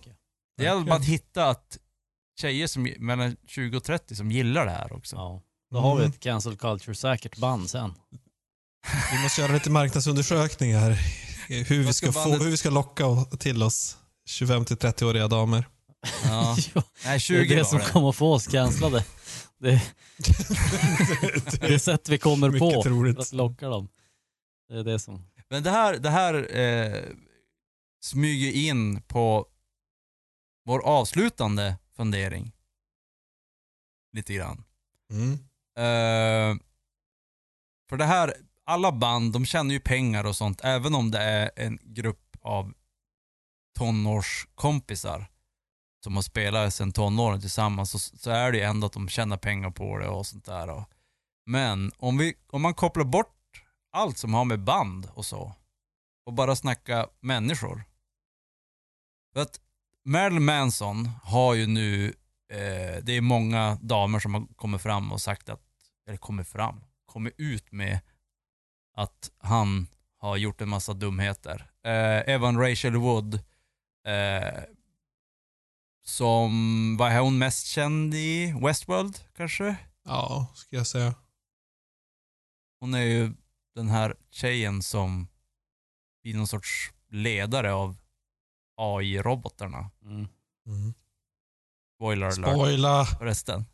Det 0.58 0.64
gäller 0.64 0.84
bara 0.86 0.96
att 0.96 1.06
hitta 1.06 1.50
att 1.50 1.78
tjejer 2.40 2.68
som, 2.68 2.84
mellan 3.00 3.36
20 3.48 3.78
och 3.78 3.84
30 3.84 4.16
som 4.16 4.32
gillar 4.32 4.66
det 4.66 4.72
här 4.72 4.94
också. 4.94 5.16
Ja. 5.16 5.42
Då 5.72 5.80
har 5.80 5.96
vi 5.96 6.02
Mm. 6.02 6.12
ett 6.12 6.20
cancel 6.20 6.58
culture-säkert 6.58 7.38
band 7.38 7.70
sen. 7.70 7.94
Vi 9.12 9.24
måste 9.24 9.42
göra 9.42 9.52
lite 9.54 9.70
marknadsundersökningar. 9.70 10.92
Hur 11.48 11.84
vi 11.84 11.94
ska, 11.94 12.12
få, 12.12 12.30
hur 12.30 12.52
vi 12.52 12.58
ska 12.58 12.70
locka 12.70 13.04
till 13.40 13.64
oss 13.64 13.98
25-30-åriga 14.30 15.28
damer. 15.28 15.68
Ja. 16.24 16.58
Ja, 16.76 16.84
Nej, 17.06 17.14
det 17.16 17.20
20 17.20 17.54
är 17.54 17.58
det 17.58 17.66
som 17.66 17.78
det. 17.80 17.86
kommer 17.86 18.10
att 18.10 18.16
få 18.16 18.34
oss 18.34 18.48
cancellade. 18.48 19.06
Det, 19.58 19.72
det 21.60 21.74
är 21.74 21.78
sätt 21.78 22.10
vi 22.10 22.18
kommer 22.18 22.50
Mycket 22.50 22.74
på 22.76 22.84
troligt. 22.84 23.20
att 23.20 23.32
locka 23.34 23.70
dem. 23.70 23.90
Det 24.70 24.76
är 24.76 24.84
det 24.84 25.00
som... 25.00 25.28
Men 25.50 25.64
det 25.64 25.72
här, 25.72 25.98
det 25.98 26.10
här 26.10 26.58
eh, 26.58 27.04
smyger 28.04 28.52
in 28.52 29.02
på 29.02 29.46
vår 30.66 30.80
avslutande 30.86 31.76
fundering. 31.96 32.52
Lite 34.14 34.34
grann. 34.34 34.64
Mm. 35.12 35.34
Eh, 35.78 36.62
för 37.90 37.98
det 37.98 38.06
här, 38.06 38.34
alla 38.66 38.92
band, 38.92 39.34
de 39.34 39.46
tjänar 39.46 39.72
ju 39.74 39.80
pengar 39.80 40.24
och 40.24 40.36
sånt, 40.36 40.62
även 40.64 40.96
om 40.96 41.12
det 41.12 41.20
är 41.20 41.52
en 41.56 41.80
grupp 41.84 42.38
av 42.42 42.74
tonårskompisar 43.78 45.28
som 46.06 46.16
har 46.16 46.22
spelat 46.22 46.74
sedan 46.74 46.92
tonåren 46.92 47.42
tillsammans, 47.42 47.92
så, 47.92 48.00
så 48.00 48.32
är 48.32 48.52
det 48.52 48.58
ju 48.58 48.64
ändå 48.64 48.88
att 48.88 48.94
de 48.94 49.10
tjänar 49.10 49.38
pengar 49.38 49.70
på 49.70 49.98
det 49.98 50.08
och 50.08 50.26
sånt 50.26 50.46
där. 50.46 50.70
Och. 50.70 50.84
Men 51.46 51.92
om, 51.98 52.18
vi, 52.18 52.34
om 52.48 52.62
man 52.62 52.74
kopplar 52.74 53.04
bort 53.04 53.36
allt 53.92 54.18
som 54.18 54.34
har 54.34 54.46
med 54.46 54.60
band 54.60 55.10
och 55.14 55.26
så, 55.26 55.54
och 56.26 56.34
bara 56.34 56.56
snacka 56.56 57.08
människor. 57.20 57.84
För 59.34 59.42
att 59.42 59.60
Marilyn 60.06 60.46
Manson 60.46 61.10
har 61.24 61.54
ju 61.54 61.68
nu, 61.68 62.08
eh, 62.54 63.04
det 63.04 63.18
är 63.18 63.22
många 63.22 63.78
damer 63.82 64.20
som 64.20 64.34
har 64.34 64.46
kommit 64.56 64.82
fram 64.82 65.12
och 65.12 65.22
sagt 65.22 65.50
att, 65.50 65.62
eller 66.08 66.18
kommit 66.18 66.48
fram, 66.48 66.84
kommit 67.06 67.34
ut 67.38 67.72
med 67.72 68.00
att 68.98 69.32
han 69.38 69.88
har 70.18 70.38
gjort 70.38 70.62
en 70.62 70.70
massa 70.70 70.94
dumheter. 70.94 71.72
Eh, 71.84 72.34
Evan 72.34 72.60
Rachel 72.60 72.96
Wood, 72.96 73.34
eh, 74.08 74.64
som, 76.06 76.96
vad 77.00 77.12
är 77.12 77.20
hon 77.20 77.38
mest 77.38 77.66
känd 77.68 78.14
i? 78.16 78.56
Westworld 78.62 79.20
kanske? 79.38 79.76
Ja, 80.06 80.48
ska 80.56 80.76
jag 80.76 80.88
säga. 80.88 81.14
Hon 82.80 82.94
är 82.94 83.02
ju 83.02 83.34
den 83.76 83.90
här 83.90 84.16
tjejen 84.32 84.82
som 84.84 85.28
blir 86.24 86.36
någon 86.36 86.48
sorts 86.48 86.92
ledare 87.12 87.74
av 87.74 87.98
AI-robotarna. 88.82 89.90
Mm. 90.04 90.28
Mm. 90.68 90.94
Spoiler 91.98 92.26
alert 92.26 92.56
Spoila! 92.56 93.06
förresten. 93.06 93.66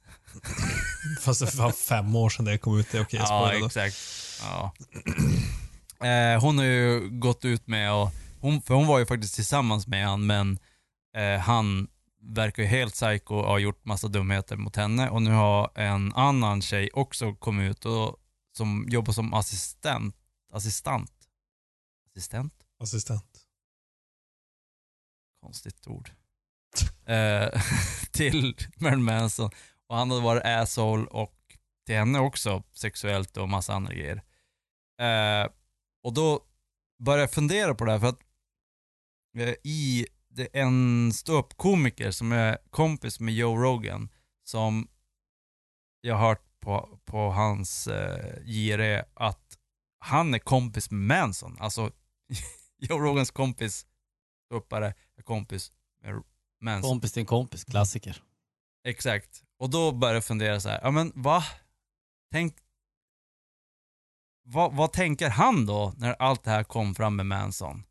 Fast 1.22 1.40
det 1.40 1.56
var 1.56 1.72
fem 1.72 2.16
år 2.16 2.30
sedan 2.30 2.46
det 2.46 2.58
kom 2.58 2.80
ut. 2.80 2.92
Det 2.92 2.98
är 2.98 3.02
okej 3.04 3.20
att 3.20 3.30
Ja, 3.30 3.48
spoila 3.48 3.60
då. 3.60 3.66
exakt. 3.66 3.98
Ja. 4.44 4.74
Eh, 6.08 6.42
hon 6.42 6.58
har 6.58 6.66
ju 6.66 7.10
gått 7.10 7.46
ut 7.46 7.68
med 7.68 7.94
och, 7.94 8.10
hon, 8.40 8.62
för 8.62 8.74
hon 8.74 8.88
var 8.88 9.00
ju 9.00 9.06
faktiskt 9.06 9.36
tillsammans 9.36 9.88
med 9.88 10.06
han 10.08 10.26
men 10.26 10.60
eh, 11.18 11.40
han 11.40 11.88
verkar 12.22 12.64
ju 12.64 12.70
helt 12.70 12.94
psycho 12.94 13.36
och 13.36 13.48
har 13.48 13.60
gjort 13.60 13.86
massa 13.86 14.08
dumheter 14.08 14.58
mot 14.58 14.76
henne 14.76 15.10
och 15.10 15.22
nu 15.22 15.32
har 15.32 15.72
en 15.76 16.14
annan 16.14 16.62
tjej 16.62 16.90
också 16.94 17.34
kommit 17.34 17.72
ut 17.72 17.86
och 17.86 18.18
som 18.58 18.86
jobbar 18.90 19.14
som 19.14 19.34
assistent, 19.34 20.16
assistent, 20.54 21.12
assistent? 22.10 22.54
Assistent. 22.80 23.46
konstigt 25.42 25.88
ord. 25.88 26.12
eh, 27.06 27.62
till 28.12 28.58
Marilyn 28.76 29.04
Manson. 29.04 29.50
Och 29.88 29.96
han 29.96 30.12
hade 30.12 30.24
varit 30.24 30.46
asshole 30.46 31.06
och 31.06 31.58
till 31.86 31.96
henne 31.96 32.20
också 32.20 32.64
sexuellt 32.74 33.38
och 33.38 33.50
massa 33.50 33.74
andra 33.74 33.94
grejer. 33.94 34.24
Eh, 35.02 35.52
och 36.04 36.14
då 36.14 36.46
började 37.00 37.24
jag 37.24 37.32
fundera 37.32 37.76
på 37.76 37.86
det 37.86 37.92
här 37.92 38.00
för 38.00 38.08
att 38.08 38.20
eh, 39.38 39.56
i 39.64 40.08
det 40.34 40.58
är 40.58 40.62
en 40.62 41.14
ståuppkomiker 41.14 42.12
som 42.12 42.32
är 42.32 42.58
kompis 42.70 43.20
med 43.20 43.34
Joe 43.34 43.58
Rogan 43.58 44.10
som 44.44 44.88
jag 46.02 46.16
har 46.16 46.28
hört 46.28 46.60
på, 46.60 47.00
på 47.06 47.18
hans 47.18 47.88
eh, 47.88 48.38
JRE 48.46 49.06
att 49.14 49.58
han 50.00 50.34
är 50.34 50.40
kompis 50.40 50.92
med 50.92 51.00
Manson. 51.00 51.58
Alltså 51.60 51.92
Joe 52.78 53.00
Rogans 53.00 53.32
kompis 53.32 53.86
ståuppare 54.46 54.94
är 55.18 55.22
kompis 55.22 55.72
med 56.04 56.24
Manson. 56.62 56.90
Kompis 56.90 57.14
till 57.14 57.20
en 57.20 57.26
kompis, 57.26 57.64
klassiker. 57.64 58.24
Exakt. 58.84 59.44
Och 59.58 59.70
då 59.70 59.92
började 59.92 60.16
jag 60.18 60.26
fundera 60.26 60.60
så 60.60 60.70
här, 60.70 60.80
ja 60.84 60.92
men 60.92 61.12
va? 61.16 61.44
Tänk... 62.32 62.58
Vad, 64.44 64.76
vad 64.76 64.94
tänker 64.94 65.30
han 65.30 65.66
då 65.66 65.94
när 65.98 66.14
allt 66.14 66.44
det 66.44 66.52
här 66.52 66.64
kom 66.64 66.96
fram 66.96 67.16
med 67.16 67.26
Manson? 67.26 67.84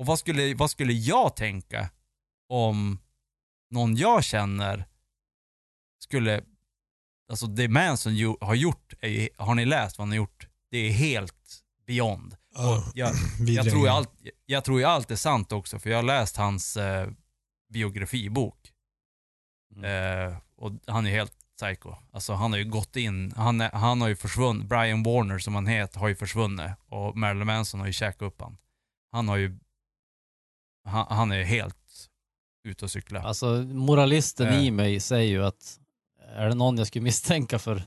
Och 0.00 0.06
vad 0.06 0.18
skulle, 0.18 0.54
vad 0.54 0.70
skulle 0.70 0.92
jag 0.92 1.36
tänka 1.36 1.90
om 2.48 2.98
någon 3.70 3.96
jag 3.96 4.24
känner 4.24 4.88
skulle... 6.02 6.44
Alltså 7.30 7.46
det 7.46 7.68
Manson 7.68 8.14
ju, 8.14 8.34
har 8.40 8.54
gjort, 8.54 8.94
är, 9.00 9.28
har 9.36 9.54
ni 9.54 9.64
läst 9.64 9.98
vad 9.98 10.06
han 10.06 10.12
har 10.12 10.16
gjort? 10.16 10.48
Det 10.70 10.78
är 10.78 10.90
helt 10.90 11.62
beyond. 11.86 12.36
Ja, 12.54 12.84
Jag, 12.94 13.12
jag, 13.46 13.70
tror 13.70 13.82
ju 13.82 13.88
allt, 13.88 14.10
jag 14.46 14.64
tror 14.64 14.80
ju 14.80 14.84
allt 14.84 15.10
är 15.10 15.16
sant 15.16 15.52
också, 15.52 15.78
för 15.78 15.90
jag 15.90 15.98
har 15.98 16.02
läst 16.02 16.36
hans 16.36 16.76
eh, 16.76 17.10
biografibok. 17.72 18.72
Mm. 19.76 19.84
Eh, 20.28 20.36
och 20.56 20.72
han 20.86 21.06
är 21.06 21.10
helt 21.10 21.34
psycho. 21.56 21.94
Alltså 22.12 22.32
han 22.32 22.52
har 22.52 22.58
ju 22.58 22.64
gått 22.64 22.96
in, 22.96 23.32
han, 23.36 23.60
är, 23.60 23.70
han 23.70 24.00
har 24.00 24.08
ju 24.08 24.16
försvunnit, 24.16 24.68
Brian 24.68 25.02
Warner 25.02 25.38
som 25.38 25.54
han 25.54 25.66
heter 25.66 26.00
har 26.00 26.08
ju 26.08 26.16
försvunnit 26.16 26.70
och 26.88 27.16
Marilyn 27.16 27.46
Manson 27.46 27.80
har 27.80 27.86
ju 27.86 27.92
käkat 27.92 28.22
upp 28.22 28.40
han. 28.40 28.56
Han 29.12 29.28
har 29.28 29.36
ju, 29.36 29.58
han, 30.84 31.06
han 31.10 31.32
är 31.32 31.42
helt 31.42 31.76
ute 32.68 32.84
och 32.84 32.90
cykla. 32.90 33.22
Alltså 33.22 33.46
moralisten 33.62 34.46
Eh. 34.48 34.64
i 34.64 34.70
mig 34.70 35.00
säger 35.00 35.30
ju 35.30 35.44
att 35.44 35.80
är 36.34 36.48
det 36.48 36.54
någon 36.54 36.78
jag 36.78 36.86
skulle 36.86 37.02
misstänka 37.02 37.58
för 37.58 37.82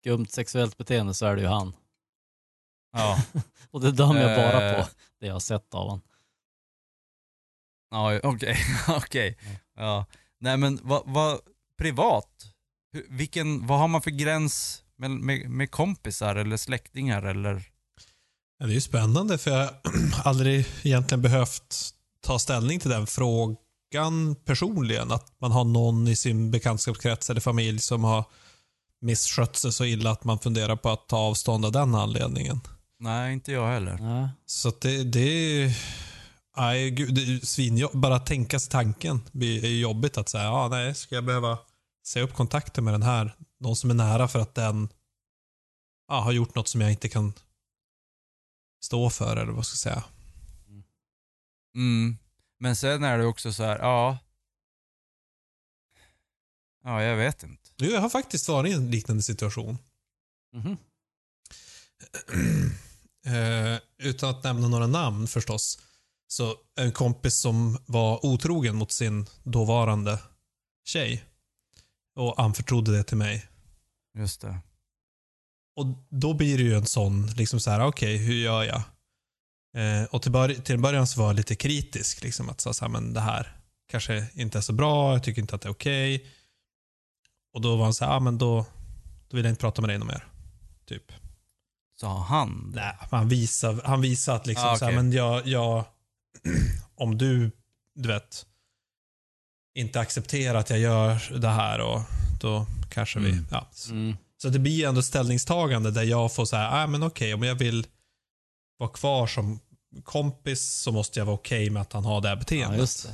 skumt 0.00 0.26
sexuellt 0.26 0.76
beteende 0.76 1.14
så 1.14 1.26
är 1.26 1.36
det 1.36 1.42
ju 1.42 1.48
han. 1.48 1.76
Ja, 2.92 3.22
Och 3.70 3.80
det 3.80 3.92
dömer 3.92 4.20
jag 4.20 4.36
bara 4.38 4.70
Eh. 4.70 4.84
på 4.84 4.90
det 5.20 5.26
jag 5.26 5.32
har 5.34 5.40
sett 5.40 5.74
av 5.74 5.80
honom. 5.88 6.00
ja 7.90 8.20
okej, 8.22 8.56
okej. 8.88 9.38
Ja. 9.76 10.06
Nej 10.40 10.56
men 10.56 10.78
vad, 10.82 11.02
vad 11.06 11.40
privat? 11.78 12.54
Hur, 12.92 13.06
vilken, 13.08 13.66
vad 13.66 13.78
har 13.78 13.88
man 13.88 14.02
för 14.02 14.10
gräns 14.10 14.84
med, 14.96 15.10
med, 15.10 15.50
med 15.50 15.70
kompisar 15.70 16.36
eller 16.36 16.56
släktingar 16.56 17.22
eller? 17.22 17.62
Ja, 18.58 18.66
det 18.66 18.72
är 18.72 18.74
ju 18.74 18.80
spännande 18.80 19.38
för 19.38 19.50
jag 19.50 19.58
har 19.58 19.80
aldrig 20.24 20.66
egentligen 20.82 21.22
behövt 21.22 21.94
ta 22.22 22.38
ställning 22.38 22.80
till 22.80 22.90
den 22.90 23.06
frågan 23.06 24.34
personligen. 24.44 25.12
Att 25.12 25.40
man 25.40 25.52
har 25.52 25.64
någon 25.64 26.08
i 26.08 26.16
sin 26.16 26.50
bekantskapskrets 26.50 27.30
eller 27.30 27.40
familj 27.40 27.78
som 27.78 28.04
har 28.04 28.24
misskött 29.00 29.56
sig 29.56 29.72
så 29.72 29.84
illa 29.84 30.10
att 30.10 30.24
man 30.24 30.38
funderar 30.38 30.76
på 30.76 30.90
att 30.90 31.08
ta 31.08 31.16
avstånd 31.16 31.64
av 31.64 31.72
den 31.72 31.94
anledningen. 31.94 32.60
Nej, 32.98 33.32
inte 33.32 33.52
jag 33.52 33.66
heller. 33.66 33.98
Nej. 34.00 34.28
Så 34.46 34.68
att 34.68 34.80
det, 34.80 35.04
det 35.04 35.20
är... 35.62 35.78
Nej, 36.56 36.90
gud, 36.90 37.14
det 37.14 37.22
är 37.22 37.46
svinjobb. 37.46 37.90
Bara 37.94 38.18
tänka 38.18 38.60
sig 38.60 38.70
tanken 38.70 39.20
blir 39.32 39.64
är 39.64 39.68
jobbigt 39.68 40.18
att 40.18 40.28
säga, 40.28 40.44
ja 40.44 40.68
nej, 40.68 40.94
ska 40.94 41.14
jag 41.14 41.24
behöva 41.24 41.58
säga 42.06 42.24
upp 42.24 42.34
kontakten 42.34 42.84
med 42.84 42.94
den 42.94 43.02
här, 43.02 43.36
någon 43.60 43.76
som 43.76 43.90
är 43.90 43.94
nära 43.94 44.28
för 44.28 44.38
att 44.38 44.54
den 44.54 44.88
ja, 46.08 46.20
har 46.20 46.32
gjort 46.32 46.54
något 46.54 46.68
som 46.68 46.80
jag 46.80 46.90
inte 46.90 47.08
kan 47.08 47.32
stå 48.84 49.10
för 49.10 49.36
eller 49.36 49.52
vad 49.52 49.66
ska 49.66 49.72
jag 49.72 49.94
säga. 49.94 50.04
Mm. 51.74 52.18
Men 52.58 52.76
sen 52.76 53.04
är 53.04 53.18
det 53.18 53.24
också 53.26 53.52
så 53.52 53.62
här, 53.62 53.78
ja. 53.78 54.18
Ja, 56.84 57.02
jag 57.02 57.16
vet 57.16 57.42
inte. 57.42 57.70
Jo, 57.76 57.90
jag 57.90 58.00
har 58.00 58.08
faktiskt 58.08 58.48
varit 58.48 58.70
i 58.70 58.74
en 58.74 58.90
liknande 58.90 59.22
situation. 59.22 59.78
Mhm. 60.52 60.76
Eh, 63.26 63.78
utan 63.98 64.30
att 64.30 64.44
nämna 64.44 64.68
några 64.68 64.86
namn 64.86 65.26
förstås. 65.28 65.78
Så 66.28 66.56
en 66.76 66.92
kompis 66.92 67.40
som 67.40 67.78
var 67.86 68.26
otrogen 68.26 68.76
mot 68.76 68.92
sin 68.92 69.26
dåvarande 69.42 70.18
tjej. 70.84 71.24
Och 72.16 72.42
anförtrodde 72.42 72.96
det 72.96 73.04
till 73.04 73.16
mig. 73.16 73.48
Just 74.18 74.40
det. 74.40 74.58
Och 75.76 75.86
då 76.08 76.34
blir 76.34 76.58
det 76.58 76.64
ju 76.64 76.74
en 76.74 76.86
sån, 76.86 77.26
liksom 77.26 77.60
så 77.60 77.70
här, 77.70 77.86
okej, 77.86 78.16
hur 78.16 78.34
gör 78.34 78.62
jag? 78.62 78.82
Eh, 79.76 80.04
och 80.10 80.22
till, 80.22 80.32
bör 80.32 80.48
till 80.54 80.78
början 80.78 81.06
så 81.06 81.20
var 81.20 81.26
jag 81.26 81.36
lite 81.36 81.54
kritisk, 81.54 82.22
liksom 82.22 82.48
att 82.50 82.60
säga 82.60 82.72
så 82.72 82.84
här, 82.84 82.92
men 82.92 83.12
det 83.14 83.20
här 83.20 83.56
kanske 83.90 84.26
inte 84.34 84.58
är 84.58 84.62
så 84.62 84.72
bra, 84.72 85.12
jag 85.12 85.22
tycker 85.22 85.42
inte 85.42 85.54
att 85.54 85.62
det 85.62 85.68
är 85.68 85.72
okej. 85.72 86.26
Och 87.54 87.60
då 87.60 87.76
var 87.76 87.84
han 87.84 87.94
så 87.94 88.04
här, 88.04 88.12
ah, 88.16 88.20
men 88.20 88.38
då, 88.38 88.66
då 89.28 89.36
vill 89.36 89.44
jag 89.44 89.52
inte 89.52 89.60
prata 89.60 89.82
med 89.82 89.90
dig 89.90 89.98
något 89.98 90.08
mer. 90.08 90.26
Typ. 90.88 91.12
Sa 92.00 92.22
han? 92.22 92.72
Nej, 92.74 92.96
han 93.10 93.28
visar, 93.28 93.80
han 93.84 94.00
visar 94.00 94.36
att 94.36 94.46
liksom 94.46 94.68
Ah, 94.68 94.76
så 94.76 94.84
här, 94.84 94.92
men 94.92 95.12
jag, 95.12 95.46
jag, 95.46 95.84
om 96.94 97.18
du, 97.18 97.50
du 97.94 98.08
vet, 98.08 98.46
inte 99.74 100.00
accepterar 100.00 100.58
att 100.58 100.70
jag 100.70 100.78
gör 100.78 101.38
det 101.38 101.48
här 101.48 101.80
och 101.80 102.00
då 102.40 102.66
kanske 102.90 103.18
vi, 103.18 103.30
Mm. 103.30 103.46
ja. 103.50 103.70
Mm. 103.90 104.16
Så 104.42 104.48
det 104.48 104.58
blir 104.58 104.88
ändå 104.88 105.02
ställningstagande 105.02 105.90
där 105.90 106.02
jag 106.02 106.34
får 106.34 106.44
säga, 106.44 106.68
ah, 106.70 106.86
men 106.86 107.02
okej, 107.02 107.34
om 107.34 107.42
jag 107.42 107.54
vill 107.54 107.86
vara 108.82 108.90
kvar 108.92 109.26
som 109.26 109.60
kompis 110.04 110.72
så 110.74 110.92
måste 110.92 111.18
jag 111.18 111.26
vara 111.26 111.34
okej 111.34 111.70
med 111.70 111.82
att 111.82 111.92
han 111.92 112.04
har 112.04 112.20
det 112.20 112.28
här 112.28 112.34
Ja, 112.36 112.38
beteendet. 112.38 112.78
just 112.80 113.02
det. 113.06 113.12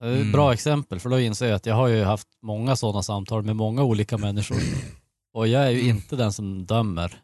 Det 0.00 0.06
är 0.06 0.12
ett 0.12 0.20
Mm. 0.20 0.32
bra 0.32 0.52
exempel, 0.52 1.00
för 1.00 1.08
då 1.10 1.20
inser 1.20 1.46
jag 1.46 1.56
att 1.56 1.66
jag 1.66 1.74
har 1.74 1.88
ju 1.88 2.04
haft 2.04 2.28
många 2.42 2.76
sådana 2.76 3.02
samtal 3.02 3.42
med 3.42 3.56
många 3.56 3.82
olika 3.82 4.18
människor. 4.18 4.56
Och 5.32 5.48
jag 5.48 5.66
är 5.66 5.70
ju 5.70 5.88
inte 5.88 6.16
den 6.16 6.32
som 6.32 6.66
dömer 6.66 7.22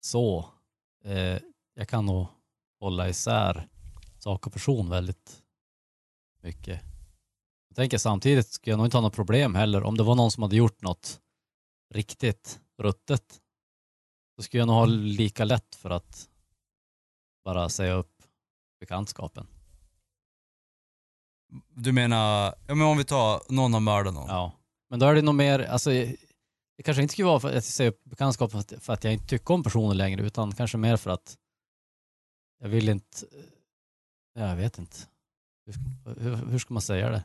så. 0.00 0.46
Eh, 1.04 1.38
jag 1.74 1.88
kan 1.88 2.06
nog 2.06 2.26
hålla 2.80 3.08
isär 3.08 3.68
sak 4.18 4.46
och 4.46 4.52
person 4.52 4.90
väldigt 4.90 5.42
mycket. 6.42 6.80
Jag 7.68 7.76
tänker 7.76 7.98
samtidigt 7.98 8.48
skulle 8.48 8.72
jag 8.72 8.76
nog 8.78 8.86
inte 8.86 8.96
ha 8.96 9.02
något 9.02 9.14
problem 9.14 9.54
heller 9.54 9.82
om 9.82 9.96
det 9.96 10.02
var 10.02 10.14
någon 10.14 10.30
som 10.30 10.42
hade 10.42 10.56
gjort 10.56 10.82
något 10.82 11.20
riktigt 11.94 12.60
ruttet. 12.82 13.40
Så 14.36 14.42
skulle 14.42 14.60
jag 14.60 14.66
nog 14.66 14.76
ha 14.76 14.84
lika 14.86 15.44
lätt 15.44 15.74
för 15.74 15.90
att 15.90 16.28
bara 17.46 17.68
säga 17.68 17.92
upp 17.92 18.22
bekantskapen. 18.80 19.46
Du 21.68 21.92
menar, 21.92 22.54
ja 22.66 22.74
men 22.74 22.86
om 22.86 22.98
vi 22.98 23.04
tar, 23.04 23.42
någon 23.48 23.72
har 23.72 23.80
mördat 23.80 24.14
någon. 24.14 24.28
Ja, 24.28 24.52
men 24.90 24.98
då 24.98 25.06
är 25.06 25.14
det 25.14 25.22
nog 25.22 25.34
mer, 25.34 25.58
alltså 25.58 25.90
det 26.76 26.82
kanske 26.84 27.02
inte 27.02 27.12
skulle 27.12 27.26
vara 27.26 27.40
för 27.40 27.48
att 27.48 27.54
jag 27.54 27.64
säger 27.64 27.90
upp 27.90 28.04
bekantskap 28.04 28.52
för 28.52 28.58
att, 28.58 28.72
för 28.80 28.92
att 28.92 29.04
jag 29.04 29.12
inte 29.12 29.26
tycker 29.26 29.54
om 29.54 29.62
personen 29.62 29.96
längre 29.96 30.22
utan 30.22 30.52
kanske 30.52 30.78
mer 30.78 30.96
för 30.96 31.10
att 31.10 31.36
jag 32.58 32.68
vill 32.68 32.88
inte, 32.88 33.26
ja, 34.34 34.48
jag 34.48 34.56
vet 34.56 34.78
inte. 34.78 34.96
Hur, 35.66 35.74
hur, 36.20 36.36
hur 36.36 36.58
ska 36.58 36.74
man 36.74 36.82
säga 36.82 37.10
det? 37.10 37.24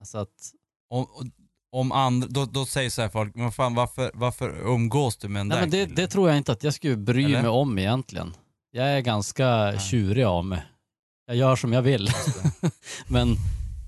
Alltså 0.00 0.18
att, 0.18 0.54
Om, 0.88 1.32
om 1.72 1.92
andra, 1.92 2.28
då, 2.30 2.44
då 2.44 2.64
säger 2.64 2.90
så 2.90 3.02
här 3.02 3.08
folk, 3.08 3.34
men 3.34 3.52
fan 3.52 3.74
varför, 3.74 4.10
varför 4.14 4.60
umgås 4.66 5.16
du 5.16 5.28
med 5.28 5.40
en 5.40 5.48
nej 5.48 5.56
där 5.56 5.62
men 5.62 5.70
det, 5.70 5.76
killen? 5.76 5.94
det 5.94 6.06
tror 6.06 6.28
jag 6.28 6.38
inte 6.38 6.52
att 6.52 6.64
jag 6.64 6.74
skulle 6.74 6.96
bry 6.96 7.24
Eller? 7.24 7.42
mig 7.42 7.50
om 7.50 7.78
egentligen. 7.78 8.34
Jag 8.70 8.86
är 8.88 9.00
ganska 9.00 9.78
tjurig 9.78 10.24
av 10.24 10.44
mig. 10.44 10.62
Jag 11.26 11.36
gör 11.36 11.56
som 11.56 11.72
jag 11.72 11.82
vill. 11.82 12.10
men 13.08 13.36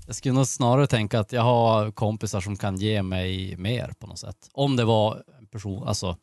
jag 0.06 0.16
skulle 0.16 0.34
nog 0.34 0.46
snarare 0.46 0.86
tänka 0.86 1.20
att 1.20 1.32
jag 1.32 1.42
har 1.42 1.90
kompisar 1.90 2.40
som 2.40 2.56
kan 2.56 2.76
ge 2.76 3.02
mig 3.02 3.56
mer 3.56 3.92
på 3.98 4.06
något 4.06 4.18
sätt. 4.18 4.48
Om 4.52 4.76
det 4.76 4.84
var 4.84 5.22
en 5.38 5.46
person, 5.46 5.88
alltså 5.88 6.16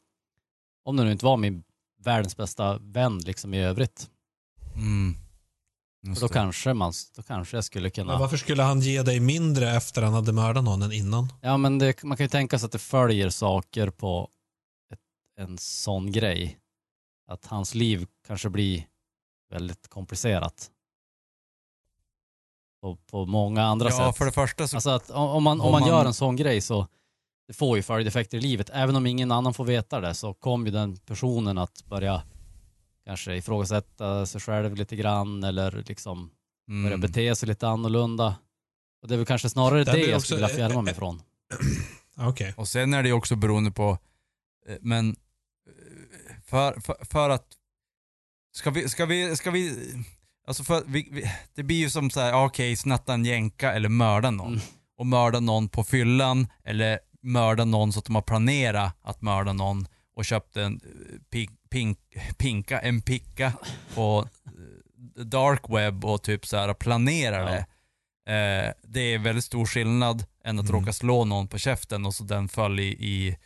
om 0.86 0.96
det 0.98 1.04
nu 1.04 1.12
inte 1.12 1.26
var 1.26 1.38
min 1.38 1.64
världens 2.04 2.38
bästa 2.38 2.78
vän 2.78 3.18
liksom 3.20 3.54
i 3.54 3.64
övrigt. 3.64 4.10
Mm. 4.76 5.16
För 6.16 6.22
då 6.22 6.34
kanske, 6.34 6.74
man, 6.74 6.94
då 7.16 7.22
kanske 7.24 7.58
jag 7.58 7.64
skulle 7.64 7.84
Men 7.84 7.92
kunna... 7.92 8.20
varför 8.20 8.38
skulle 8.38 8.64
han 8.64 8.80
ge 8.82 9.04
dig 9.04 9.20
mindre 9.20 9.70
efter 9.76 10.02
han 10.02 10.14
hade 10.14 10.32
mördat 10.34 10.64
någon 10.64 10.82
än 10.82 10.92
innan? 10.92 11.34
Ja 11.42 11.58
men 11.58 11.80
det, 11.80 12.04
man 12.04 12.18
kan 12.18 12.24
ju 12.24 12.30
tänka 12.30 12.60
sig 12.60 12.66
att 12.66 12.72
det 12.72 12.80
följer 12.80 13.30
saker 13.30 13.90
på 13.90 14.30
ett, 14.94 15.00
en 15.40 15.58
sån 15.58 16.12
grej. 16.12 16.60
Att 17.32 17.46
hans 17.46 17.76
liv 17.76 18.08
kanske 18.28 18.50
blir 18.50 18.88
väldigt 19.52 19.88
komplicerat. 19.88 20.72
På, 22.82 22.96
på 22.96 23.26
många 23.26 23.64
andra 23.64 23.90
Ja, 23.90 23.98
sätt. 24.08 24.18
för 24.18 24.26
det 24.26 24.32
första 24.32 24.68
så, 24.68 24.78
Alltså 24.78 24.90
att 24.90 25.10
om 25.10 25.30
om 25.30 25.44
man, 25.44 25.60
om 25.62 25.66
Om 25.66 25.72
man 25.72 25.82
man- 25.82 25.90
gör 25.90 26.06
en 26.06 26.14
sån 26.14 26.36
grej 26.36 26.62
så 26.62 26.88
det 27.48 27.54
får 27.54 27.78
ju 27.78 27.84
följdeffekter 27.84 28.38
i 28.38 28.42
livet. 28.42 28.70
Även 28.74 28.96
om 28.96 29.06
ingen 29.06 29.32
annan 29.32 29.54
får 29.54 29.66
veta 29.66 30.00
det 30.00 30.14
så 30.14 30.34
kommer 30.34 30.66
ju 30.66 30.72
den 30.72 30.98
personen 30.98 31.58
att 31.58 31.86
börja 31.86 32.24
kanske 33.08 33.36
ifrågasätta 33.36 34.26
sig 34.26 34.42
själv 34.42 34.76
lite 34.76 34.96
grann 34.96 35.44
eller 35.44 35.84
liksom 35.88 36.32
börja 36.68 36.88
mm. 36.88 37.02
bete 37.02 37.36
sig 37.36 37.50
lite 37.50 37.68
annorlunda. 37.68 38.36
Och 39.02 39.08
det 39.08 39.16
är 39.16 39.18
väl 39.18 39.26
kanske 39.26 39.50
snarare 39.50 39.84
Det 39.84 39.92
det, 39.92 40.00
jag 40.00 40.18
också- 40.18 40.26
skulle 40.26 40.38
vilja 40.38 40.56
fjärma 40.56 40.82
mig 40.82 40.92
ifrån. 40.92 41.22
Okej. 42.18 42.54
Och 42.58 42.68
sen 42.68 42.94
är 42.94 43.04
det 43.04 43.10
ju 43.10 43.14
också 43.14 43.36
beroende 43.36 43.72
på, 43.72 43.98
eh, 44.68 44.76
men 44.82 45.10
eh, 45.10 46.36
för, 46.46 46.80
för, 46.80 47.06
för 47.06 47.30
att, 47.30 47.46
ska 48.56 48.70
vi, 48.70 48.90
ska 48.90 49.06
vi, 49.06 49.36
ska 49.36 49.52
vi, 49.52 49.94
alltså 50.48 50.64
för, 50.64 50.84
vi, 50.88 51.08
vi, 51.12 51.32
det 51.56 51.64
blir 51.64 51.78
ju 51.78 51.90
som 51.90 52.10
så 52.10 52.20
här, 52.20 52.46
okej, 52.46 52.76
snatta 52.76 53.14
en 53.14 53.26
jänka 53.26 53.74
eller 53.74 53.90
mörda 53.90 54.32
någon. 54.32 54.54
Mm. 54.54 54.66
Och 54.98 55.06
mörda 55.06 55.40
någon 55.40 55.70
på 55.70 55.84
fyllan 55.84 56.48
eller 56.64 57.00
mörda 57.22 57.66
någon 57.66 57.94
så 57.94 58.00
att 58.00 58.06
de 58.06 58.16
har 58.16 58.22
planerat 58.22 58.98
att 59.02 59.22
mörda 59.22 59.54
någon 59.54 59.88
och 60.18 60.26
köpt 60.26 60.58
en 60.58 60.74
eh, 60.84 61.20
pink, 61.30 61.52
pink, 61.70 62.00
pinka, 62.38 62.80
en 62.80 63.02
picka 63.02 63.54
på 63.96 64.28
eh, 65.18 65.24
dark 65.24 65.62
web 65.70 66.06
och 66.06 66.24
typ 66.24 66.46
så 66.46 66.58
här 66.58 66.74
planerar 66.74 67.40
Ja. 67.40 67.52
det. 67.52 67.66
Eh, 68.34 68.74
det 68.84 69.00
är 69.14 69.20
väldigt 69.20 69.44
stor 69.46 69.66
skillnad 69.66 70.26
än 70.44 70.60
att 70.60 70.70
Mm. 70.70 70.80
råka 70.82 70.94
slå 70.94 71.26
någon 71.26 71.48
på 71.48 71.58
käften 71.58 72.06
och 72.06 72.14
så 72.14 72.24
den 72.24 72.50
föll 72.50 72.80
i, 72.80 72.84
i, 72.88 73.38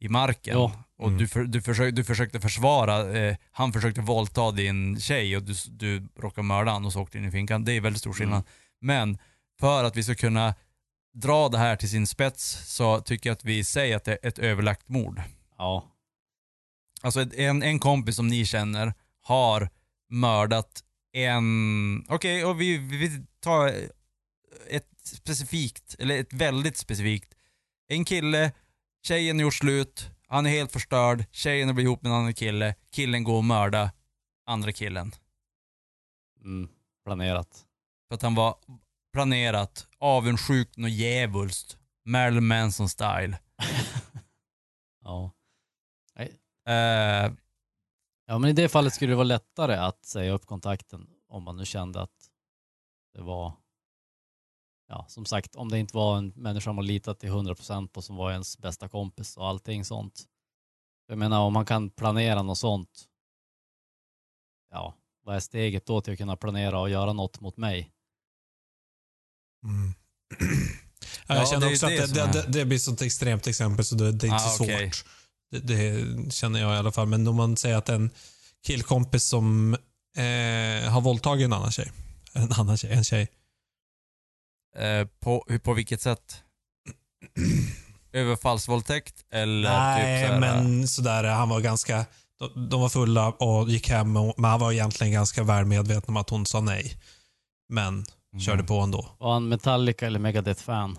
i 0.00 0.08
marken. 0.08 0.54
Ja. 0.58 0.84
Och 0.98 1.06
Mm. 1.06 1.18
du, 1.18 1.28
för, 1.28 1.44
du, 1.44 1.62
försökte, 1.62 1.90
du 1.96 2.04
försökte 2.04 2.40
försvara, 2.40 3.18
eh, 3.18 3.36
han 3.52 3.72
försökte 3.72 4.00
våldta 4.00 4.50
din 4.50 5.00
tjej 5.00 5.36
och 5.36 5.42
du, 5.42 5.54
du 5.70 6.08
råkade 6.18 6.42
mörda 6.46 6.70
honom 6.70 6.86
och 6.86 6.92
så 6.92 7.00
åkte 7.00 7.18
in 7.18 7.24
i 7.24 7.30
finkan. 7.30 7.64
Det 7.64 7.72
är 7.72 7.80
väldigt 7.80 8.00
stor 8.00 8.12
skillnad. 8.12 8.38
Mm. 8.38 8.46
Men 8.80 9.18
för 9.60 9.84
att 9.84 9.96
vi 9.96 10.02
ska 10.02 10.14
kunna 10.14 10.54
dra 11.14 11.48
det 11.48 11.58
här 11.58 11.76
till 11.76 11.90
sin 11.90 12.06
spets 12.06 12.74
så 12.74 13.00
tycker 13.00 13.30
jag 13.30 13.34
att 13.34 13.44
vi 13.44 13.64
säger 13.64 13.96
att 13.96 14.04
det 14.04 14.12
är 14.12 14.28
ett 14.28 14.38
överlagt 14.38 14.88
mord. 14.88 15.22
Ja. 15.58 15.84
Alltså 17.02 17.34
en, 17.34 17.62
en 17.62 17.78
kompis 17.78 18.16
som 18.16 18.28
ni 18.28 18.46
känner 18.46 18.94
har 19.20 19.70
mördat 20.08 20.84
en, 21.12 22.04
okej 22.08 22.44
och 22.44 22.60
vi, 22.60 22.78
vi 22.78 23.26
tar 23.40 23.68
ett 24.68 24.88
specifikt, 25.02 25.96
eller 25.98 26.20
ett 26.20 26.32
väldigt 26.32 26.76
specifikt. 26.76 27.34
En 27.88 28.04
kille, 28.04 28.52
tjejen 29.02 29.36
har 29.38 29.42
gjort 29.42 29.54
slut, 29.54 30.10
han 30.28 30.46
är 30.46 30.50
helt 30.50 30.72
förstörd, 30.72 31.24
tjejen 31.30 31.68
har 31.68 31.74
blivit 31.74 31.88
ihop 31.88 32.02
med 32.02 32.12
en 32.12 32.18
annan 32.18 32.34
kille, 32.34 32.74
killen 32.92 33.24
går 33.24 33.36
och 33.36 33.44
mördar 33.44 33.90
andra 34.46 34.72
killen. 34.72 35.12
Mm. 36.44 36.68
Planerat. 37.04 37.66
För 38.08 38.14
att 38.14 38.22
han 38.22 38.34
var 38.34 38.56
planerat, 39.12 39.88
avundsjuk 39.98 40.68
och 40.76 40.88
djävulskt. 40.88 41.76
Marilyn 42.04 42.46
Manson 42.46 42.88
style. 42.88 43.38
Ja. 45.04 45.32
Eh, 46.66 47.32
Ja 48.26 48.38
men 48.38 48.50
i 48.50 48.52
det 48.52 48.68
fallet 48.68 48.94
skulle 48.94 49.12
det 49.12 49.16
vara 49.16 49.24
lättare 49.24 49.74
att 49.74 50.04
säga 50.04 50.32
upp 50.32 50.46
kontakten 50.46 51.06
om 51.28 51.42
man 51.42 51.56
nu 51.56 51.64
kände 51.64 52.02
att 52.02 52.30
det 53.14 53.20
var 53.22 53.52
ja, 54.88 55.06
som 55.08 55.24
sagt, 55.24 55.56
om 55.56 55.68
det 55.68 55.78
inte 55.78 55.96
var 55.96 56.18
en 56.18 56.28
människa 56.36 56.72
man 56.72 56.86
litat 56.86 57.18
till 57.20 57.28
100% 57.30 57.88
på 57.88 58.02
som 58.02 58.16
var 58.16 58.30
ens 58.32 58.58
bästa 58.58 58.88
kompis 58.88 59.36
och 59.36 59.46
allting 59.48 59.84
sånt. 59.84 60.24
Jag 61.06 61.18
menar 61.18 61.40
om 61.40 61.52
man 61.52 61.66
kan 61.66 61.90
planera 61.90 62.42
något 62.42 62.58
sånt, 62.58 63.08
ja, 64.70 64.94
vad 65.24 65.36
är 65.36 65.40
steget 65.40 65.86
då 65.86 66.00
till 66.00 66.12
att 66.12 66.18
kunna 66.18 66.36
planera 66.36 66.80
och 66.80 66.90
göra 66.90 67.12
något 67.12 67.40
mot 67.40 67.56
mig? 67.56 67.92
Mm. 69.64 69.94
Ja, 71.28 71.34
Ja, 71.34 71.40
jag 71.40 71.48
känner 71.48 71.70
också 71.72 71.86
det 71.86 72.04
att 72.04 72.14
det, 72.14 72.14
det, 72.32 72.38
är- 72.38 72.46
det, 72.52 72.58
det 72.58 72.64
blir 72.64 72.76
ett 72.76 72.82
sånt 72.82 73.02
extremt 73.02 73.46
exempel 73.46 73.84
så 73.84 73.94
det, 73.94 74.12
det 74.12 74.26
är 74.26 74.28
inte 74.28 74.36
Ah, 74.44 74.48
så 74.48 74.64
okej. 74.64 74.90
svårt. 74.92 75.04
Det, 75.50 75.58
det 75.58 76.32
känner 76.32 76.60
jag 76.60 76.74
i 76.74 76.78
alla 76.78 76.92
fall. 76.92 77.06
Men 77.06 77.28
om 77.28 77.36
man 77.36 77.56
säger 77.56 77.76
att 77.76 77.88
en 77.88 78.10
killkompis 78.66 79.24
som 79.24 79.74
eh, 80.16 80.90
har 80.92 81.00
våldtagit 81.00 81.44
en 81.44 81.52
annan 81.52 81.70
tjej. 81.72 81.92
En 82.32 82.52
annan 82.52 82.76
tjej, 82.76 82.92
en 82.92 83.04
tjej. 83.04 83.28
Eh, 84.76 85.06
på, 85.20 85.46
på 85.62 85.74
vilket 85.74 86.00
sätt? 86.02 86.42
Överfallsvåldtäkt 88.12 89.14
eller 89.32 89.70
Nej, 89.70 89.96
typ 90.20 90.28
så 90.28 90.32
här, 90.34 90.40
men 90.40 90.88
sådär, 90.88 91.24
han 91.24 91.48
var 91.48 91.60
ganska... 91.60 92.06
De, 92.38 92.68
de 92.68 92.80
var 92.80 92.88
fulla 92.88 93.28
och 93.30 93.70
gick 93.70 93.88
hem, 93.88 94.16
och, 94.16 94.34
men 94.36 94.50
han 94.50 94.60
var 94.60 94.72
egentligen 94.72 95.12
ganska 95.12 95.42
väl 95.42 95.64
medveten 95.64 96.04
om 96.08 96.16
att 96.16 96.30
hon 96.30 96.46
sa 96.46 96.60
nej. 96.60 96.96
Men 97.68 98.04
Mm. 98.32 98.40
körde 98.40 98.64
på 98.64 98.74
ändå. 98.80 99.08
Var 99.18 99.32
han 99.32 99.48
Metallica 99.48 100.06
eller 100.06 100.18
Megadeth-fan? 100.18 100.98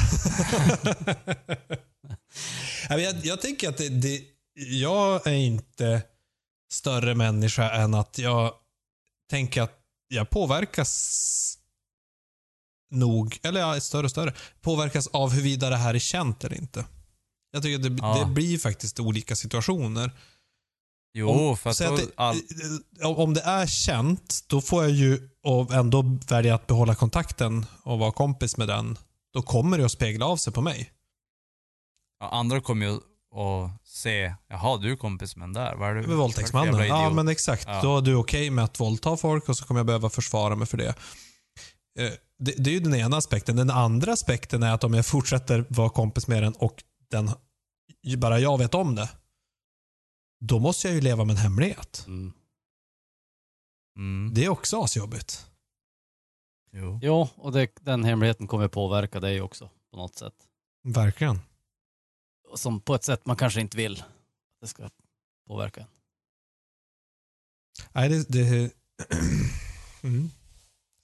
Ja, 2.88 2.98
jag, 2.98 3.26
jag 3.26 3.40
tänker 3.40 3.68
att 3.68 3.76
det, 3.78 3.88
det, 3.88 4.22
jag 4.54 5.26
är 5.26 5.32
inte 5.32 6.02
större 6.72 7.14
människa 7.14 7.70
än 7.70 7.94
att 7.94 8.18
jag 8.18 8.52
tänker 9.30 9.62
att 9.62 9.74
jag 10.08 10.30
påverkas 10.30 11.54
nog, 12.90 13.38
eller 13.42 13.74
är 13.74 13.80
större 13.80 14.04
och 14.04 14.10
större, 14.10 14.34
påverkas 14.60 15.06
av 15.06 15.30
huruvida 15.30 15.70
det 15.70 15.76
här 15.76 15.94
är 15.94 15.98
känt 15.98 16.44
eller 16.44 16.56
inte. 16.56 16.84
Jag 17.50 17.62
tycker 17.62 17.76
att 17.76 17.82
det, 17.96 18.02
Ja. 18.06 18.18
det 18.24 18.26
blir 18.34 18.58
faktiskt 18.58 19.00
olika 19.00 19.36
situationer. 19.36 20.12
Jo, 21.14 21.30
Om- 21.30 21.56
för 21.56 21.70
att 21.70 21.78
då, 21.78 21.84
att 21.94 21.96
det, 21.96 22.06
all, 22.16 23.14
Om 23.16 23.34
det 23.34 23.40
är 23.40 23.66
känt, 23.66 24.44
då 24.46 24.60
får 24.60 24.82
jag 24.82 24.92
ju 24.92 25.28
och 25.42 25.72
ändå 25.74 26.18
välja 26.28 26.54
att 26.54 26.66
behålla 26.66 26.94
kontakten 26.94 27.66
och 27.82 27.98
vara 27.98 28.12
kompis 28.12 28.56
med 28.56 28.68
den. 28.68 28.98
Då 29.32 29.42
kommer 29.42 29.78
det 29.78 29.84
att 29.84 29.92
spegla 29.92 30.26
av 30.26 30.36
sig 30.36 30.52
på 30.52 30.60
mig. 30.60 30.92
Ja, 32.20 32.28
andra 32.28 32.60
kommer 32.60 32.86
ju 32.86 32.94
att 33.40 33.86
se, 33.88 34.34
jaha 34.48 34.76
du 34.76 34.92
är 34.92 34.96
kompis 34.96 35.36
med 35.36 35.48
den 35.48 35.52
där, 35.52 35.76
vad 35.76 35.90
är 35.90 35.94
du? 35.94 36.06
Med 36.06 36.16
våldtäktsmannen. 36.16 36.86
Ja, 36.86 37.10
men 37.10 37.28
exakt. 37.28 37.64
Ja. 37.66 37.82
Då 37.82 37.98
är 37.98 38.02
du 38.02 38.14
okej 38.14 38.50
med 38.50 38.64
att 38.64 38.80
våldta 38.80 39.16
folk 39.16 39.48
och 39.48 39.56
så 39.56 39.64
kommer 39.64 39.78
jag 39.78 39.86
behöva 39.86 40.10
försvara 40.10 40.56
mig 40.56 40.66
för 40.66 40.76
det. 40.76 40.88
Eh, 41.98 42.12
det. 42.38 42.54
Det 42.58 42.70
är 42.70 42.74
ju 42.74 42.80
den 42.80 42.94
ena 42.94 43.16
aspekten. 43.16 43.56
Den 43.56 43.70
andra 43.70 44.12
aspekten 44.12 44.62
är 44.62 44.74
att 44.74 44.84
om 44.84 44.94
jag 44.94 45.06
fortsätter 45.06 45.64
vara 45.68 45.90
kompis 45.90 46.28
med 46.28 46.42
den 46.42 46.52
och 46.52 46.82
den, 47.10 47.30
bara 48.18 48.38
jag 48.38 48.58
vet 48.58 48.74
om 48.74 48.94
det, 48.94 49.08
då 50.40 50.58
måste 50.58 50.88
jag 50.88 50.94
ju 50.94 51.00
leva 51.00 51.24
med 51.24 51.36
en 51.36 51.42
hemlighet. 51.42 52.04
Mm. 52.06 52.32
Mm. 53.96 54.34
Det 54.34 54.44
är 54.44 54.48
också 54.48 54.82
asjobbigt. 54.82 55.46
Jo. 56.72 57.00
Jo, 57.02 57.28
och 57.36 57.52
det, 57.52 57.70
den 57.80 58.04
hemligheten 58.04 58.46
kommer 58.46 58.68
påverka 58.68 59.20
dig 59.20 59.40
också 59.40 59.70
på 59.90 59.96
något 59.96 60.14
sätt. 60.14 60.34
Verkligen. 60.84 61.40
Som 62.54 62.80
på 62.80 62.94
ett 62.94 63.04
sätt 63.04 63.26
man 63.26 63.36
kanske 63.36 63.60
inte 63.60 63.76
vill 63.76 64.00
att 64.00 64.60
det 64.60 64.66
ska 64.66 64.90
påverka 65.46 65.80
en. 65.80 65.86
Nej, 67.92 68.08
det... 68.08 68.28
det 68.28 68.72
mm. 70.02 70.30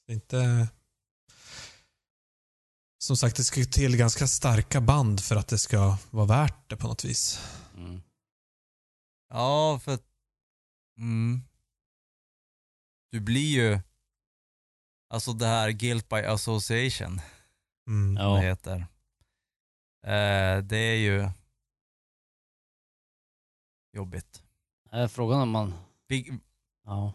Det 0.06 0.12
är 0.12 0.14
inte... 0.14 0.68
Som 2.98 3.16
sagt, 3.16 3.36
det 3.36 3.44
ska 3.44 3.64
till 3.64 3.96
ganska 3.96 4.26
starka 4.26 4.80
band 4.80 5.20
för 5.20 5.36
att 5.36 5.48
det 5.48 5.58
ska 5.58 5.98
vara 6.10 6.26
värt 6.26 6.70
det 6.70 6.76
på 6.76 6.88
något 6.88 7.04
vis. 7.04 7.40
Mm. 7.76 8.02
Ja, 9.28 9.80
för 9.84 9.94
att, 9.94 10.04
mm. 10.98 11.42
Du 13.10 13.20
blir 13.20 13.54
ju, 13.54 13.80
alltså 15.10 15.32
det 15.32 15.46
här 15.46 15.70
guilt 15.70 16.08
by 16.08 16.16
association, 16.16 17.20
Mm. 17.86 18.16
Ja. 18.16 18.34
det 18.34 18.40
heter. 18.40 18.86
Eh, 20.04 20.58
det 20.64 20.76
är 20.76 20.96
ju 20.96 21.28
jobbigt. 23.92 24.42
Är 24.90 25.08
frågan 25.08 25.40
om 25.40 25.50
man, 25.50 25.74
Vi- 26.08 26.38
ja. 26.84 27.12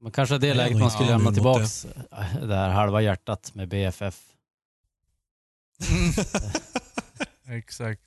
Men 0.00 0.12
kanske 0.12 0.38
det 0.38 0.48
är 0.48 0.54
läget 0.54 0.78
man 0.78 0.90
skulle 0.90 1.10
lämna 1.10 1.24
mot 1.24 1.34
tillbaks 1.34 1.84
äh, 1.84 2.36
det 2.46 2.54
här 2.54 2.68
halva 2.70 3.00
hjärtat 3.02 3.54
med 3.54 3.68
BFF. 3.68 4.32
Exakt. 7.48 8.02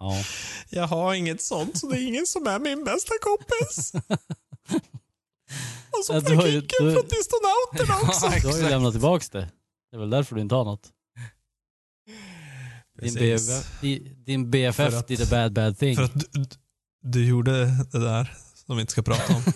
Ja. 0.00 0.12
Jag 0.70 0.86
har 0.86 1.14
inget 1.14 1.42
sånt, 1.42 1.78
så 1.78 1.88
det 1.88 1.98
är 1.98 2.08
ingen 2.08 2.26
som 2.26 2.46
är 2.46 2.58
min 2.58 2.84
bästa 2.84 3.12
kompis. 3.20 3.92
Och 5.90 6.04
så 6.04 6.12
Ja, 6.14 6.20
får 6.20 6.28
du 6.28 6.34
jag 6.34 6.44
kicken 6.44 6.86
du- 6.86 6.92
från 6.92 7.04
distronauterna 7.08 8.00
också. 8.08 8.26
Ja, 8.26 8.40
Du 8.42 8.48
har 8.48 8.58
ju 8.58 8.68
lämnat 8.68 8.92
tillbaks 8.92 9.30
det. 9.30 9.48
Det 9.90 9.96
är 9.96 10.00
väl 10.00 10.10
därför 10.10 10.34
du 10.34 10.40
inte 10.40 10.54
har 10.54 10.64
något. 10.64 10.92
Din, 12.98 13.38
di- 13.80 14.14
din 14.26 14.50
BFF 14.50 14.76
För 14.76 14.98
att- 14.98 15.08
did 15.08 15.22
a 15.22 15.26
bad 15.30 15.52
bad 15.52 15.78
thing. 15.78 15.96
För 15.96 16.02
att 16.04 16.14
du, 16.32 16.44
du- 17.02 17.26
gjorde 17.28 17.64
det 17.92 17.98
där 17.98 18.34
som 18.66 18.76
vi 18.76 18.80
inte 18.80 18.92
ska 18.92 19.02
prata 19.02 19.34
om. 19.36 19.42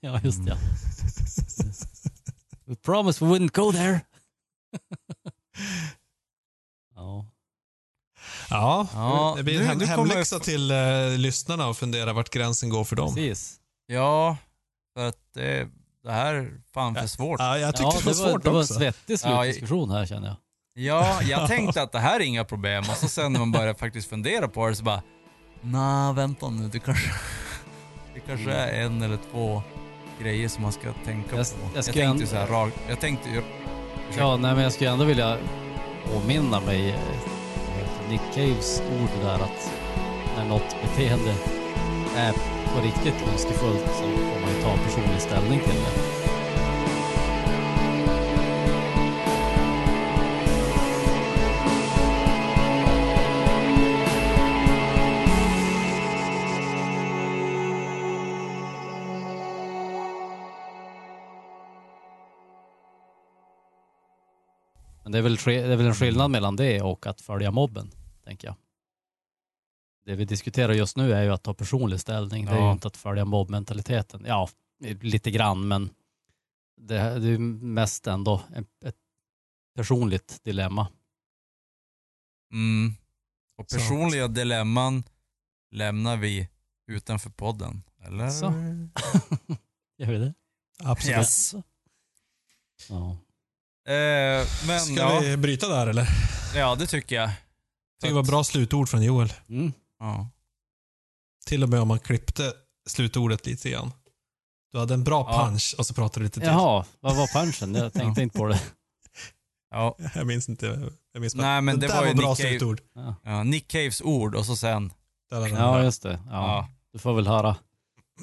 Ja, 0.00 0.20
just 0.24 0.44
det. 0.46 0.50
Ja. 0.50 0.56
We 2.64 2.76
promised 2.76 3.28
we 3.28 3.34
wouldn't 3.38 3.50
go 3.52 3.72
there. 3.72 4.00
ja. 6.94 7.26
Ja, 8.50 8.88
Ja, 8.94 9.34
det 9.36 9.42
blir 9.42 9.54
nu- 9.54 9.60
en 9.60 9.66
hem, 9.68 9.78
nu 9.78 9.84
kommer- 9.86 9.96
hemläxa 9.96 10.38
till 10.38 10.70
eh, 10.70 11.08
lyssnarna 11.18 11.68
och 11.68 11.76
fundera 11.76 12.12
vart 12.12 12.30
gränsen 12.30 12.68
går 12.68 12.84
för 12.84 12.96
dem. 12.96 13.14
Precis. 13.14 13.60
Ja, 13.86 14.36
för 14.96 15.04
att 15.08 15.18
det, 15.34 15.68
det 16.02 16.12
här 16.12 16.34
är 16.34 16.60
fan 16.74 16.94
för 16.94 17.06
svårt. 17.06 17.40
Ja, 17.40 17.58
jag 17.58 17.76
tyckte 17.76 17.82
Ja, 17.82 17.98
det 17.98 18.06
var 18.06 18.12
svårt 18.32 18.42
det 18.42 18.48
var 18.50 18.56
en 18.56 18.62
också. 18.62 18.74
svettig 18.74 19.20
slutdiskussion 19.20 19.90
här 19.90 20.06
känner 20.06 20.28
jag. 20.28 20.36
Ja, 20.78 21.22
jag 21.22 21.48
tänkte 21.48 21.82
att 21.82 21.92
det 21.92 21.98
här 21.98 22.20
är 22.20 22.24
inga 22.24 22.44
problem 22.44 22.84
och 22.90 22.96
så 22.96 23.08
sen 23.08 23.32
när 23.32 23.40
man 23.40 23.52
börjar 23.52 23.74
faktiskt 23.74 24.08
fundera 24.10 24.48
på 24.48 24.68
det 24.68 24.74
så 24.74 24.84
bara 24.84 25.02
Nå, 25.60 26.12
vänta 26.12 26.48
nu, 26.50 26.68
det 26.68 26.78
kanske, 26.78 27.10
det 28.14 28.20
kanske 28.20 28.52
är 28.52 28.82
en 28.84 29.02
eller 29.02 29.18
två 29.32 29.62
grejer 30.22 30.48
som 30.48 30.62
man 30.62 30.72
ska 30.72 30.92
tänka 31.04 31.36
Jag- 31.36 31.46
på. 31.46 31.56
jag 31.74 31.76
Jag, 31.76 31.84
tänkte 31.84 32.02
ändå- 32.02 32.26
så 32.26 32.36
här 32.36 32.46
rakt, 32.46 32.76
jag 32.88 33.00
tänkte 33.00 33.28
ju... 33.30 33.42
Ja, 34.18 34.36
nej, 34.36 34.54
men 34.54 34.62
jag 34.62 34.72
skulle 34.72 34.90
ändå 34.90 35.04
vilja 35.04 35.36
påminna 36.12 36.60
mig 36.60 36.90
eh, 36.90 38.10
Nick 38.10 38.20
Caves 38.34 38.82
ord 39.00 39.10
där 39.22 39.34
att 39.34 39.72
när 40.36 40.44
något 40.44 40.76
beteende 40.82 41.34
är 42.16 42.32
på 42.74 42.80
riktigt 42.84 43.28
ondskefullt 43.30 43.86
så 43.86 44.02
får 44.02 44.40
man 44.40 44.50
ju 44.56 44.62
ta 44.62 44.76
personlig 44.76 45.20
ställning 45.20 45.60
till 45.60 45.74
det. 45.74 46.15
Det 65.16 65.20
är, 65.20 65.22
väl, 65.22 65.36
det 65.36 65.72
är 65.72 65.76
väl 65.76 65.86
en 65.86 65.94
skillnad 65.94 66.30
mellan 66.30 66.56
det 66.56 66.82
och 66.82 67.06
att 67.06 67.20
följa 67.20 67.50
mobben, 67.50 67.90
tänker 68.24 68.48
jag. 68.48 68.56
Det 70.04 70.14
vi 70.14 70.24
diskuterar 70.24 70.72
just 70.72 70.96
nu 70.96 71.12
är 71.12 71.22
ju 71.22 71.32
att 71.32 71.42
ta 71.42 71.54
personlig 71.54 72.00
ställning. 72.00 72.44
Det 72.44 72.52
är 72.52 72.66
ju 72.66 72.72
inte 72.72 72.88
att 72.88 72.96
följa 72.96 73.24
mobbmentaliteten. 73.24 74.24
Ja, 74.26 74.48
lite 75.00 75.30
grann, 75.30 75.68
men 75.68 75.90
det, 76.80 76.94
det 76.94 77.26
är 77.26 77.30
ju 77.30 77.38
mest 77.38 78.06
ändå 78.06 78.42
ett 78.84 78.96
personligt 79.74 80.44
dilemma. 80.44 80.88
Mm. 82.52 82.94
Och 83.58 83.68
personliga 83.68 84.28
dilemman 84.28 85.04
lämnar 85.70 86.16
vi 86.16 86.48
utanför 86.86 87.30
podden. 87.30 87.82
Eller? 88.00 88.30
Så. 88.30 88.46
Gör 89.98 90.12
vi 90.12 90.18
det? 90.18 90.34
Absolut. 90.78 91.18
Yes. 91.18 91.54
Ja. 92.88 93.16
Eh, 93.86 94.46
men 94.66 94.80
Ska 94.80 94.94
ja, 94.94 95.20
vi 95.20 95.36
bryta 95.36 95.68
där 95.68 95.86
eller? 95.86 96.08
ja, 96.54 96.74
det 96.74 96.86
tycker 96.86 97.16
jag. 97.16 97.30
det 98.02 98.12
var 98.12 98.22
bra 98.22 98.44
slutord 98.44 98.88
från 98.88 99.02
Joel. 99.02 99.32
Mm. 99.48 99.72
Ja. 100.00 100.28
Till 101.46 101.62
och 101.62 101.68
med 101.68 101.80
om 101.80 101.88
man 101.88 101.98
klippte 101.98 102.52
slutordet 102.88 103.46
lite 103.46 103.70
grann. 103.70 103.92
Du 104.72 104.78
hade 104.78 104.94
en 104.94 105.04
bra 105.04 105.26
Ja. 105.30 105.46
punch 105.46 105.74
och 105.78 105.86
så 105.86 105.94
pratade 105.94 106.20
du 106.20 106.24
lite 106.24 106.40
till. 106.40 106.48
Jaha, 106.48 106.84
vad 107.00 107.16
var 107.16 107.26
punchen? 107.26 107.74
Jag 107.74 107.92
tänkte 107.92 108.22
inte 108.22 108.38
på 108.38 108.46
det. 108.46 108.60
Ja. 109.70 109.96
Jag 110.14 110.26
minns 110.26 110.48
inte. 110.48 110.90
Jag 111.12 111.20
minns 111.20 111.34
bara, 111.34 111.46
Nej, 111.46 111.60
men 111.62 111.80
det 111.80 111.86
där 111.86 111.94
var 111.94 112.00
var 112.02 112.08
ju 112.08 112.14
bra 112.14 112.28
Nick 112.30 112.38
Cave. 112.38 112.50
slutord. 112.50 112.80
Ja, 112.94 113.14
ja, 113.24 113.42
Nick 113.42 113.68
Caves 113.68 114.00
ord 114.02 114.34
och 114.34 114.46
så 114.46 114.56
sen, 114.56 114.92
Där, 115.30 115.48
ja 115.48 115.82
just 115.82 116.02
det. 116.02 116.20
Ja. 116.26 116.32
ja, 116.32 116.68
Du 116.92 116.98
får 116.98 117.14
väl 117.14 117.26
höra. 117.26 117.56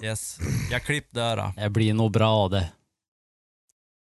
yes. 0.04 0.40
Jag 0.72 0.84
klipp 0.84 1.08
där. 1.12 1.38
då. 1.38 1.54
Det 1.58 1.70
blir 1.70 1.94
nog 1.94 2.12
bra 2.12 2.50
det. 2.50 2.72